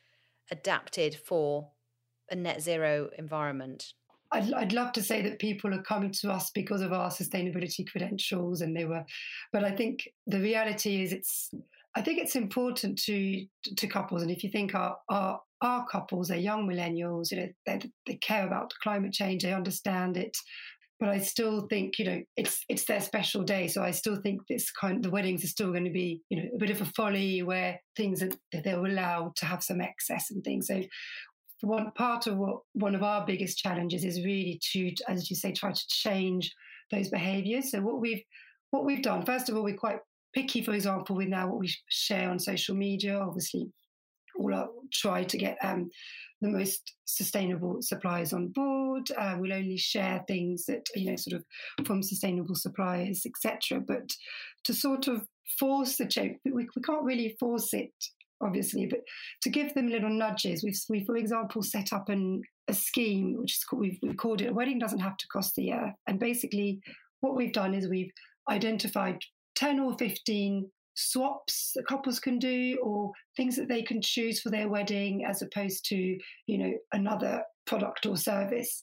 adapted 0.50 1.14
for 1.14 1.68
a 2.30 2.34
net 2.34 2.62
zero 2.62 3.10
environment? 3.18 3.92
I'd, 4.30 4.52
I'd 4.52 4.72
love 4.72 4.92
to 4.92 5.02
say 5.02 5.22
that 5.22 5.38
people 5.38 5.72
are 5.74 5.82
coming 5.82 6.12
to 6.20 6.30
us 6.30 6.50
because 6.50 6.82
of 6.82 6.92
our 6.92 7.10
sustainability 7.10 7.86
credentials 7.86 8.60
and 8.60 8.76
they 8.76 8.84
were, 8.84 9.04
but 9.52 9.64
I 9.64 9.70
think 9.70 10.08
the 10.26 10.40
reality 10.40 11.02
is 11.02 11.12
it's, 11.12 11.50
I 11.96 12.02
think 12.02 12.18
it's 12.18 12.36
important 12.36 12.98
to 13.04 13.46
to 13.76 13.86
couples, 13.86 14.22
and 14.22 14.30
if 14.30 14.44
you 14.44 14.50
think 14.50 14.74
our 14.74 14.98
our, 15.08 15.40
our 15.62 15.86
couples, 15.86 16.28
they're 16.28 16.38
young 16.38 16.68
millennials, 16.68 17.30
you 17.30 17.38
know, 17.38 17.48
they, 17.66 17.80
they 18.06 18.14
care 18.16 18.46
about 18.46 18.72
climate 18.82 19.12
change, 19.12 19.42
they 19.42 19.52
understand 19.52 20.16
it, 20.16 20.36
but 21.00 21.10
I 21.10 21.18
still 21.18 21.66
think 21.68 21.98
you 21.98 22.04
know 22.04 22.22
it's 22.36 22.64
it's 22.68 22.84
their 22.84 23.00
special 23.00 23.42
day. 23.42 23.68
So 23.68 23.82
I 23.82 23.92
still 23.92 24.16
think 24.16 24.42
this 24.48 24.70
kind 24.72 25.02
the 25.02 25.10
weddings 25.10 25.44
are 25.44 25.48
still 25.48 25.70
going 25.70 25.84
to 25.84 25.90
be 25.90 26.20
you 26.28 26.42
know 26.42 26.48
a 26.54 26.58
bit 26.58 26.70
of 26.70 26.80
a 26.80 26.86
folly 26.86 27.42
where 27.42 27.80
things 27.96 28.22
are 28.22 28.30
they're 28.52 28.84
allowed 28.84 29.36
to 29.36 29.46
have 29.46 29.62
some 29.62 29.80
excess 29.80 30.30
and 30.30 30.42
things. 30.42 30.66
So 30.66 30.82
one 31.60 31.92
part 31.92 32.26
of 32.26 32.36
what 32.36 32.60
one 32.72 32.94
of 32.94 33.02
our 33.02 33.24
biggest 33.24 33.58
challenges 33.58 34.04
is 34.04 34.24
really 34.24 34.60
to 34.72 34.92
as 35.08 35.30
you 35.30 35.36
say 35.36 35.52
try 35.52 35.70
to 35.70 35.88
change 35.88 36.52
those 36.90 37.08
behaviours. 37.08 37.70
So 37.70 37.80
what 37.80 38.00
we've 38.00 38.22
what 38.70 38.84
we've 38.84 39.02
done 39.02 39.24
first 39.24 39.48
of 39.48 39.56
all 39.56 39.62
we're 39.62 39.76
quite 39.76 40.00
picky 40.34 40.62
for 40.62 40.74
example 40.74 41.16
with 41.16 41.28
now 41.28 41.48
what 41.48 41.58
we 41.58 41.72
share 41.88 42.28
on 42.28 42.38
social 42.38 42.74
media 42.74 43.18
obviously 43.18 43.66
all 44.38 44.54
our, 44.54 44.68
try 44.92 45.24
to 45.24 45.36
get 45.36 45.58
um, 45.62 45.90
the 46.40 46.48
most 46.48 46.94
sustainable 47.04 47.78
suppliers 47.80 48.32
on 48.32 48.48
board. 48.48 49.10
Uh, 49.16 49.36
we'll 49.38 49.52
only 49.52 49.76
share 49.76 50.24
things 50.28 50.64
that 50.66 50.86
you 50.94 51.10
know, 51.10 51.16
sort 51.16 51.40
of 51.40 51.86
from 51.86 52.02
sustainable 52.02 52.54
suppliers, 52.54 53.26
etc. 53.26 53.80
But 53.80 54.10
to 54.64 54.74
sort 54.74 55.08
of 55.08 55.26
force 55.58 55.96
the 55.96 56.06
change, 56.06 56.38
we, 56.44 56.68
we 56.74 56.82
can't 56.82 57.04
really 57.04 57.36
force 57.40 57.74
it, 57.74 57.92
obviously. 58.40 58.86
But 58.86 59.00
to 59.42 59.50
give 59.50 59.74
them 59.74 59.88
little 59.88 60.10
nudges, 60.10 60.62
we've, 60.62 60.78
we, 60.88 61.04
for 61.04 61.16
example, 61.16 61.62
set 61.62 61.92
up 61.92 62.08
an, 62.08 62.42
a 62.68 62.74
scheme 62.74 63.36
which 63.38 63.54
is 63.54 63.64
called, 63.64 63.82
we've, 63.82 63.98
we've 64.02 64.16
called 64.16 64.40
it 64.40 64.50
"A 64.50 64.54
Wedding 64.54 64.78
Doesn't 64.78 65.00
Have 65.00 65.16
to 65.16 65.28
Cost 65.28 65.56
the 65.56 65.72
Earth," 65.72 65.94
and 66.06 66.20
basically 66.20 66.80
what 67.20 67.36
we've 67.36 67.52
done 67.52 67.74
is 67.74 67.88
we've 67.88 68.12
identified 68.48 69.18
10 69.56 69.80
or 69.80 69.96
15 69.98 70.70
swaps 70.98 71.72
that 71.74 71.86
couples 71.86 72.18
can 72.18 72.38
do 72.38 72.76
or 72.82 73.12
things 73.36 73.54
that 73.54 73.68
they 73.68 73.82
can 73.82 74.02
choose 74.02 74.40
for 74.40 74.50
their 74.50 74.68
wedding 74.68 75.24
as 75.24 75.42
opposed 75.42 75.84
to 75.86 76.18
you 76.46 76.58
know 76.58 76.72
another 76.92 77.42
product 77.66 78.04
or 78.04 78.16
service 78.16 78.82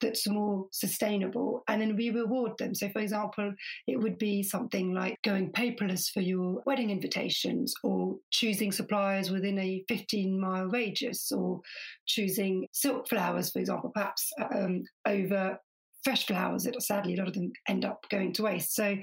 that's 0.00 0.28
more 0.28 0.66
sustainable 0.72 1.62
and 1.68 1.80
then 1.80 1.96
we 1.96 2.10
reward 2.10 2.52
them. 2.58 2.74
So 2.74 2.90
for 2.90 2.98
example 2.98 3.54
it 3.86 3.96
would 3.96 4.18
be 4.18 4.42
something 4.42 4.92
like 4.92 5.16
going 5.22 5.52
paperless 5.52 6.10
for 6.10 6.20
your 6.20 6.62
wedding 6.66 6.90
invitations 6.90 7.72
or 7.82 8.16
choosing 8.30 8.70
suppliers 8.70 9.30
within 9.30 9.58
a 9.58 9.84
15 9.88 10.38
mile 10.38 10.66
radius 10.66 11.32
or 11.32 11.60
choosing 12.06 12.66
silk 12.72 13.08
flowers 13.08 13.50
for 13.50 13.60
example 13.60 13.90
perhaps 13.94 14.30
um, 14.54 14.84
over 15.06 15.58
fresh 16.04 16.26
flowers 16.26 16.64
that 16.64 16.80
sadly 16.82 17.14
a 17.14 17.18
lot 17.18 17.28
of 17.28 17.34
them 17.34 17.52
end 17.68 17.84
up 17.84 18.06
going 18.10 18.32
to 18.34 18.42
waste. 18.42 18.74
So, 18.74 18.96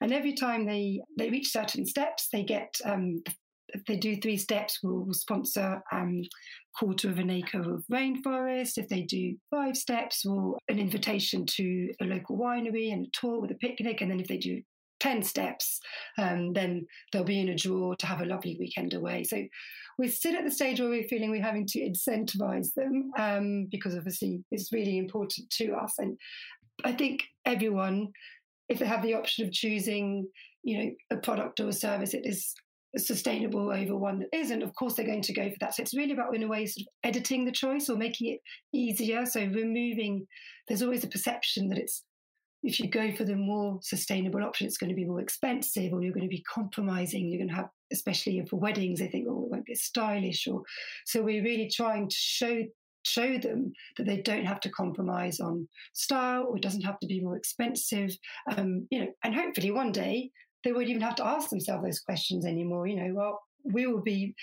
and 0.00 0.12
every 0.12 0.34
time 0.34 0.66
they 0.66 1.00
they 1.18 1.30
reach 1.30 1.50
certain 1.50 1.86
steps, 1.86 2.28
they 2.32 2.44
get 2.44 2.74
um, 2.84 3.22
if 3.74 3.84
they 3.86 3.96
do 3.96 4.16
three 4.16 4.36
steps, 4.36 4.80
we'll 4.82 5.12
sponsor 5.12 5.82
um, 5.92 6.22
quarter 6.78 7.08
of 7.08 7.18
an 7.18 7.30
acre 7.30 7.60
of 7.60 7.84
rainforest. 7.90 8.78
If 8.78 8.88
they 8.88 9.02
do 9.02 9.36
five 9.50 9.76
steps, 9.76 10.22
we'll 10.24 10.58
an 10.68 10.78
invitation 10.78 11.46
to 11.46 11.90
a 12.00 12.04
local 12.04 12.38
winery 12.38 12.92
and 12.92 13.06
a 13.06 13.10
tour 13.12 13.40
with 13.40 13.50
a 13.50 13.56
picnic. 13.56 14.00
And 14.00 14.10
then 14.10 14.20
if 14.20 14.28
they 14.28 14.38
do 14.38 14.62
10 15.02 15.24
steps, 15.24 15.80
um, 16.16 16.52
then 16.52 16.86
they'll 17.10 17.24
be 17.24 17.40
in 17.40 17.48
a 17.48 17.56
draw 17.56 17.92
to 17.94 18.06
have 18.06 18.20
a 18.20 18.24
lovely 18.24 18.56
weekend 18.60 18.94
away. 18.94 19.24
So 19.24 19.42
we're 19.98 20.08
still 20.08 20.36
at 20.36 20.44
the 20.44 20.50
stage 20.50 20.78
where 20.78 20.88
we're 20.88 21.08
feeling 21.08 21.32
we're 21.32 21.42
having 21.42 21.66
to 21.66 21.80
incentivize 21.80 22.72
them 22.74 23.10
um, 23.18 23.66
because 23.68 23.96
obviously 23.96 24.44
it's 24.52 24.72
really 24.72 24.98
important 24.98 25.50
to 25.50 25.72
us. 25.72 25.94
And 25.98 26.16
I 26.84 26.92
think 26.92 27.24
everyone, 27.44 28.12
if 28.68 28.78
they 28.78 28.86
have 28.86 29.02
the 29.02 29.14
option 29.14 29.44
of 29.44 29.52
choosing, 29.52 30.28
you 30.62 30.78
know, 30.78 30.90
a 31.10 31.16
product 31.16 31.58
or 31.58 31.68
a 31.68 31.72
service 31.72 32.12
that 32.12 32.24
is 32.24 32.54
sustainable 32.96 33.72
over 33.72 33.96
one 33.96 34.20
that 34.20 34.28
isn't, 34.32 34.62
of 34.62 34.72
course 34.76 34.94
they're 34.94 35.04
going 35.04 35.22
to 35.22 35.32
go 35.32 35.50
for 35.50 35.56
that. 35.60 35.74
So 35.74 35.82
it's 35.82 35.96
really 35.96 36.12
about, 36.12 36.36
in 36.36 36.44
a 36.44 36.48
way, 36.48 36.64
sort 36.64 36.86
of 36.86 37.10
editing 37.10 37.44
the 37.44 37.50
choice 37.50 37.88
or 37.88 37.96
making 37.96 38.34
it 38.34 38.40
easier. 38.72 39.26
So 39.26 39.40
removing, 39.40 40.28
there's 40.68 40.82
always 40.82 41.02
a 41.02 41.08
perception 41.08 41.68
that 41.70 41.78
it's 41.78 42.04
if 42.62 42.78
you 42.78 42.88
go 42.88 43.12
for 43.12 43.24
the 43.24 43.36
more 43.36 43.78
sustainable 43.82 44.42
option, 44.42 44.66
it's 44.66 44.78
going 44.78 44.90
to 44.90 44.96
be 44.96 45.04
more 45.04 45.20
expensive, 45.20 45.92
or 45.92 46.02
you're 46.02 46.12
going 46.12 46.28
to 46.28 46.36
be 46.36 46.44
compromising. 46.52 47.28
You're 47.28 47.38
going 47.38 47.48
to 47.48 47.56
have 47.56 47.70
especially 47.92 48.44
for 48.48 48.56
weddings, 48.56 48.98
they 48.98 49.06
think, 49.06 49.26
oh, 49.28 49.44
it 49.44 49.50
won't 49.50 49.66
be 49.66 49.74
stylish. 49.74 50.46
Or 50.46 50.62
so 51.04 51.22
we're 51.22 51.44
really 51.44 51.68
trying 51.68 52.08
to 52.08 52.16
show 52.16 52.62
show 53.04 53.36
them 53.36 53.72
that 53.96 54.06
they 54.06 54.18
don't 54.18 54.44
have 54.44 54.60
to 54.60 54.70
compromise 54.70 55.40
on 55.40 55.66
style 55.92 56.44
or 56.48 56.56
it 56.56 56.62
doesn't 56.62 56.82
have 56.82 57.00
to 57.00 57.06
be 57.08 57.20
more 57.20 57.36
expensive. 57.36 58.16
Um, 58.56 58.86
you 58.92 59.00
know, 59.00 59.08
and 59.24 59.34
hopefully 59.34 59.72
one 59.72 59.90
day 59.90 60.30
they 60.62 60.72
won't 60.72 60.88
even 60.88 61.02
have 61.02 61.16
to 61.16 61.26
ask 61.26 61.50
themselves 61.50 61.84
those 61.84 61.98
questions 61.98 62.46
anymore. 62.46 62.86
You 62.86 62.96
know, 62.96 63.14
well, 63.14 63.40
we 63.64 63.86
will 63.86 64.02
be 64.02 64.34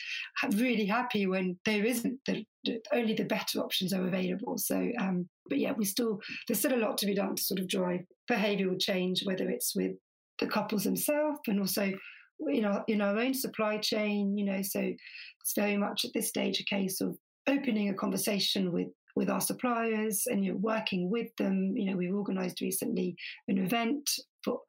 really 0.55 0.85
happy 0.85 1.27
when 1.27 1.57
there 1.65 1.85
isn't 1.85 2.19
the, 2.25 2.45
only 2.93 3.13
the 3.13 3.25
better 3.25 3.59
options 3.59 3.93
are 3.93 4.07
available. 4.07 4.57
So, 4.57 4.91
um, 4.99 5.27
but 5.47 5.59
yeah, 5.59 5.73
we 5.77 5.85
still 5.85 6.19
there's 6.47 6.59
still 6.59 6.75
a 6.75 6.83
lot 6.83 6.97
to 6.99 7.05
be 7.05 7.15
done 7.15 7.35
to 7.35 7.43
sort 7.43 7.59
of 7.59 7.67
drive 7.67 8.01
behavioural 8.29 8.79
change, 8.79 9.23
whether 9.25 9.49
it's 9.49 9.75
with 9.75 9.91
the 10.39 10.47
couples 10.47 10.83
themselves 10.83 11.39
and 11.47 11.59
also 11.59 11.91
in 12.47 12.65
our 12.65 12.83
in 12.87 13.01
our 13.01 13.17
own 13.17 13.33
supply 13.33 13.77
chain, 13.77 14.37
you 14.37 14.45
know, 14.45 14.61
so 14.61 14.79
it's 14.79 15.53
very 15.55 15.77
much 15.77 16.05
at 16.05 16.11
this 16.13 16.29
stage 16.29 16.59
a 16.59 16.75
case 16.75 17.01
of 17.01 17.17
opening 17.47 17.89
a 17.89 17.93
conversation 17.93 18.71
with 18.71 18.87
with 19.15 19.29
our 19.29 19.41
suppliers 19.41 20.23
and 20.27 20.45
you're 20.45 20.55
working 20.55 21.09
with 21.09 21.35
them. 21.37 21.73
You 21.75 21.91
know, 21.91 21.97
we've 21.97 22.13
organised 22.13 22.61
recently 22.61 23.15
an 23.47 23.57
event 23.57 24.09
for 24.43 24.61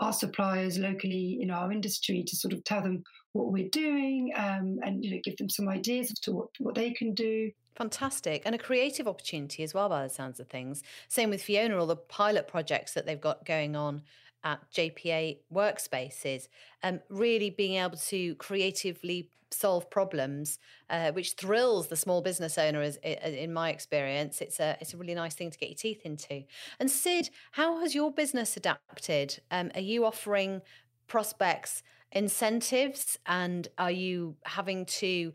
our 0.00 0.12
suppliers 0.12 0.78
locally 0.78 1.38
in 1.40 1.50
our 1.50 1.70
industry 1.72 2.24
to 2.26 2.36
sort 2.36 2.52
of 2.52 2.64
tell 2.64 2.82
them 2.82 3.02
what 3.32 3.52
we're 3.52 3.68
doing 3.68 4.32
um, 4.36 4.78
and 4.82 5.04
you 5.04 5.12
know 5.12 5.20
give 5.24 5.36
them 5.36 5.48
some 5.48 5.68
ideas 5.68 6.10
as 6.10 6.18
to 6.20 6.32
what, 6.32 6.48
what 6.58 6.74
they 6.74 6.90
can 6.92 7.14
do. 7.14 7.50
Fantastic. 7.76 8.42
And 8.46 8.54
a 8.54 8.58
creative 8.58 9.08
opportunity 9.08 9.64
as 9.64 9.74
well, 9.74 9.88
by 9.88 10.04
the 10.04 10.08
sounds 10.08 10.38
of 10.38 10.48
things. 10.48 10.84
Same 11.08 11.30
with 11.30 11.42
Fiona, 11.42 11.76
all 11.76 11.86
the 11.86 11.96
pilot 11.96 12.46
projects 12.46 12.92
that 12.94 13.04
they've 13.04 13.20
got 13.20 13.44
going 13.44 13.74
on 13.74 14.02
at 14.44 14.60
JPA 14.72 15.38
Workspaces, 15.52 16.48
um, 16.82 17.00
really 17.08 17.50
being 17.50 17.76
able 17.76 17.96
to 17.96 18.34
creatively 18.36 19.30
solve 19.50 19.88
problems, 19.88 20.58
uh, 20.90 21.12
which 21.12 21.32
thrills 21.32 21.88
the 21.88 21.96
small 21.96 22.20
business 22.20 22.58
owner. 22.58 22.82
As, 22.82 22.96
in 22.96 23.52
my 23.52 23.70
experience, 23.70 24.40
it's 24.40 24.60
a 24.60 24.76
it's 24.80 24.94
a 24.94 24.96
really 24.96 25.14
nice 25.14 25.34
thing 25.34 25.50
to 25.50 25.58
get 25.58 25.70
your 25.70 25.76
teeth 25.76 26.02
into. 26.04 26.44
And 26.78 26.90
Sid, 26.90 27.30
how 27.52 27.80
has 27.80 27.94
your 27.94 28.12
business 28.12 28.56
adapted? 28.56 29.40
Um, 29.50 29.70
are 29.74 29.80
you 29.80 30.04
offering 30.04 30.62
prospects 31.06 31.82
incentives, 32.12 33.18
and 33.26 33.68
are 33.78 33.90
you 33.90 34.36
having 34.44 34.86
to 34.86 35.32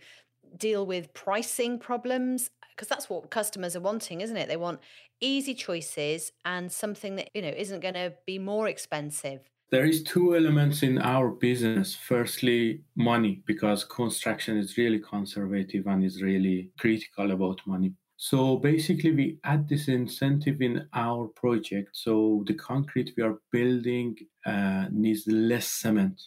deal 0.57 0.85
with 0.85 1.13
pricing 1.13 1.79
problems? 1.79 2.49
Because 2.79 2.87
that's 2.87 3.09
what 3.09 3.29
customers 3.29 3.75
are 3.75 3.81
wanting, 3.81 4.21
isn't 4.21 4.37
it? 4.37 4.47
They 4.47 4.55
want 4.55 4.79
easy 5.19 5.53
choices 5.53 6.31
and 6.45 6.71
something 6.71 7.17
that 7.17 7.29
you 7.33 7.41
know 7.41 7.49
isn't 7.49 7.81
going 7.81 7.95
to 7.95 8.13
be 8.25 8.39
more 8.39 8.69
expensive. 8.69 9.41
There 9.69 9.83
is 9.83 10.01
two 10.01 10.33
elements 10.37 10.81
in 10.81 10.97
our 10.97 11.29
business. 11.29 11.93
Firstly 11.93 12.79
money 12.95 13.43
because 13.45 13.83
construction 13.83 14.57
is 14.57 14.77
really 14.77 14.99
conservative 14.99 15.87
and 15.87 16.05
is 16.05 16.21
really 16.21 16.71
critical 16.79 17.31
about 17.31 17.59
money. 17.67 17.91
So 18.15 18.55
basically 18.55 19.11
we 19.11 19.39
add 19.43 19.67
this 19.67 19.89
incentive 19.89 20.61
in 20.61 20.87
our 20.93 21.27
project. 21.35 21.89
So 21.91 22.45
the 22.47 22.53
concrete 22.53 23.11
we 23.17 23.23
are 23.23 23.41
building 23.51 24.15
uh, 24.45 24.85
needs 24.89 25.27
less 25.27 25.67
cement. 25.67 26.21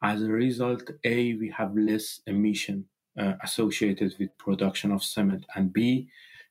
As 0.00 0.22
a 0.22 0.30
result 0.30 0.88
a 1.02 1.34
we 1.34 1.52
have 1.58 1.76
less 1.76 2.20
emission 2.28 2.84
uh, 3.18 3.34
associated 3.42 4.14
with 4.18 4.36
production 4.38 4.92
of 4.92 5.02
cement 5.02 5.44
and 5.54 5.72
b 5.72 6.08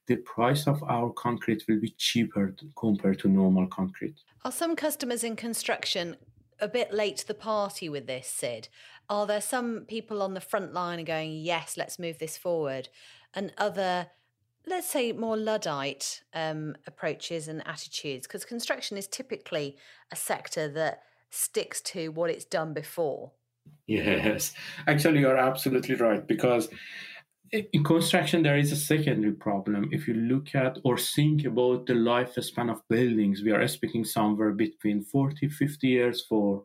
the 0.07 0.17
price 0.17 0.67
of 0.67 0.83
our 0.83 1.11
concrete 1.11 1.63
will 1.67 1.79
be 1.79 1.93
cheaper 1.97 2.53
compared 2.75 3.19
to 3.19 3.27
normal 3.27 3.67
concrete. 3.67 4.15
Are 4.43 4.51
some 4.51 4.75
customers 4.75 5.23
in 5.23 5.35
construction 5.35 6.17
a 6.59 6.67
bit 6.67 6.93
late 6.93 7.17
to 7.17 7.27
the 7.27 7.33
party 7.33 7.87
with 7.87 8.07
this, 8.07 8.27
Sid? 8.27 8.67
Are 9.09 9.25
there 9.25 9.41
some 9.41 9.85
people 9.87 10.21
on 10.21 10.33
the 10.33 10.41
front 10.41 10.73
line 10.73 11.03
going, 11.05 11.33
yes, 11.33 11.75
let's 11.77 11.99
move 11.99 12.19
this 12.19 12.37
forward, 12.37 12.89
and 13.33 13.53
other, 13.57 14.07
let's 14.65 14.89
say, 14.89 15.11
more 15.11 15.37
Luddite 15.37 16.23
um, 16.33 16.75
approaches 16.87 17.47
and 17.47 17.65
attitudes? 17.67 18.27
Because 18.27 18.43
construction 18.43 18.97
is 18.97 19.07
typically 19.07 19.77
a 20.11 20.15
sector 20.15 20.67
that 20.67 21.03
sticks 21.29 21.81
to 21.81 22.09
what 22.09 22.29
it's 22.29 22.45
done 22.45 22.73
before. 22.73 23.31
Yes, 23.87 24.53
actually, 24.87 25.19
you're 25.19 25.37
absolutely 25.37 25.95
right 25.95 26.25
because 26.25 26.69
in 27.51 27.83
construction 27.83 28.43
there 28.43 28.57
is 28.57 28.71
a 28.71 28.75
secondary 28.77 29.33
problem. 29.33 29.89
If 29.91 30.07
you 30.07 30.13
look 30.13 30.55
at 30.55 30.79
or 30.85 30.97
think 30.97 31.45
about 31.45 31.85
the 31.85 31.93
lifespan 31.93 32.71
of 32.71 32.87
buildings 32.89 33.43
we 33.43 33.51
are 33.51 33.61
expecting 33.61 34.05
somewhere 34.05 34.51
between 34.51 35.03
40 35.03 35.49
50 35.49 35.87
years 35.87 36.25
for 36.25 36.63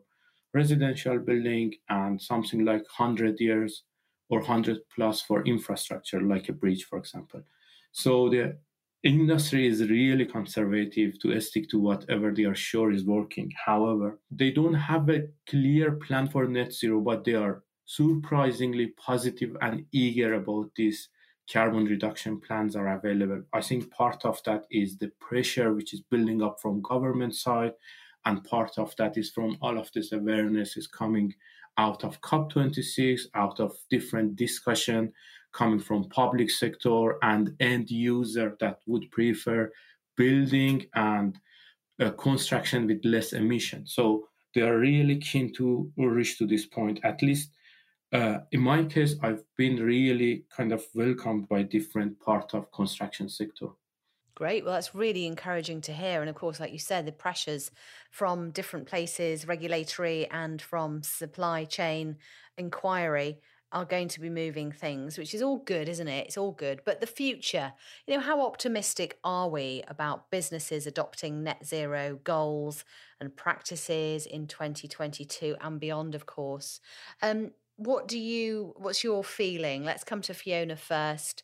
residential 0.53 1.19
building 1.19 1.75
and 1.89 2.21
something 2.21 2.65
like 2.65 2.83
100 2.97 3.39
years 3.39 3.83
or 4.29 4.39
100 4.39 4.79
plus 4.95 5.21
for 5.21 5.43
infrastructure 5.45 6.21
like 6.21 6.49
a 6.49 6.53
bridge 6.53 6.85
for 6.85 6.97
example. 6.99 7.43
So 7.91 8.29
the 8.29 8.57
industry 9.03 9.67
is 9.67 9.89
really 9.89 10.25
conservative 10.25 11.19
to 11.19 11.39
stick 11.39 11.69
to 11.69 11.79
whatever 11.79 12.31
they 12.31 12.43
are 12.43 12.55
sure 12.55 12.91
is 12.91 13.05
working 13.05 13.51
however 13.65 14.19
they 14.31 14.49
don't 14.51 14.73
have 14.73 15.07
a 15.09 15.27
clear 15.47 15.91
plan 15.91 16.27
for 16.27 16.47
net 16.47 16.73
zero 16.73 16.99
but 16.99 17.23
they 17.23 17.35
are 17.35 17.63
surprisingly 17.85 18.87
positive 18.97 19.55
and 19.61 19.85
eager 19.91 20.33
about 20.33 20.69
these 20.75 21.09
carbon 21.51 21.85
reduction 21.85 22.39
plans 22.39 22.75
are 22.75 22.97
available. 22.97 23.41
I 23.53 23.61
think 23.61 23.89
part 23.91 24.25
of 24.25 24.41
that 24.43 24.65
is 24.69 24.97
the 24.97 25.09
pressure 25.19 25.73
which 25.73 25.93
is 25.93 26.01
building 26.01 26.43
up 26.43 26.59
from 26.61 26.81
government 26.81 27.35
side, 27.35 27.73
and 28.25 28.43
part 28.43 28.77
of 28.77 28.93
that 28.97 29.17
is 29.17 29.31
from 29.31 29.57
all 29.61 29.77
of 29.77 29.89
this 29.93 30.11
awareness 30.11 30.75
is 30.75 30.87
coming 30.87 31.33
out 31.77 32.03
of 32.03 32.19
COP26, 32.21 33.21
out 33.35 33.59
of 33.59 33.77
different 33.89 34.35
discussion 34.35 35.13
coming 35.57 35.79
from 35.79 36.09
public 36.09 36.49
sector 36.51 37.17
and 37.23 37.55
end 37.59 37.89
user 37.89 38.55
that 38.59 38.79
would 38.85 39.09
prefer 39.11 39.71
building 40.15 40.85
and 40.93 41.39
uh, 41.99 42.11
construction 42.11 42.85
with 42.87 43.03
less 43.03 43.33
emission. 43.33 43.87
So 43.87 44.27
they 44.53 44.61
are 44.61 44.77
really 44.77 45.17
keen 45.17 45.51
to 45.53 45.91
reach 45.97 46.37
to 46.37 46.45
this 46.45 46.65
point. 46.65 46.99
At 47.03 47.21
least 47.21 47.49
uh, 48.13 48.39
in 48.51 48.61
my 48.61 48.83
case, 48.83 49.15
I've 49.21 49.43
been 49.57 49.77
really 49.77 50.45
kind 50.55 50.71
of 50.71 50.83
welcomed 50.93 51.49
by 51.49 51.63
different 51.63 52.19
part 52.19 52.53
of 52.53 52.71
construction 52.71 53.27
sector. 53.27 53.67
Great. 54.35 54.63
Well, 54.63 54.75
that's 54.75 54.93
really 54.93 55.25
encouraging 55.25 55.81
to 55.81 55.93
hear. 55.93 56.21
And 56.21 56.29
of 56.29 56.35
course, 56.35 56.59
like 56.59 56.71
you 56.71 56.79
said, 56.79 57.05
the 57.05 57.11
pressures 57.11 57.71
from 58.11 58.51
different 58.51 58.85
places, 58.87 59.47
regulatory 59.47 60.27
and 60.29 60.61
from 60.61 61.01
supply 61.01 61.65
chain 61.65 62.17
inquiry 62.57 63.39
are 63.71 63.85
going 63.85 64.07
to 64.07 64.19
be 64.19 64.29
moving 64.29 64.71
things, 64.71 65.17
which 65.17 65.33
is 65.33 65.41
all 65.41 65.57
good, 65.57 65.89
isn't 65.89 66.07
it? 66.07 66.27
It's 66.27 66.37
all 66.37 66.51
good. 66.51 66.81
But 66.85 67.01
the 67.01 67.07
future, 67.07 67.73
you 68.05 68.13
know, 68.13 68.21
how 68.21 68.45
optimistic 68.45 69.19
are 69.23 69.49
we 69.49 69.83
about 69.87 70.31
businesses 70.31 70.87
adopting 70.87 71.43
net 71.43 71.65
zero 71.65 72.19
goals 72.23 72.85
and 73.19 73.35
practices 73.35 74.25
in 74.25 74.47
2022 74.47 75.57
and 75.59 75.79
beyond, 75.79 76.15
of 76.15 76.25
course? 76.25 76.79
Um, 77.21 77.51
what 77.77 78.07
do 78.07 78.17
you 78.17 78.73
what's 78.75 79.03
your 79.03 79.23
feeling 79.23 79.83
let's 79.83 80.03
come 80.03 80.21
to 80.21 80.33
fiona 80.33 80.75
first 80.75 81.43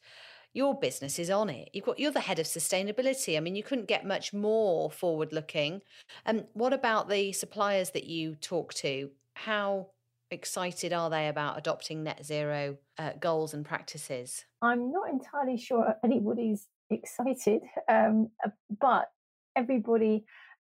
your 0.51 0.77
business 0.77 1.19
is 1.19 1.29
on 1.29 1.49
it 1.49 1.69
you've 1.73 1.85
got 1.85 1.99
you're 1.99 2.11
the 2.11 2.19
head 2.19 2.39
of 2.39 2.45
sustainability 2.45 3.37
i 3.37 3.39
mean 3.39 3.55
you 3.55 3.63
couldn't 3.63 3.87
get 3.87 4.05
much 4.05 4.33
more 4.33 4.89
forward 4.89 5.31
looking 5.31 5.79
and 6.25 6.39
um, 6.39 6.45
what 6.53 6.73
about 6.73 7.07
the 7.07 7.31
suppliers 7.31 7.91
that 7.91 8.05
you 8.05 8.35
talk 8.35 8.73
to 8.73 9.09
how 9.35 9.87
excited 10.33 10.91
are 10.91 11.09
they 11.09 11.27
about 11.27 11.57
adopting 11.57 12.03
net 12.03 12.25
zero 12.25 12.77
uh, 12.97 13.11
goals 13.19 13.53
and 13.53 13.65
practices? 13.65 14.45
I'm 14.61 14.91
not 14.91 15.09
entirely 15.09 15.57
sure 15.57 15.95
anybody's 16.03 16.67
excited 16.89 17.61
um, 17.89 18.29
uh, 18.45 18.49
but 18.79 19.09
everybody 19.55 20.25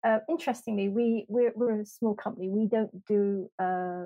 uh, 0.06 0.18
interestingly 0.28 0.88
we 0.88 1.26
we're, 1.28 1.52
we're, 1.54 1.80
a 1.80 1.86
small 1.86 2.14
company. 2.14 2.48
We 2.48 2.66
don't 2.66 3.04
do 3.06 3.50
uh, 3.58 4.04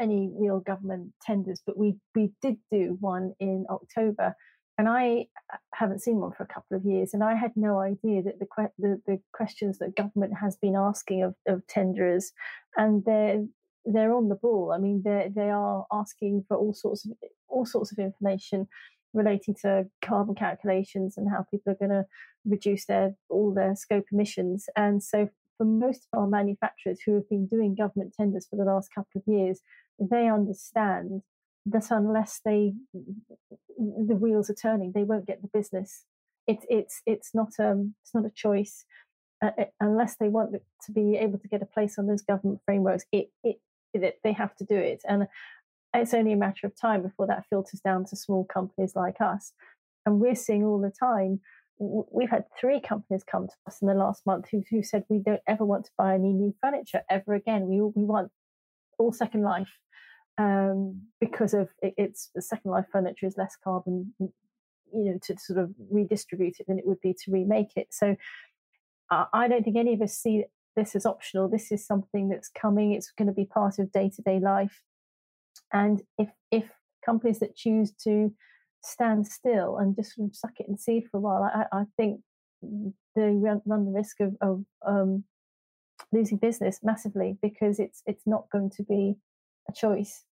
any 0.00 0.30
real 0.34 0.60
government 0.60 1.12
tenders, 1.22 1.62
but 1.64 1.76
we 1.76 1.96
we 2.14 2.32
did 2.42 2.56
do 2.72 2.96
one 3.00 3.32
in 3.38 3.66
October, 3.70 4.34
and 4.78 4.88
I 4.88 5.26
uh, 5.52 5.58
haven't 5.74 6.02
seen 6.02 6.16
one 6.16 6.32
for 6.32 6.42
a 6.42 6.52
couple 6.52 6.76
of 6.76 6.84
years, 6.84 7.14
and 7.14 7.22
I 7.22 7.34
had 7.34 7.52
no 7.54 7.78
idea 7.78 8.22
that 8.22 8.40
the 8.40 8.46
the, 8.78 9.00
the 9.06 9.20
questions 9.32 9.78
that 9.78 9.96
government 9.96 10.34
has 10.40 10.56
been 10.56 10.74
asking 10.74 11.22
of, 11.22 11.34
of 11.46 11.64
tenderers, 11.68 12.32
and 12.76 13.04
they're 13.04 13.44
they're 13.84 14.14
on 14.14 14.28
the 14.28 14.34
ball. 14.34 14.72
I 14.74 14.78
mean, 14.78 15.02
they 15.04 15.30
they 15.34 15.50
are 15.50 15.86
asking 15.92 16.44
for 16.48 16.56
all 16.56 16.74
sorts 16.74 17.04
of 17.04 17.12
all 17.48 17.66
sorts 17.66 17.92
of 17.92 17.98
information 17.98 18.68
relating 19.12 19.54
to 19.62 19.86
carbon 20.02 20.34
calculations 20.34 21.16
and 21.16 21.28
how 21.28 21.44
people 21.50 21.72
are 21.72 21.76
going 21.76 21.90
to 21.90 22.06
reduce 22.44 22.86
their 22.86 23.16
all 23.28 23.52
their 23.52 23.74
scope 23.76 24.06
emissions. 24.12 24.68
And 24.76 25.02
so, 25.02 25.28
for 25.58 25.64
most 25.64 26.06
of 26.12 26.20
our 26.20 26.26
manufacturers 26.26 27.00
who 27.04 27.14
have 27.14 27.28
been 27.28 27.46
doing 27.46 27.74
government 27.74 28.14
tenders 28.16 28.46
for 28.48 28.56
the 28.56 28.64
last 28.64 28.94
couple 28.94 29.20
of 29.20 29.22
years, 29.26 29.60
they 29.98 30.28
understand 30.28 31.22
that 31.66 31.90
unless 31.90 32.40
they 32.44 32.74
the 33.78 34.16
wheels 34.16 34.50
are 34.50 34.54
turning, 34.54 34.92
they 34.92 35.04
won't 35.04 35.26
get 35.26 35.42
the 35.42 35.48
business. 35.52 36.04
It's 36.46 36.64
it's 36.68 37.02
it's 37.06 37.34
not 37.34 37.52
um 37.58 37.94
it's 38.02 38.14
not 38.14 38.24
a 38.24 38.30
choice. 38.30 38.84
Uh, 39.42 39.52
it, 39.56 39.72
unless 39.80 40.16
they 40.16 40.28
want 40.28 40.54
to 40.84 40.92
be 40.92 41.16
able 41.16 41.38
to 41.38 41.48
get 41.48 41.62
a 41.62 41.66
place 41.66 41.98
on 41.98 42.06
those 42.06 42.20
government 42.20 42.60
frameworks, 42.66 43.04
it, 43.10 43.30
it, 43.42 43.56
it 43.94 44.18
they 44.24 44.32
have 44.32 44.54
to 44.56 44.64
do 44.64 44.76
it, 44.76 45.02
and 45.08 45.26
it's 45.94 46.14
only 46.14 46.32
a 46.32 46.36
matter 46.36 46.66
of 46.66 46.78
time 46.80 47.02
before 47.02 47.26
that 47.26 47.46
filters 47.50 47.80
down 47.80 48.04
to 48.06 48.16
small 48.16 48.44
companies 48.44 48.94
like 48.94 49.20
us. 49.20 49.52
And 50.06 50.20
we're 50.20 50.34
seeing 50.34 50.64
all 50.64 50.80
the 50.80 50.92
time. 50.92 51.40
We've 51.78 52.30
had 52.30 52.44
three 52.58 52.80
companies 52.80 53.24
come 53.24 53.48
to 53.48 53.54
us 53.66 53.80
in 53.80 53.88
the 53.88 53.94
last 53.94 54.26
month 54.26 54.46
who, 54.50 54.62
who 54.70 54.82
said 54.82 55.04
we 55.08 55.18
don't 55.18 55.40
ever 55.46 55.64
want 55.64 55.86
to 55.86 55.90
buy 55.96 56.14
any 56.14 56.32
new 56.32 56.54
furniture 56.60 57.02
ever 57.10 57.34
again. 57.34 57.66
We 57.66 57.80
we 57.80 58.04
want 58.04 58.30
all 58.98 59.12
second 59.12 59.42
life 59.42 59.70
um, 60.40 61.02
because 61.20 61.54
of 61.54 61.68
it, 61.82 61.94
it's 61.96 62.30
the 62.34 62.42
second 62.42 62.70
life 62.70 62.86
furniture 62.90 63.26
is 63.26 63.36
less 63.36 63.56
carbon, 63.62 64.14
you 64.18 64.30
know, 64.92 65.18
to 65.22 65.36
sort 65.38 65.58
of 65.58 65.70
redistribute 65.90 66.56
it 66.60 66.66
than 66.66 66.78
it 66.78 66.86
would 66.86 67.00
be 67.00 67.12
to 67.12 67.30
remake 67.30 67.72
it. 67.76 67.88
So 67.90 68.16
I 69.10 69.48
don't 69.48 69.64
think 69.64 69.76
any 69.76 69.92
of 69.92 70.02
us 70.02 70.14
see 70.14 70.44
this 70.76 70.94
is 70.94 71.06
optional. 71.06 71.48
This 71.48 71.72
is 71.72 71.86
something 71.86 72.28
that's 72.28 72.48
coming. 72.48 72.92
It's 72.92 73.12
going 73.12 73.28
to 73.28 73.34
be 73.34 73.44
part 73.44 73.78
of 73.78 73.92
day 73.92 74.10
to 74.14 74.22
day 74.22 74.38
life. 74.40 74.82
And 75.72 76.02
if 76.18 76.28
if 76.50 76.64
companies 77.04 77.40
that 77.40 77.56
choose 77.56 77.92
to 78.04 78.32
stand 78.82 79.26
still 79.26 79.78
and 79.78 79.94
just 79.96 80.14
sort 80.14 80.28
of 80.28 80.36
suck 80.36 80.52
it 80.58 80.68
and 80.68 80.78
see 80.78 81.00
for 81.00 81.18
a 81.18 81.20
while, 81.20 81.42
I, 81.42 81.64
I 81.72 81.84
think 81.96 82.20
they 82.62 83.30
run, 83.30 83.62
run 83.66 83.84
the 83.84 83.90
risk 83.90 84.20
of, 84.20 84.36
of 84.40 84.64
um, 84.86 85.24
losing 86.12 86.38
business 86.38 86.80
massively 86.82 87.38
because 87.42 87.78
it's 87.78 88.02
it's 88.06 88.26
not 88.26 88.50
going 88.50 88.70
to 88.70 88.82
be 88.82 89.16
a 89.68 89.72
choice. 89.72 90.24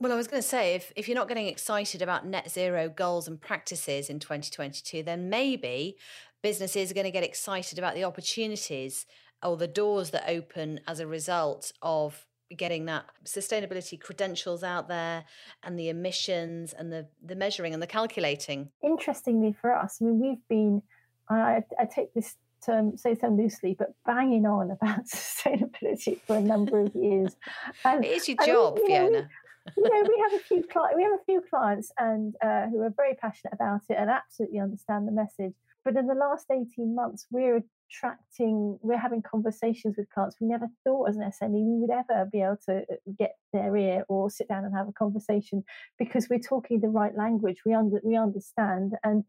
Well, 0.00 0.10
I 0.10 0.16
was 0.16 0.26
going 0.26 0.42
to 0.42 0.48
say, 0.48 0.74
if, 0.74 0.92
if 0.96 1.06
you're 1.06 1.14
not 1.14 1.28
getting 1.28 1.46
excited 1.46 2.02
about 2.02 2.26
net 2.26 2.50
zero 2.50 2.88
goals 2.88 3.28
and 3.28 3.40
practices 3.40 4.10
in 4.10 4.18
2022, 4.18 5.04
then 5.04 5.30
maybe 5.30 5.96
businesses 6.42 6.90
are 6.90 6.94
going 6.94 7.04
to 7.04 7.12
get 7.12 7.22
excited 7.22 7.78
about 7.78 7.94
the 7.94 8.02
opportunities 8.02 9.06
or 9.42 9.56
the 9.56 9.66
doors 9.66 10.10
that 10.10 10.24
open 10.28 10.80
as 10.86 11.00
a 11.00 11.06
result 11.06 11.72
of 11.82 12.26
getting 12.56 12.84
that 12.86 13.06
sustainability 13.24 13.98
credentials 13.98 14.62
out 14.62 14.88
there 14.88 15.24
and 15.62 15.78
the 15.78 15.88
emissions 15.88 16.72
and 16.72 16.92
the, 16.92 17.06
the 17.24 17.34
measuring 17.34 17.72
and 17.72 17.82
the 17.82 17.86
calculating? 17.86 18.70
Interestingly 18.82 19.54
for 19.60 19.74
us, 19.74 19.98
I 20.00 20.04
mean, 20.04 20.20
we've 20.20 20.48
been, 20.48 20.82
I, 21.28 21.62
I 21.78 21.84
take 21.86 22.12
this 22.14 22.36
term, 22.64 22.96
say 22.96 23.14
so 23.14 23.28
loosely, 23.28 23.74
but 23.78 23.94
banging 24.06 24.46
on 24.46 24.70
about 24.70 25.06
sustainability 25.06 26.20
for 26.26 26.36
a 26.36 26.40
number 26.40 26.80
of 26.80 26.94
years. 26.94 27.36
And, 27.84 28.04
it 28.04 28.12
is 28.12 28.28
your 28.28 28.38
job, 28.44 28.78
you 28.78 28.88
know, 28.88 29.08
Fiona. 29.08 29.28
you 29.76 29.82
know, 29.84 30.08
we 30.08 30.24
have 30.28 30.40
a 30.40 30.44
few 30.44 30.62
cli- 30.64 30.94
we 30.96 31.02
have 31.02 31.12
a 31.12 31.24
few 31.24 31.42
clients 31.48 31.92
and 31.98 32.34
uh, 32.42 32.66
who 32.66 32.80
are 32.80 32.92
very 32.96 33.14
passionate 33.14 33.54
about 33.54 33.82
it 33.88 33.96
and 33.98 34.10
absolutely 34.10 34.58
understand 34.58 35.06
the 35.06 35.12
message. 35.12 35.54
But 35.84 35.96
in 35.96 36.06
the 36.06 36.14
last 36.14 36.46
eighteen 36.50 36.96
months, 36.96 37.26
we're 37.30 37.62
attracting, 37.92 38.78
we're 38.82 38.98
having 38.98 39.22
conversations 39.22 39.96
with 39.96 40.10
clients 40.10 40.36
we 40.40 40.46
never 40.46 40.68
thought 40.84 41.08
as 41.08 41.16
an 41.16 41.22
SME 41.22 41.52
we 41.52 41.80
would 41.80 41.90
ever 41.90 42.28
be 42.30 42.40
able 42.40 42.58
to 42.66 42.78
uh, 42.78 42.96
get 43.18 43.36
their 43.52 43.76
ear 43.76 44.04
or 44.08 44.30
sit 44.30 44.48
down 44.48 44.64
and 44.64 44.74
have 44.74 44.88
a 44.88 44.92
conversation 44.92 45.64
because 45.98 46.28
we're 46.28 46.38
talking 46.38 46.80
the 46.80 46.88
right 46.88 47.16
language. 47.16 47.58
We 47.64 47.74
under, 47.74 48.00
we 48.02 48.16
understand 48.16 48.94
and 49.04 49.24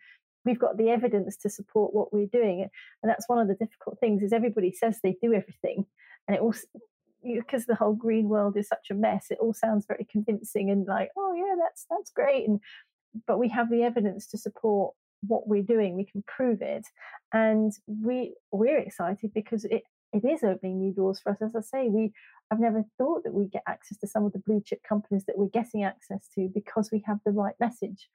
we've 0.46 0.60
got 0.60 0.78
the 0.78 0.90
evidence 0.90 1.38
to 1.38 1.50
support 1.50 1.94
what 1.94 2.14
we're 2.14 2.28
doing. 2.28 2.68
And 3.02 3.10
that's 3.10 3.28
one 3.28 3.40
of 3.40 3.48
the 3.48 3.56
difficult 3.56 4.00
things 4.00 4.22
is 4.22 4.34
everybody 4.34 4.72
says 4.72 5.00
they 5.04 5.18
do 5.22 5.34
everything, 5.34 5.86
and 6.28 6.36
it 6.36 6.42
also 6.42 6.68
because 7.24 7.66
the 7.66 7.76
whole 7.76 7.94
green 7.94 8.28
world 8.28 8.58
is 8.58 8.68
such 8.68 8.88
a 8.92 8.94
mess, 8.94 9.28
it 9.30 9.38
all 9.40 9.54
sounds 9.54 9.86
very 9.86 10.06
convincing 10.12 10.70
and 10.70 10.86
like, 10.86 11.10
oh 11.18 11.34
yeah, 11.34 11.56
that's 11.58 11.86
that's 11.90 12.12
great. 12.12 12.48
And 12.48 12.60
but 13.28 13.40
we 13.40 13.48
have 13.50 13.70
the 13.70 13.84
evidence 13.84 14.28
to 14.28 14.38
support 14.38 14.94
what 15.28 15.48
we're 15.48 15.64
doing. 15.64 15.96
We 15.96 16.06
can 16.06 16.24
prove 16.28 16.62
it, 16.62 16.86
and 17.34 17.72
we 17.88 18.36
we're 18.52 18.80
excited 18.80 19.32
because 19.34 19.66
it 19.66 19.84
it 20.14 20.26
is 20.26 20.44
opening 20.44 20.80
new 20.80 20.94
doors 20.94 21.20
for 21.20 21.32
us. 21.32 21.42
As 21.42 21.56
I 21.56 21.62
say, 21.62 21.90
we 21.90 22.14
I've 22.52 22.60
never 22.60 22.84
thought 22.98 23.24
that 23.24 23.34
we 23.34 23.48
get 23.48 23.64
access 23.68 23.98
to 24.00 24.08
some 24.08 24.26
of 24.26 24.34
the 24.34 24.40
blue 24.40 24.62
chip 24.64 24.82
companies 24.88 25.26
that 25.26 25.38
we're 25.38 25.48
getting 25.48 25.84
access 25.84 26.28
to 26.36 26.50
because 26.54 26.92
we 26.92 27.04
have 27.08 27.20
the 27.26 27.32
right 27.32 27.56
message. 27.60 28.10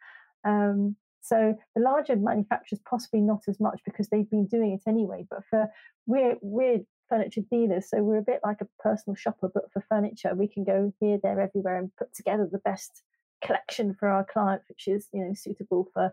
Um, 0.45 0.97
so 1.21 1.57
the 1.75 1.83
larger 1.83 2.17
manufacturers 2.17 2.81
possibly 2.89 3.21
not 3.21 3.43
as 3.49 3.61
much 3.61 3.81
because 3.85 4.09
they've 4.09 4.31
been 4.31 4.47
doing 4.47 4.73
it 4.73 4.89
anyway. 4.89 5.27
But 5.29 5.41
for 5.51 5.69
we're 6.07 6.37
we're 6.41 6.81
furniture 7.09 7.43
dealers, 7.51 7.89
so 7.91 8.03
we're 8.03 8.19
a 8.19 8.23
bit 8.23 8.41
like 8.45 8.61
a 8.61 8.69
personal 8.83 9.17
shopper, 9.17 9.51
but 9.53 9.71
for 9.73 9.85
furniture, 9.89 10.35
we 10.35 10.47
can 10.47 10.65
go 10.65 10.93
here, 11.01 11.19
there, 11.23 11.41
everywhere, 11.41 11.79
and 11.79 11.95
put 11.97 12.15
together 12.15 12.49
the 12.51 12.59
best 12.59 13.03
collection 13.43 13.95
for 13.95 14.09
our 14.09 14.25
client, 14.25 14.63
which 14.69 14.89
is 14.89 15.09
you 15.13 15.25
know 15.25 15.35
suitable 15.35 15.89
for 15.93 16.13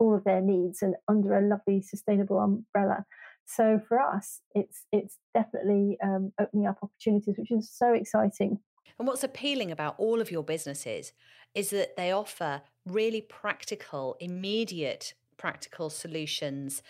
all 0.00 0.14
of 0.14 0.24
their 0.24 0.40
needs 0.40 0.82
and 0.82 0.96
under 1.06 1.38
a 1.38 1.46
lovely 1.46 1.80
sustainable 1.80 2.38
umbrella. 2.38 3.04
So 3.44 3.80
for 3.86 4.00
us, 4.00 4.40
it's 4.54 4.86
it's 4.92 5.18
definitely 5.34 5.98
um, 6.02 6.32
opening 6.40 6.66
up 6.66 6.78
opportunities, 6.82 7.36
which 7.38 7.50
is 7.50 7.70
so 7.70 7.92
exciting. 7.92 8.58
And 8.98 9.06
what's 9.06 9.24
appealing 9.24 9.70
about 9.70 9.94
all 9.98 10.20
of 10.20 10.30
your 10.30 10.42
businesses 10.42 11.12
is 11.54 11.70
that 11.70 11.96
they 11.96 12.12
offer 12.12 12.62
really 12.86 13.20
practical, 13.22 14.16
immediate 14.20 15.14
practical 15.36 15.90
solutions 15.90 16.82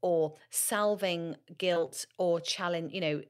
or 0.00 0.34
salving 0.50 1.36
guilt 1.58 2.06
or 2.16 2.40
challenge, 2.40 2.92
you 2.92 3.00
know, 3.00 3.22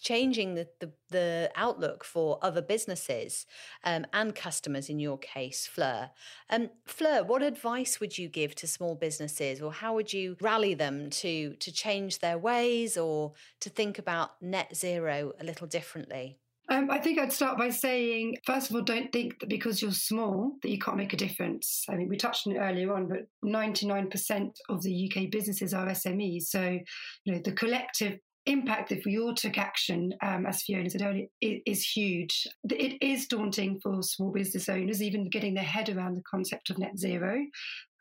changing 0.00 0.54
the, 0.54 0.68
the, 0.80 0.90
the, 1.10 1.50
outlook 1.56 2.04
for 2.04 2.38
other 2.42 2.62
businesses 2.62 3.46
um, 3.84 4.06
and 4.12 4.34
customers 4.34 4.88
in 4.88 4.98
your 4.98 5.18
case, 5.18 5.66
Fleur. 5.66 6.10
Um, 6.48 6.70
Fleur, 6.86 7.22
what 7.22 7.42
advice 7.42 8.00
would 8.00 8.16
you 8.16 8.28
give 8.28 8.54
to 8.56 8.66
small 8.66 8.94
businesses 8.94 9.60
or 9.60 9.72
how 9.72 9.94
would 9.94 10.12
you 10.12 10.36
rally 10.40 10.74
them 10.74 11.10
to, 11.10 11.54
to 11.54 11.72
change 11.72 12.20
their 12.20 12.38
ways 12.38 12.96
or 12.96 13.32
to 13.60 13.68
think 13.68 13.98
about 13.98 14.40
net 14.42 14.74
zero 14.74 15.32
a 15.40 15.44
little 15.44 15.66
differently? 15.66 16.38
Um, 16.70 16.88
I 16.88 16.98
think 16.98 17.18
I'd 17.18 17.32
start 17.32 17.58
by 17.58 17.70
saying, 17.70 18.36
first 18.46 18.70
of 18.70 18.76
all, 18.76 18.82
don't 18.82 19.10
think 19.10 19.40
that 19.40 19.48
because 19.48 19.82
you're 19.82 19.90
small 19.90 20.52
that 20.62 20.70
you 20.70 20.78
can't 20.78 20.96
make 20.96 21.12
a 21.12 21.16
difference. 21.16 21.84
I 21.88 21.96
mean, 21.96 22.08
we 22.08 22.16
touched 22.16 22.46
on 22.46 22.54
it 22.54 22.60
earlier 22.60 22.94
on, 22.94 23.08
but 23.08 23.26
99% 23.44 24.50
of 24.68 24.80
the 24.82 25.10
UK 25.10 25.32
businesses 25.32 25.74
are 25.74 25.88
SMEs. 25.88 26.44
So, 26.44 26.78
you 27.24 27.34
know, 27.34 27.40
the 27.44 27.52
collective 27.52 28.20
impact 28.46 28.92
if 28.92 29.04
we 29.04 29.18
all 29.18 29.34
took 29.34 29.58
action, 29.58 30.12
um, 30.22 30.46
as 30.46 30.62
Fiona 30.62 30.90
said 30.90 31.02
earlier, 31.02 31.26
is, 31.40 31.60
is, 31.66 31.84
huge. 31.84 32.46
It 32.70 33.02
is 33.02 33.26
daunting 33.26 33.80
for 33.82 34.02
small 34.02 34.32
business 34.32 34.68
owners, 34.68 35.02
even 35.02 35.28
getting 35.28 35.54
their 35.54 35.64
head 35.64 35.88
around 35.88 36.14
the 36.14 36.22
concept 36.22 36.70
of 36.70 36.78
net 36.78 36.98
zero. 36.98 37.44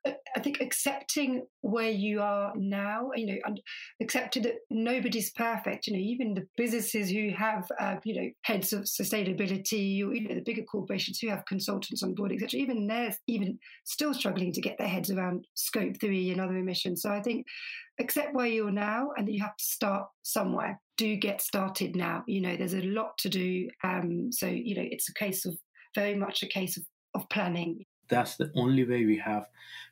I 0.06 0.39
think 0.39 0.62
accepting 0.62 1.45
where 1.62 1.89
you 1.89 2.21
are 2.21 2.54
now, 2.56 3.10
you 3.15 3.25
know, 3.25 3.38
and 3.45 3.60
accepting 4.02 4.43
that 4.43 4.56
nobody's 4.69 5.32
perfect. 5.32 5.88
You 5.88 5.93
know, 5.93 5.99
even 5.99 6.34
the 6.34 6.47
businesses 6.56 7.10
who 7.10 7.32
have, 7.38 7.67
uh, 7.80 7.97
you 8.06 8.15
know, 8.15 8.30
heads 8.43 8.71
of 8.71 8.84
sustainability, 8.84 10.02
or 10.02 10.13
you 10.13 10.28
know, 10.28 10.36
the 10.36 10.43
bigger 10.45 10.63
corporations 10.63 11.19
who 11.19 11.30
have 11.30 11.45
consultants 11.45 12.02
on 12.02 12.15
board, 12.15 12.32
etc. 12.32 12.62
Even 12.62 12.88
they're 12.88 13.15
even 13.28 13.60
still 13.84 14.13
struggling 14.13 14.54
to 14.54 14.62
get 14.62 14.78
their 14.78 14.88
heads 14.88 15.12
around 15.12 15.45
scope 15.56 15.99
three 15.99 16.32
and 16.32 16.39
other 16.39 16.56
emissions. 16.56 17.02
So 17.02 17.12
I 17.12 17.21
think 17.21 17.45
accept 17.99 18.33
where 18.33 18.47
you're 18.47 18.71
now, 18.71 19.09
and 19.17 19.27
that 19.27 19.33
you 19.33 19.41
have 19.41 19.57
to 19.57 19.63
start 19.63 20.07
somewhere. 20.23 20.79
Do 20.97 21.15
get 21.15 21.41
started 21.41 21.95
now. 21.95 22.23
You 22.27 22.41
know, 22.41 22.55
there's 22.55 22.73
a 22.73 22.81
lot 22.81 23.17
to 23.19 23.29
do. 23.29 23.69
Um, 23.83 24.31
so 24.31 24.47
you 24.47 24.75
know, 24.75 24.88
it's 24.89 25.09
a 25.09 25.13
case 25.13 25.45
of 25.45 25.57
very 25.95 26.15
much 26.15 26.43
a 26.43 26.47
case 26.47 26.77
of 26.77 26.83
of 27.15 27.27
planning 27.29 27.85
that's 28.09 28.35
the 28.35 28.51
only 28.55 28.83
way 28.83 29.05
we 29.05 29.17
have 29.17 29.45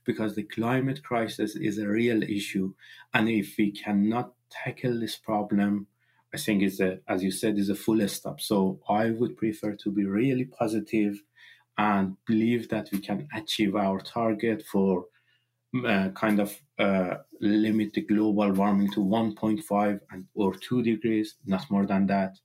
because 0.03 0.35
the 0.35 0.43
climate 0.43 1.03
crisis 1.03 1.55
is 1.55 1.77
a 1.77 1.87
real 1.87 2.23
issue 2.23 2.73
and 3.13 3.29
if 3.29 3.55
we 3.57 3.71
cannot 3.71 4.33
tackle 4.49 4.99
this 4.99 5.15
problem 5.15 5.87
i 6.33 6.37
think 6.37 6.63
is 6.63 6.79
a 6.81 6.99
as 7.07 7.23
you 7.23 7.31
said 7.31 7.57
is 7.57 7.69
a 7.69 7.75
full 7.75 8.05
stop 8.07 8.41
so 8.41 8.79
i 8.89 9.11
would 9.11 9.37
prefer 9.37 9.73
to 9.73 9.91
be 9.91 10.05
really 10.05 10.45
positive 10.45 11.21
and 11.77 12.17
believe 12.25 12.67
that 12.69 12.89
we 12.91 12.99
can 12.99 13.27
achieve 13.35 13.75
our 13.75 13.99
target 13.99 14.63
for 14.63 15.05
uh, 15.85 16.09
kind 16.09 16.39
of 16.39 16.55
uh, 16.79 17.15
limit 17.41 17.93
the 17.93 18.01
global 18.01 18.51
warming 18.51 18.91
to 18.91 18.99
1.5 18.99 19.99
and 20.11 20.25
or 20.33 20.53
2 20.53 20.81
degrees 20.83 21.35
not 21.45 21.69
more 21.69 21.85
than 21.85 22.07
that. 22.07 22.37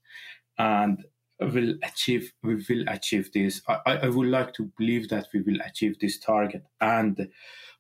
And 0.59 1.05
will 1.41 1.75
achieve 1.83 2.33
we 2.43 2.57
will 2.69 2.85
achieve 2.89 3.33
this. 3.33 3.63
I, 3.69 3.97
I 4.03 4.09
would 4.09 4.29
like 4.29 4.53
to 4.55 4.71
believe 4.79 5.09
that 5.09 5.29
we 5.33 5.43
will 5.43 5.61
achieve 5.65 5.99
this 5.99 6.19
target. 6.19 6.65
And 6.81 7.29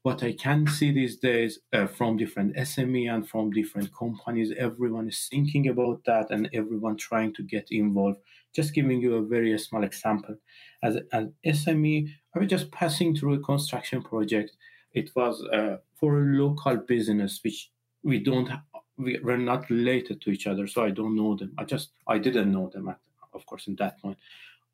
what 0.02 0.24
i 0.24 0.32
can 0.32 0.66
see 0.66 0.90
these 0.90 1.16
days 1.18 1.60
uh, 1.72 1.86
from 1.86 2.16
different 2.16 2.56
sme 2.56 3.08
and 3.08 3.28
from 3.28 3.52
different 3.52 3.88
companies 3.94 4.52
everyone 4.58 5.06
is 5.06 5.28
thinking 5.30 5.68
about 5.68 6.02
that 6.04 6.28
and 6.30 6.50
everyone 6.52 6.96
trying 6.96 7.32
to 7.34 7.42
get 7.42 7.68
involved. 7.70 8.18
Just 8.54 8.74
giving 8.74 9.00
you 9.00 9.14
a 9.14 9.22
very 9.22 9.56
small 9.58 9.84
example. 9.84 10.36
As 10.82 10.96
an 11.12 11.34
sme 11.44 12.08
i 12.34 12.38
was 12.38 12.48
just 12.48 12.70
passing 12.72 13.14
through 13.14 13.34
a 13.34 13.40
construction 13.40 14.02
project 14.02 14.52
it 14.94 15.10
was 15.16 15.42
uh, 15.52 15.76
for 15.94 16.18
a 16.18 16.24
local 16.24 16.76
business 16.76 17.40
which 17.42 17.70
we 18.02 18.18
don't 18.18 18.50
we, 18.98 19.18
we're 19.22 19.36
not 19.36 19.70
related 19.70 20.20
to 20.20 20.30
each 20.30 20.46
other 20.46 20.66
so 20.66 20.84
i 20.84 20.90
don't 20.90 21.16
know 21.16 21.34
them 21.36 21.52
i 21.58 21.64
just 21.64 21.90
i 22.06 22.18
didn't 22.18 22.52
know 22.52 22.68
them 22.68 22.88
at 22.88 22.98
of 23.34 23.46
course, 23.46 23.66
in 23.66 23.76
that 23.76 24.00
point. 24.00 24.18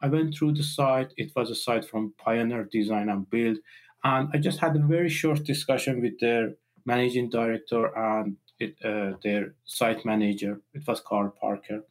I 0.01 0.09
went 0.09 0.35
through 0.35 0.55
the 0.55 0.63
site. 0.63 1.13
It 1.17 1.33
was 1.35 1.51
a 1.51 1.55
site 1.55 1.85
from 1.85 2.15
Pioneer 2.19 2.65
Design 2.65 3.09
and 3.09 3.29
Build. 3.29 3.59
And 4.05 4.29
I 4.33 4.39
just 4.39 4.61
had 4.61 4.77
a 4.77 4.81
very 4.81 5.09
short 5.09 5.45
discussion 5.45 6.01
with 6.01 6.21
their 6.21 6.55
managing 6.85 7.31
director 7.31 7.87
and 7.97 8.37
it, 8.61 8.77
uh, 8.85 9.15
their 9.23 9.55
site 9.65 10.05
manager. 10.05 10.61
It 10.73 10.87
was 10.87 11.01
Carl 11.01 11.35
Parker. 11.41 11.83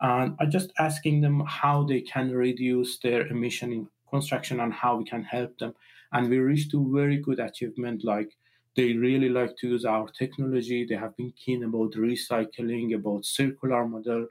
And 0.00 0.36
I 0.38 0.46
just 0.46 0.72
asking 0.78 1.22
them 1.22 1.42
how 1.46 1.84
they 1.84 2.02
can 2.02 2.30
reduce 2.30 2.98
their 2.98 3.26
emission 3.26 3.72
in 3.72 3.88
construction 4.10 4.60
and 4.60 4.72
how 4.72 4.96
we 4.96 5.04
can 5.04 5.24
help 5.24 5.58
them. 5.58 5.74
And 6.16 6.30
we 6.30 6.38
reached 6.38 6.72
a 6.72 6.78
very 6.78 7.18
good 7.18 7.40
achievement 7.40 8.02
like 8.02 8.30
they 8.74 8.94
really 8.94 9.28
like 9.28 9.54
to 9.58 9.68
use 9.68 9.84
our 9.84 10.08
technology. 10.08 10.86
They 10.86 10.94
have 10.94 11.14
been 11.14 11.30
keen 11.32 11.62
about 11.62 11.92
recycling, 11.92 12.94
about 12.94 13.26
circular 13.26 13.86
model, 13.86 14.28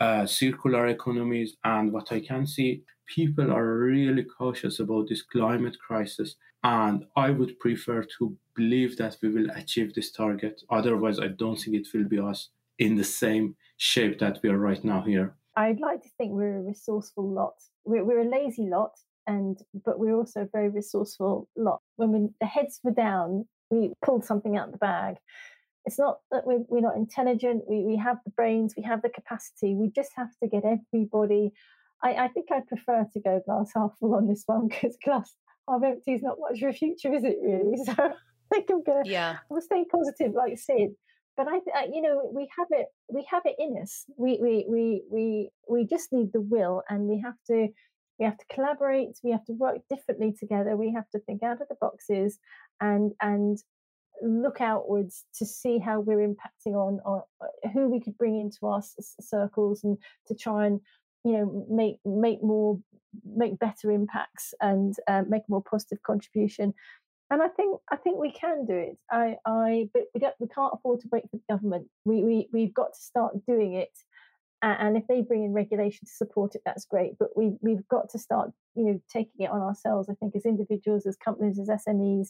uh, 0.00 0.26
circular 0.26 0.88
economies. 0.88 1.56
And 1.62 1.92
what 1.92 2.10
I 2.10 2.18
can 2.18 2.48
see, 2.48 2.82
people 3.06 3.52
are 3.52 3.78
really 3.78 4.24
cautious 4.24 4.80
about 4.80 5.06
this 5.08 5.22
climate 5.22 5.76
crisis. 5.78 6.34
And 6.64 7.06
I 7.14 7.30
would 7.30 7.60
prefer 7.60 8.02
to 8.18 8.36
believe 8.56 8.96
that 8.96 9.16
we 9.22 9.28
will 9.28 9.50
achieve 9.54 9.94
this 9.94 10.10
target. 10.10 10.60
Otherwise, 10.68 11.20
I 11.20 11.28
don't 11.28 11.54
think 11.54 11.76
it 11.76 11.86
will 11.94 12.08
be 12.08 12.18
us 12.18 12.48
in 12.80 12.96
the 12.96 13.04
same 13.04 13.54
shape 13.76 14.18
that 14.18 14.40
we 14.42 14.48
are 14.48 14.58
right 14.58 14.82
now 14.82 15.02
here. 15.02 15.36
I'd 15.56 15.78
like 15.78 16.02
to 16.02 16.08
think 16.18 16.32
we're 16.32 16.58
a 16.58 16.62
resourceful 16.62 17.28
lot. 17.32 17.54
We're, 17.84 18.04
we're 18.04 18.26
a 18.26 18.28
lazy 18.28 18.66
lot, 18.66 18.98
and 19.30 19.58
but 19.84 19.98
we're 19.98 20.14
also 20.14 20.42
a 20.42 20.48
very 20.52 20.68
resourceful 20.68 21.48
lot. 21.56 21.80
When 21.96 22.12
we, 22.12 22.28
the 22.40 22.46
heads 22.46 22.80
were 22.82 22.90
down, 22.90 23.46
we 23.70 23.92
pulled 24.04 24.24
something 24.24 24.56
out 24.56 24.66
of 24.66 24.72
the 24.72 24.78
bag. 24.78 25.16
It's 25.86 25.98
not 25.98 26.18
that 26.30 26.46
we're, 26.46 26.64
we're 26.68 26.80
not 26.80 26.96
intelligent 26.96 27.62
we, 27.68 27.84
we 27.84 27.96
have 27.96 28.18
the 28.24 28.32
brains 28.32 28.74
we 28.76 28.82
have 28.82 29.00
the 29.00 29.08
capacity 29.08 29.74
we 29.74 29.90
just 29.90 30.10
have 30.16 30.28
to 30.42 30.48
get 30.48 30.64
everybody. 30.64 31.52
I, 32.02 32.10
I 32.24 32.28
think 32.28 32.46
i 32.50 32.60
prefer 32.60 33.06
to 33.12 33.20
go 33.20 33.40
glass 33.46 33.72
half 33.74 33.92
full 33.98 34.14
on 34.14 34.26
this 34.26 34.42
one 34.46 34.68
because 34.68 34.96
glass 35.04 35.34
half 35.68 35.82
empty 35.82 36.12
is 36.12 36.22
not 36.22 36.36
much 36.38 36.60
of 36.62 36.68
a 36.68 36.72
future 36.72 37.14
is 37.14 37.24
it 37.24 37.38
really? 37.42 37.78
So 37.86 37.92
i 37.92 38.56
think 38.56 38.70
i'm 38.70 38.82
gonna 38.82 39.02
yeah. 39.04 39.36
I'll 39.50 39.60
stay 39.60 39.84
positive 39.90 40.32
like 40.34 40.58
sid 40.58 40.90
but 41.36 41.46
I, 41.48 41.60
I, 41.74 41.84
you 41.90 42.02
know, 42.02 42.30
we 42.34 42.48
have 42.58 42.66
it, 42.70 42.88
we 43.08 43.26
have 43.30 43.42
it 43.46 43.56
in 43.58 43.80
us. 43.80 44.04
We, 44.18 44.38
we, 44.42 44.66
we, 44.68 45.02
we, 45.10 45.50
we 45.70 45.86
just 45.86 46.12
need 46.12 46.32
the 46.34 46.40
will, 46.42 46.82
and 46.90 47.08
we 47.08 47.18
have 47.24 47.36
to, 47.46 47.68
we 48.20 48.26
have 48.26 48.36
to 48.36 48.44
collaborate. 48.54 49.18
We 49.24 49.32
have 49.32 49.44
to 49.46 49.54
work 49.54 49.78
differently 49.88 50.34
together. 50.38 50.76
We 50.76 50.92
have 50.92 51.08
to 51.10 51.18
think 51.20 51.42
out 51.42 51.60
of 51.60 51.68
the 51.68 51.76
boxes, 51.80 52.38
and 52.80 53.12
and 53.20 53.58
look 54.22 54.60
outwards 54.60 55.24
to 55.38 55.46
see 55.46 55.78
how 55.78 56.00
we're 56.00 56.18
impacting 56.18 56.74
on, 56.74 57.00
on 57.06 57.22
uh, 57.40 57.68
who 57.72 57.88
we 57.88 58.00
could 58.00 58.18
bring 58.18 58.38
into 58.38 58.58
our 58.66 58.78
s- 58.78 59.16
circles, 59.20 59.82
and 59.82 59.96
to 60.28 60.34
try 60.34 60.66
and 60.66 60.80
you 61.24 61.32
know 61.32 61.66
make 61.68 61.96
make 62.04 62.42
more 62.42 62.78
make 63.24 63.58
better 63.58 63.90
impacts 63.90 64.54
and 64.60 64.94
uh, 65.08 65.22
make 65.26 65.42
a 65.42 65.50
more 65.50 65.62
positive 65.62 66.02
contribution 66.02 66.72
and 67.30 67.40
I 67.42 67.48
think 67.48 67.80
I 67.90 67.96
think 67.96 68.18
we 68.18 68.32
can 68.32 68.66
do 68.66 68.74
it. 68.74 68.98
I, 69.10 69.36
I 69.46 69.88
but 69.94 70.02
we 70.14 70.20
don't 70.20 70.34
we 70.40 70.48
can't 70.48 70.74
afford 70.74 71.00
to 71.00 71.08
wait 71.12 71.22
for 71.30 71.36
the 71.36 71.54
government. 71.54 71.86
We 72.04 72.24
we 72.24 72.48
we've 72.52 72.74
got 72.74 72.92
to 72.92 73.00
start 73.00 73.46
doing 73.46 73.74
it. 73.74 73.90
And 74.62 74.96
if 74.96 75.06
they 75.06 75.22
bring 75.22 75.44
in 75.44 75.52
regulation 75.52 76.06
to 76.06 76.12
support 76.12 76.54
it, 76.54 76.62
that's 76.64 76.84
great. 76.84 77.18
But 77.18 77.36
we 77.36 77.52
we've 77.60 77.86
got 77.88 78.10
to 78.10 78.18
start, 78.18 78.50
you 78.74 78.84
know, 78.84 79.00
taking 79.10 79.46
it 79.46 79.50
on 79.50 79.60
ourselves. 79.60 80.08
I 80.10 80.14
think 80.14 80.36
as 80.36 80.44
individuals, 80.44 81.06
as 81.06 81.16
companies, 81.16 81.58
as 81.58 81.68
SMEs, 81.68 82.28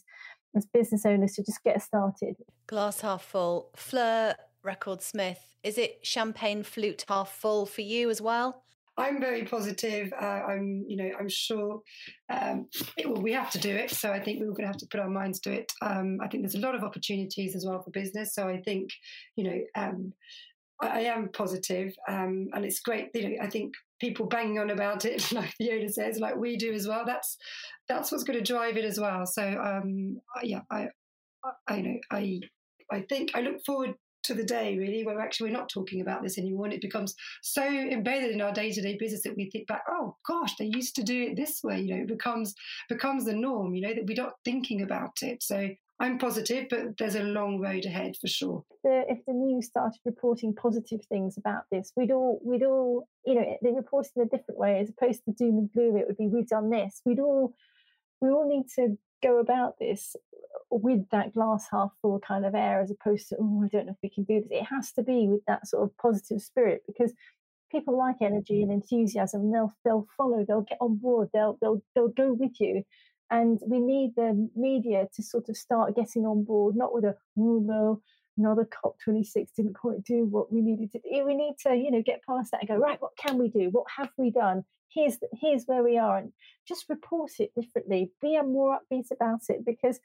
as 0.55 0.65
business 0.65 1.05
owners, 1.05 1.33
to 1.33 1.43
just 1.43 1.63
get 1.63 1.81
started. 1.81 2.37
Glass 2.67 3.01
half 3.01 3.23
full. 3.23 3.69
Fleur 3.75 4.35
Record 4.63 5.01
Smith, 5.01 5.55
is 5.63 5.77
it 5.77 5.99
champagne 6.03 6.63
flute 6.63 7.05
half 7.07 7.31
full 7.31 7.65
for 7.65 7.81
you 7.81 8.09
as 8.09 8.21
well? 8.21 8.63
I'm 8.97 9.19
very 9.19 9.43
positive. 9.43 10.13
Uh, 10.13 10.25
I'm, 10.25 10.85
you 10.87 10.97
know, 10.97 11.09
I'm 11.17 11.29
sure 11.29 11.81
um, 12.29 12.67
it, 12.97 13.09
well, 13.09 13.21
we 13.21 13.31
have 13.31 13.49
to 13.51 13.57
do 13.57 13.73
it. 13.73 13.89
So 13.89 14.11
I 14.11 14.19
think 14.19 14.39
we're 14.39 14.47
going 14.47 14.61
to 14.61 14.67
have 14.67 14.77
to 14.77 14.87
put 14.87 14.99
our 14.99 15.09
minds 15.09 15.39
to 15.41 15.51
it. 15.53 15.71
Um, 15.81 16.19
I 16.21 16.27
think 16.27 16.43
there's 16.43 16.55
a 16.55 16.59
lot 16.59 16.75
of 16.75 16.83
opportunities 16.83 17.55
as 17.55 17.65
well 17.65 17.81
for 17.81 17.89
business. 17.91 18.35
So 18.35 18.47
I 18.47 18.57
think, 18.57 18.91
you 19.35 19.45
know, 19.45 19.59
um, 19.75 20.13
I, 20.81 21.01
am 21.01 21.29
positive, 21.29 21.95
um, 22.07 22.49
and 22.53 22.65
it's 22.65 22.79
great. 22.79 23.09
You 23.13 23.29
know, 23.29 23.35
I 23.43 23.49
think 23.49 23.73
people 23.99 24.25
banging 24.25 24.59
on 24.59 24.71
about 24.71 25.05
it, 25.05 25.31
like 25.33 25.53
Fiona 25.57 25.89
says, 25.89 26.19
like 26.19 26.35
we 26.35 26.57
do 26.57 26.73
as 26.73 26.87
well. 26.87 27.03
That's 27.05 27.37
that's 27.87 28.11
what's 28.11 28.23
going 28.23 28.39
to 28.39 28.53
drive 28.53 28.77
it 28.77 28.85
as 28.85 28.99
well. 28.99 29.25
So 29.25 29.43
um, 29.43 30.19
yeah, 30.43 30.61
I, 30.69 30.87
I, 31.43 31.75
I 31.75 31.81
know 31.81 31.99
I 32.11 32.39
I 32.91 33.01
think 33.01 33.31
I 33.35 33.41
look 33.41 33.63
forward 33.65 33.95
to 34.23 34.33
the 34.33 34.43
day 34.43 34.77
really 34.77 35.03
where 35.03 35.19
actually 35.19 35.49
we're 35.49 35.57
not 35.57 35.69
talking 35.69 36.01
about 36.01 36.21
this 36.21 36.37
anymore 36.37 36.65
and 36.65 36.73
it 36.73 36.81
becomes 36.81 37.15
so 37.41 37.63
embedded 37.63 38.31
in 38.31 38.41
our 38.41 38.51
day-to-day 38.51 38.95
business 38.99 39.23
that 39.23 39.35
we 39.35 39.49
think 39.49 39.67
back 39.67 39.81
oh 39.89 40.15
gosh 40.27 40.55
they 40.57 40.69
used 40.73 40.95
to 40.95 41.03
do 41.03 41.23
it 41.23 41.35
this 41.35 41.61
way 41.63 41.81
you 41.81 41.95
know 41.95 42.01
it 42.01 42.07
becomes 42.07 42.53
becomes 42.87 43.25
the 43.25 43.33
norm 43.33 43.73
you 43.73 43.81
know 43.81 43.93
that 43.93 44.05
we're 44.05 44.23
not 44.23 44.33
thinking 44.45 44.83
about 44.83 45.11
it 45.23 45.41
so 45.41 45.67
I'm 46.01 46.17
positive, 46.17 46.65
but 46.67 46.97
there's 46.97 47.13
a 47.13 47.21
long 47.21 47.59
road 47.59 47.85
ahead 47.85 48.17
for 48.19 48.27
sure. 48.27 48.63
The, 48.83 49.03
if 49.07 49.19
the 49.27 49.33
news 49.33 49.67
started 49.67 49.99
reporting 50.03 50.55
positive 50.55 51.01
things 51.05 51.37
about 51.37 51.65
this, 51.71 51.93
we'd 51.95 52.09
all, 52.09 52.41
we'd 52.43 52.63
all, 52.63 53.07
you 53.23 53.35
know, 53.35 53.45
they 53.61 53.71
report 53.71 54.07
in 54.15 54.23
a 54.23 54.25
different 54.25 54.59
way 54.59 54.79
as 54.79 54.89
opposed 54.89 55.23
to 55.25 55.31
doom 55.31 55.59
and 55.59 55.71
gloom. 55.71 55.97
It 55.97 56.07
would 56.07 56.17
be 56.17 56.25
we've 56.25 56.47
done 56.47 56.71
this. 56.71 57.01
We'd 57.05 57.19
all, 57.19 57.53
we 58.19 58.29
all 58.29 58.49
need 58.49 58.65
to 58.77 58.97
go 59.21 59.39
about 59.39 59.77
this 59.77 60.15
with 60.71 61.07
that 61.11 61.35
glass 61.35 61.67
half 61.71 61.91
full 62.01 62.19
kind 62.19 62.47
of 62.47 62.55
air 62.55 62.81
as 62.81 62.89
opposed 62.89 63.29
to 63.29 63.35
oh 63.39 63.61
i 63.63 63.67
don't 63.67 63.85
know 63.85 63.91
if 63.91 63.97
we 64.01 64.09
can 64.09 64.23
do 64.23 64.41
this 64.41 64.49
it 64.49 64.63
has 64.63 64.91
to 64.91 65.03
be 65.03 65.27
with 65.27 65.41
that 65.45 65.67
sort 65.67 65.83
of 65.83 65.95
positive 65.97 66.41
spirit 66.41 66.81
because 66.87 67.13
people 67.71 67.97
like 67.97 68.15
energy 68.21 68.63
and 68.63 68.71
enthusiasm 68.71 69.51
they'll 69.51 69.71
they'll 69.85 70.07
follow 70.17 70.43
they'll 70.47 70.61
get 70.61 70.77
on 70.81 70.95
board 70.97 71.29
they'll 71.33 71.57
they'll 71.61 71.81
they'll 71.93 72.07
go 72.07 72.33
with 72.33 72.59
you 72.59 72.83
and 73.31 73.59
we 73.65 73.79
need 73.79 74.13
the 74.15 74.49
media 74.55 75.07
to 75.15 75.23
sort 75.23 75.49
of 75.49 75.57
start 75.57 75.95
getting 75.95 76.25
on 76.25 76.43
board 76.43 76.75
not 76.75 76.93
with 76.93 77.05
a 77.05 77.15
oh 77.39 77.59
no 77.65 78.01
another 78.37 78.65
COP26 78.65 79.47
didn't 79.55 79.73
quite 79.73 80.03
do 80.03 80.25
what 80.25 80.51
we 80.51 80.61
needed 80.61 80.91
to 80.91 80.99
do. 80.99 81.25
We 81.25 81.35
need 81.35 81.55
to, 81.63 81.75
you 81.75 81.91
know, 81.91 82.01
get 82.01 82.21
past 82.27 82.51
that 82.51 82.61
and 82.61 82.69
go, 82.69 82.75
right, 82.75 83.01
what 83.01 83.15
can 83.17 83.37
we 83.37 83.49
do? 83.49 83.69
What 83.71 83.87
have 83.95 84.09
we 84.17 84.31
done? 84.31 84.63
Here's 84.89 85.17
here's 85.39 85.65
where 85.65 85.83
we 85.83 85.97
are. 85.97 86.17
And 86.17 86.31
just 86.67 86.89
report 86.89 87.31
it 87.39 87.51
differently. 87.55 88.11
Be 88.21 88.35
a 88.35 88.43
more 88.43 88.79
upbeat 88.79 89.11
about 89.11 89.41
it 89.49 89.65
because 89.65 89.99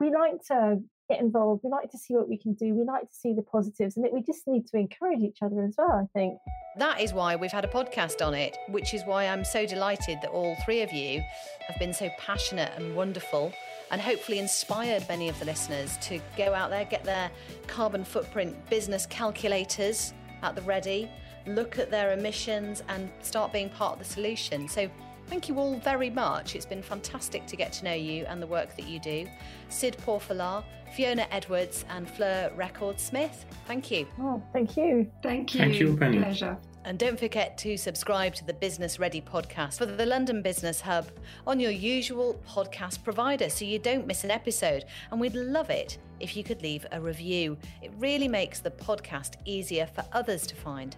we 0.00 0.10
like 0.10 0.42
to 0.48 0.80
get 1.08 1.20
involved. 1.20 1.62
We 1.64 1.70
like 1.70 1.90
to 1.90 1.98
see 1.98 2.14
what 2.14 2.28
we 2.28 2.38
can 2.38 2.54
do. 2.54 2.74
We 2.74 2.84
like 2.84 3.02
to 3.08 3.14
see 3.14 3.34
the 3.34 3.42
positives, 3.42 3.96
and 3.96 4.06
it, 4.06 4.12
we 4.12 4.22
just 4.22 4.46
need 4.46 4.66
to 4.68 4.76
encourage 4.76 5.20
each 5.20 5.38
other 5.42 5.64
as 5.64 5.74
well. 5.76 5.92
I 5.92 6.06
think 6.18 6.38
that 6.78 7.00
is 7.00 7.12
why 7.12 7.36
we've 7.36 7.52
had 7.52 7.64
a 7.64 7.68
podcast 7.68 8.24
on 8.24 8.34
it, 8.34 8.56
which 8.68 8.94
is 8.94 9.02
why 9.04 9.26
I'm 9.26 9.44
so 9.44 9.66
delighted 9.66 10.18
that 10.22 10.30
all 10.30 10.56
three 10.64 10.82
of 10.82 10.92
you 10.92 11.22
have 11.68 11.78
been 11.78 11.92
so 11.92 12.08
passionate 12.18 12.72
and 12.76 12.96
wonderful. 12.96 13.52
And 13.90 14.00
hopefully 14.00 14.38
inspired 14.38 15.06
many 15.06 15.28
of 15.28 15.38
the 15.38 15.44
listeners 15.44 15.98
to 15.98 16.18
go 16.38 16.54
out 16.54 16.70
there, 16.70 16.86
get 16.86 17.04
their 17.04 17.30
carbon 17.66 18.04
footprint 18.04 18.56
business 18.70 19.04
calculators 19.04 20.14
at 20.42 20.54
the 20.54 20.62
ready, 20.62 21.10
look 21.46 21.78
at 21.78 21.90
their 21.90 22.14
emissions, 22.14 22.82
and 22.88 23.10
start 23.20 23.52
being 23.52 23.68
part 23.68 23.92
of 23.92 23.98
the 23.98 24.06
solution. 24.06 24.66
So 24.66 24.88
Thank 25.32 25.48
you 25.48 25.58
all 25.58 25.76
very 25.76 26.10
much. 26.10 26.54
It's 26.54 26.66
been 26.66 26.82
fantastic 26.82 27.46
to 27.46 27.56
get 27.56 27.72
to 27.72 27.86
know 27.86 27.94
you 27.94 28.26
and 28.26 28.42
the 28.42 28.46
work 28.46 28.76
that 28.76 28.86
you 28.86 29.00
do. 29.00 29.26
Sid 29.70 29.96
Pourfalah, 30.04 30.62
Fiona 30.94 31.26
Edwards, 31.30 31.86
and 31.88 32.06
Fleur 32.06 32.52
Record 32.54 33.00
Smith. 33.00 33.46
Thank 33.66 33.90
you. 33.90 34.06
Oh, 34.20 34.42
thank 34.52 34.76
you. 34.76 35.10
Thank 35.22 35.54
you. 35.54 35.60
Thank 35.60 35.80
you, 35.80 35.96
Penny. 35.96 36.18
Pleasure. 36.18 36.58
And 36.84 36.98
don't 36.98 37.18
forget 37.18 37.56
to 37.58 37.78
subscribe 37.78 38.34
to 38.34 38.44
the 38.44 38.52
Business 38.52 38.98
Ready 38.98 39.22
podcast 39.22 39.78
for 39.78 39.86
the 39.86 40.04
London 40.04 40.42
Business 40.42 40.82
Hub 40.82 41.08
on 41.46 41.58
your 41.58 41.70
usual 41.70 42.38
podcast 42.46 43.02
provider 43.02 43.48
so 43.48 43.64
you 43.64 43.78
don't 43.78 44.06
miss 44.06 44.24
an 44.24 44.30
episode. 44.30 44.84
And 45.12 45.18
we'd 45.18 45.34
love 45.34 45.70
it 45.70 45.96
if 46.20 46.36
you 46.36 46.44
could 46.44 46.60
leave 46.60 46.84
a 46.92 47.00
review. 47.00 47.56
It 47.80 47.90
really 47.98 48.28
makes 48.28 48.60
the 48.60 48.70
podcast 48.70 49.36
easier 49.46 49.86
for 49.86 50.04
others 50.12 50.46
to 50.48 50.54
find. 50.54 50.94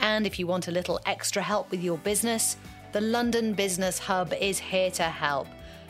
And 0.00 0.26
if 0.26 0.38
you 0.38 0.46
want 0.46 0.68
a 0.68 0.72
little 0.72 1.00
extra 1.06 1.42
help 1.42 1.70
with 1.70 1.82
your 1.82 1.98
business, 1.98 2.56
the 2.92 3.00
London 3.00 3.52
Business 3.52 3.98
Hub 3.98 4.32
is 4.32 4.58
here 4.58 4.90
to 4.92 5.02
help. 5.04 5.46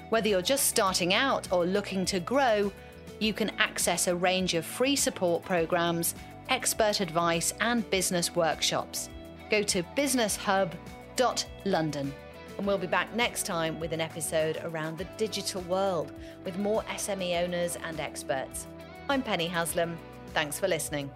Whether 0.08 0.28
you're 0.28 0.42
just 0.42 0.66
starting 0.66 1.14
out 1.14 1.52
or 1.52 1.64
looking 1.64 2.04
to 2.06 2.18
grow, 2.18 2.72
you 3.20 3.32
can 3.32 3.52
access 3.58 4.08
a 4.08 4.16
range 4.16 4.54
of 4.54 4.64
free 4.64 4.96
support 4.96 5.44
programs, 5.44 6.16
expert 6.48 7.00
advice, 7.00 7.54
and 7.60 7.88
business 7.90 8.34
workshops. 8.34 9.08
Go 9.50 9.62
to 9.62 9.84
businesshub.london. 9.96 12.12
And 12.56 12.66
we'll 12.66 12.78
be 12.78 12.88
back 12.88 13.14
next 13.14 13.46
time 13.46 13.78
with 13.78 13.92
an 13.92 14.00
episode 14.00 14.58
around 14.64 14.98
the 14.98 15.06
digital 15.16 15.62
world 15.62 16.10
with 16.44 16.58
more 16.58 16.82
SME 16.82 17.44
owners 17.44 17.78
and 17.84 18.00
experts. 18.00 18.66
I'm 19.08 19.22
Penny 19.22 19.46
Haslam. 19.46 19.96
Thanks 20.34 20.58
for 20.58 20.66
listening. 20.66 21.08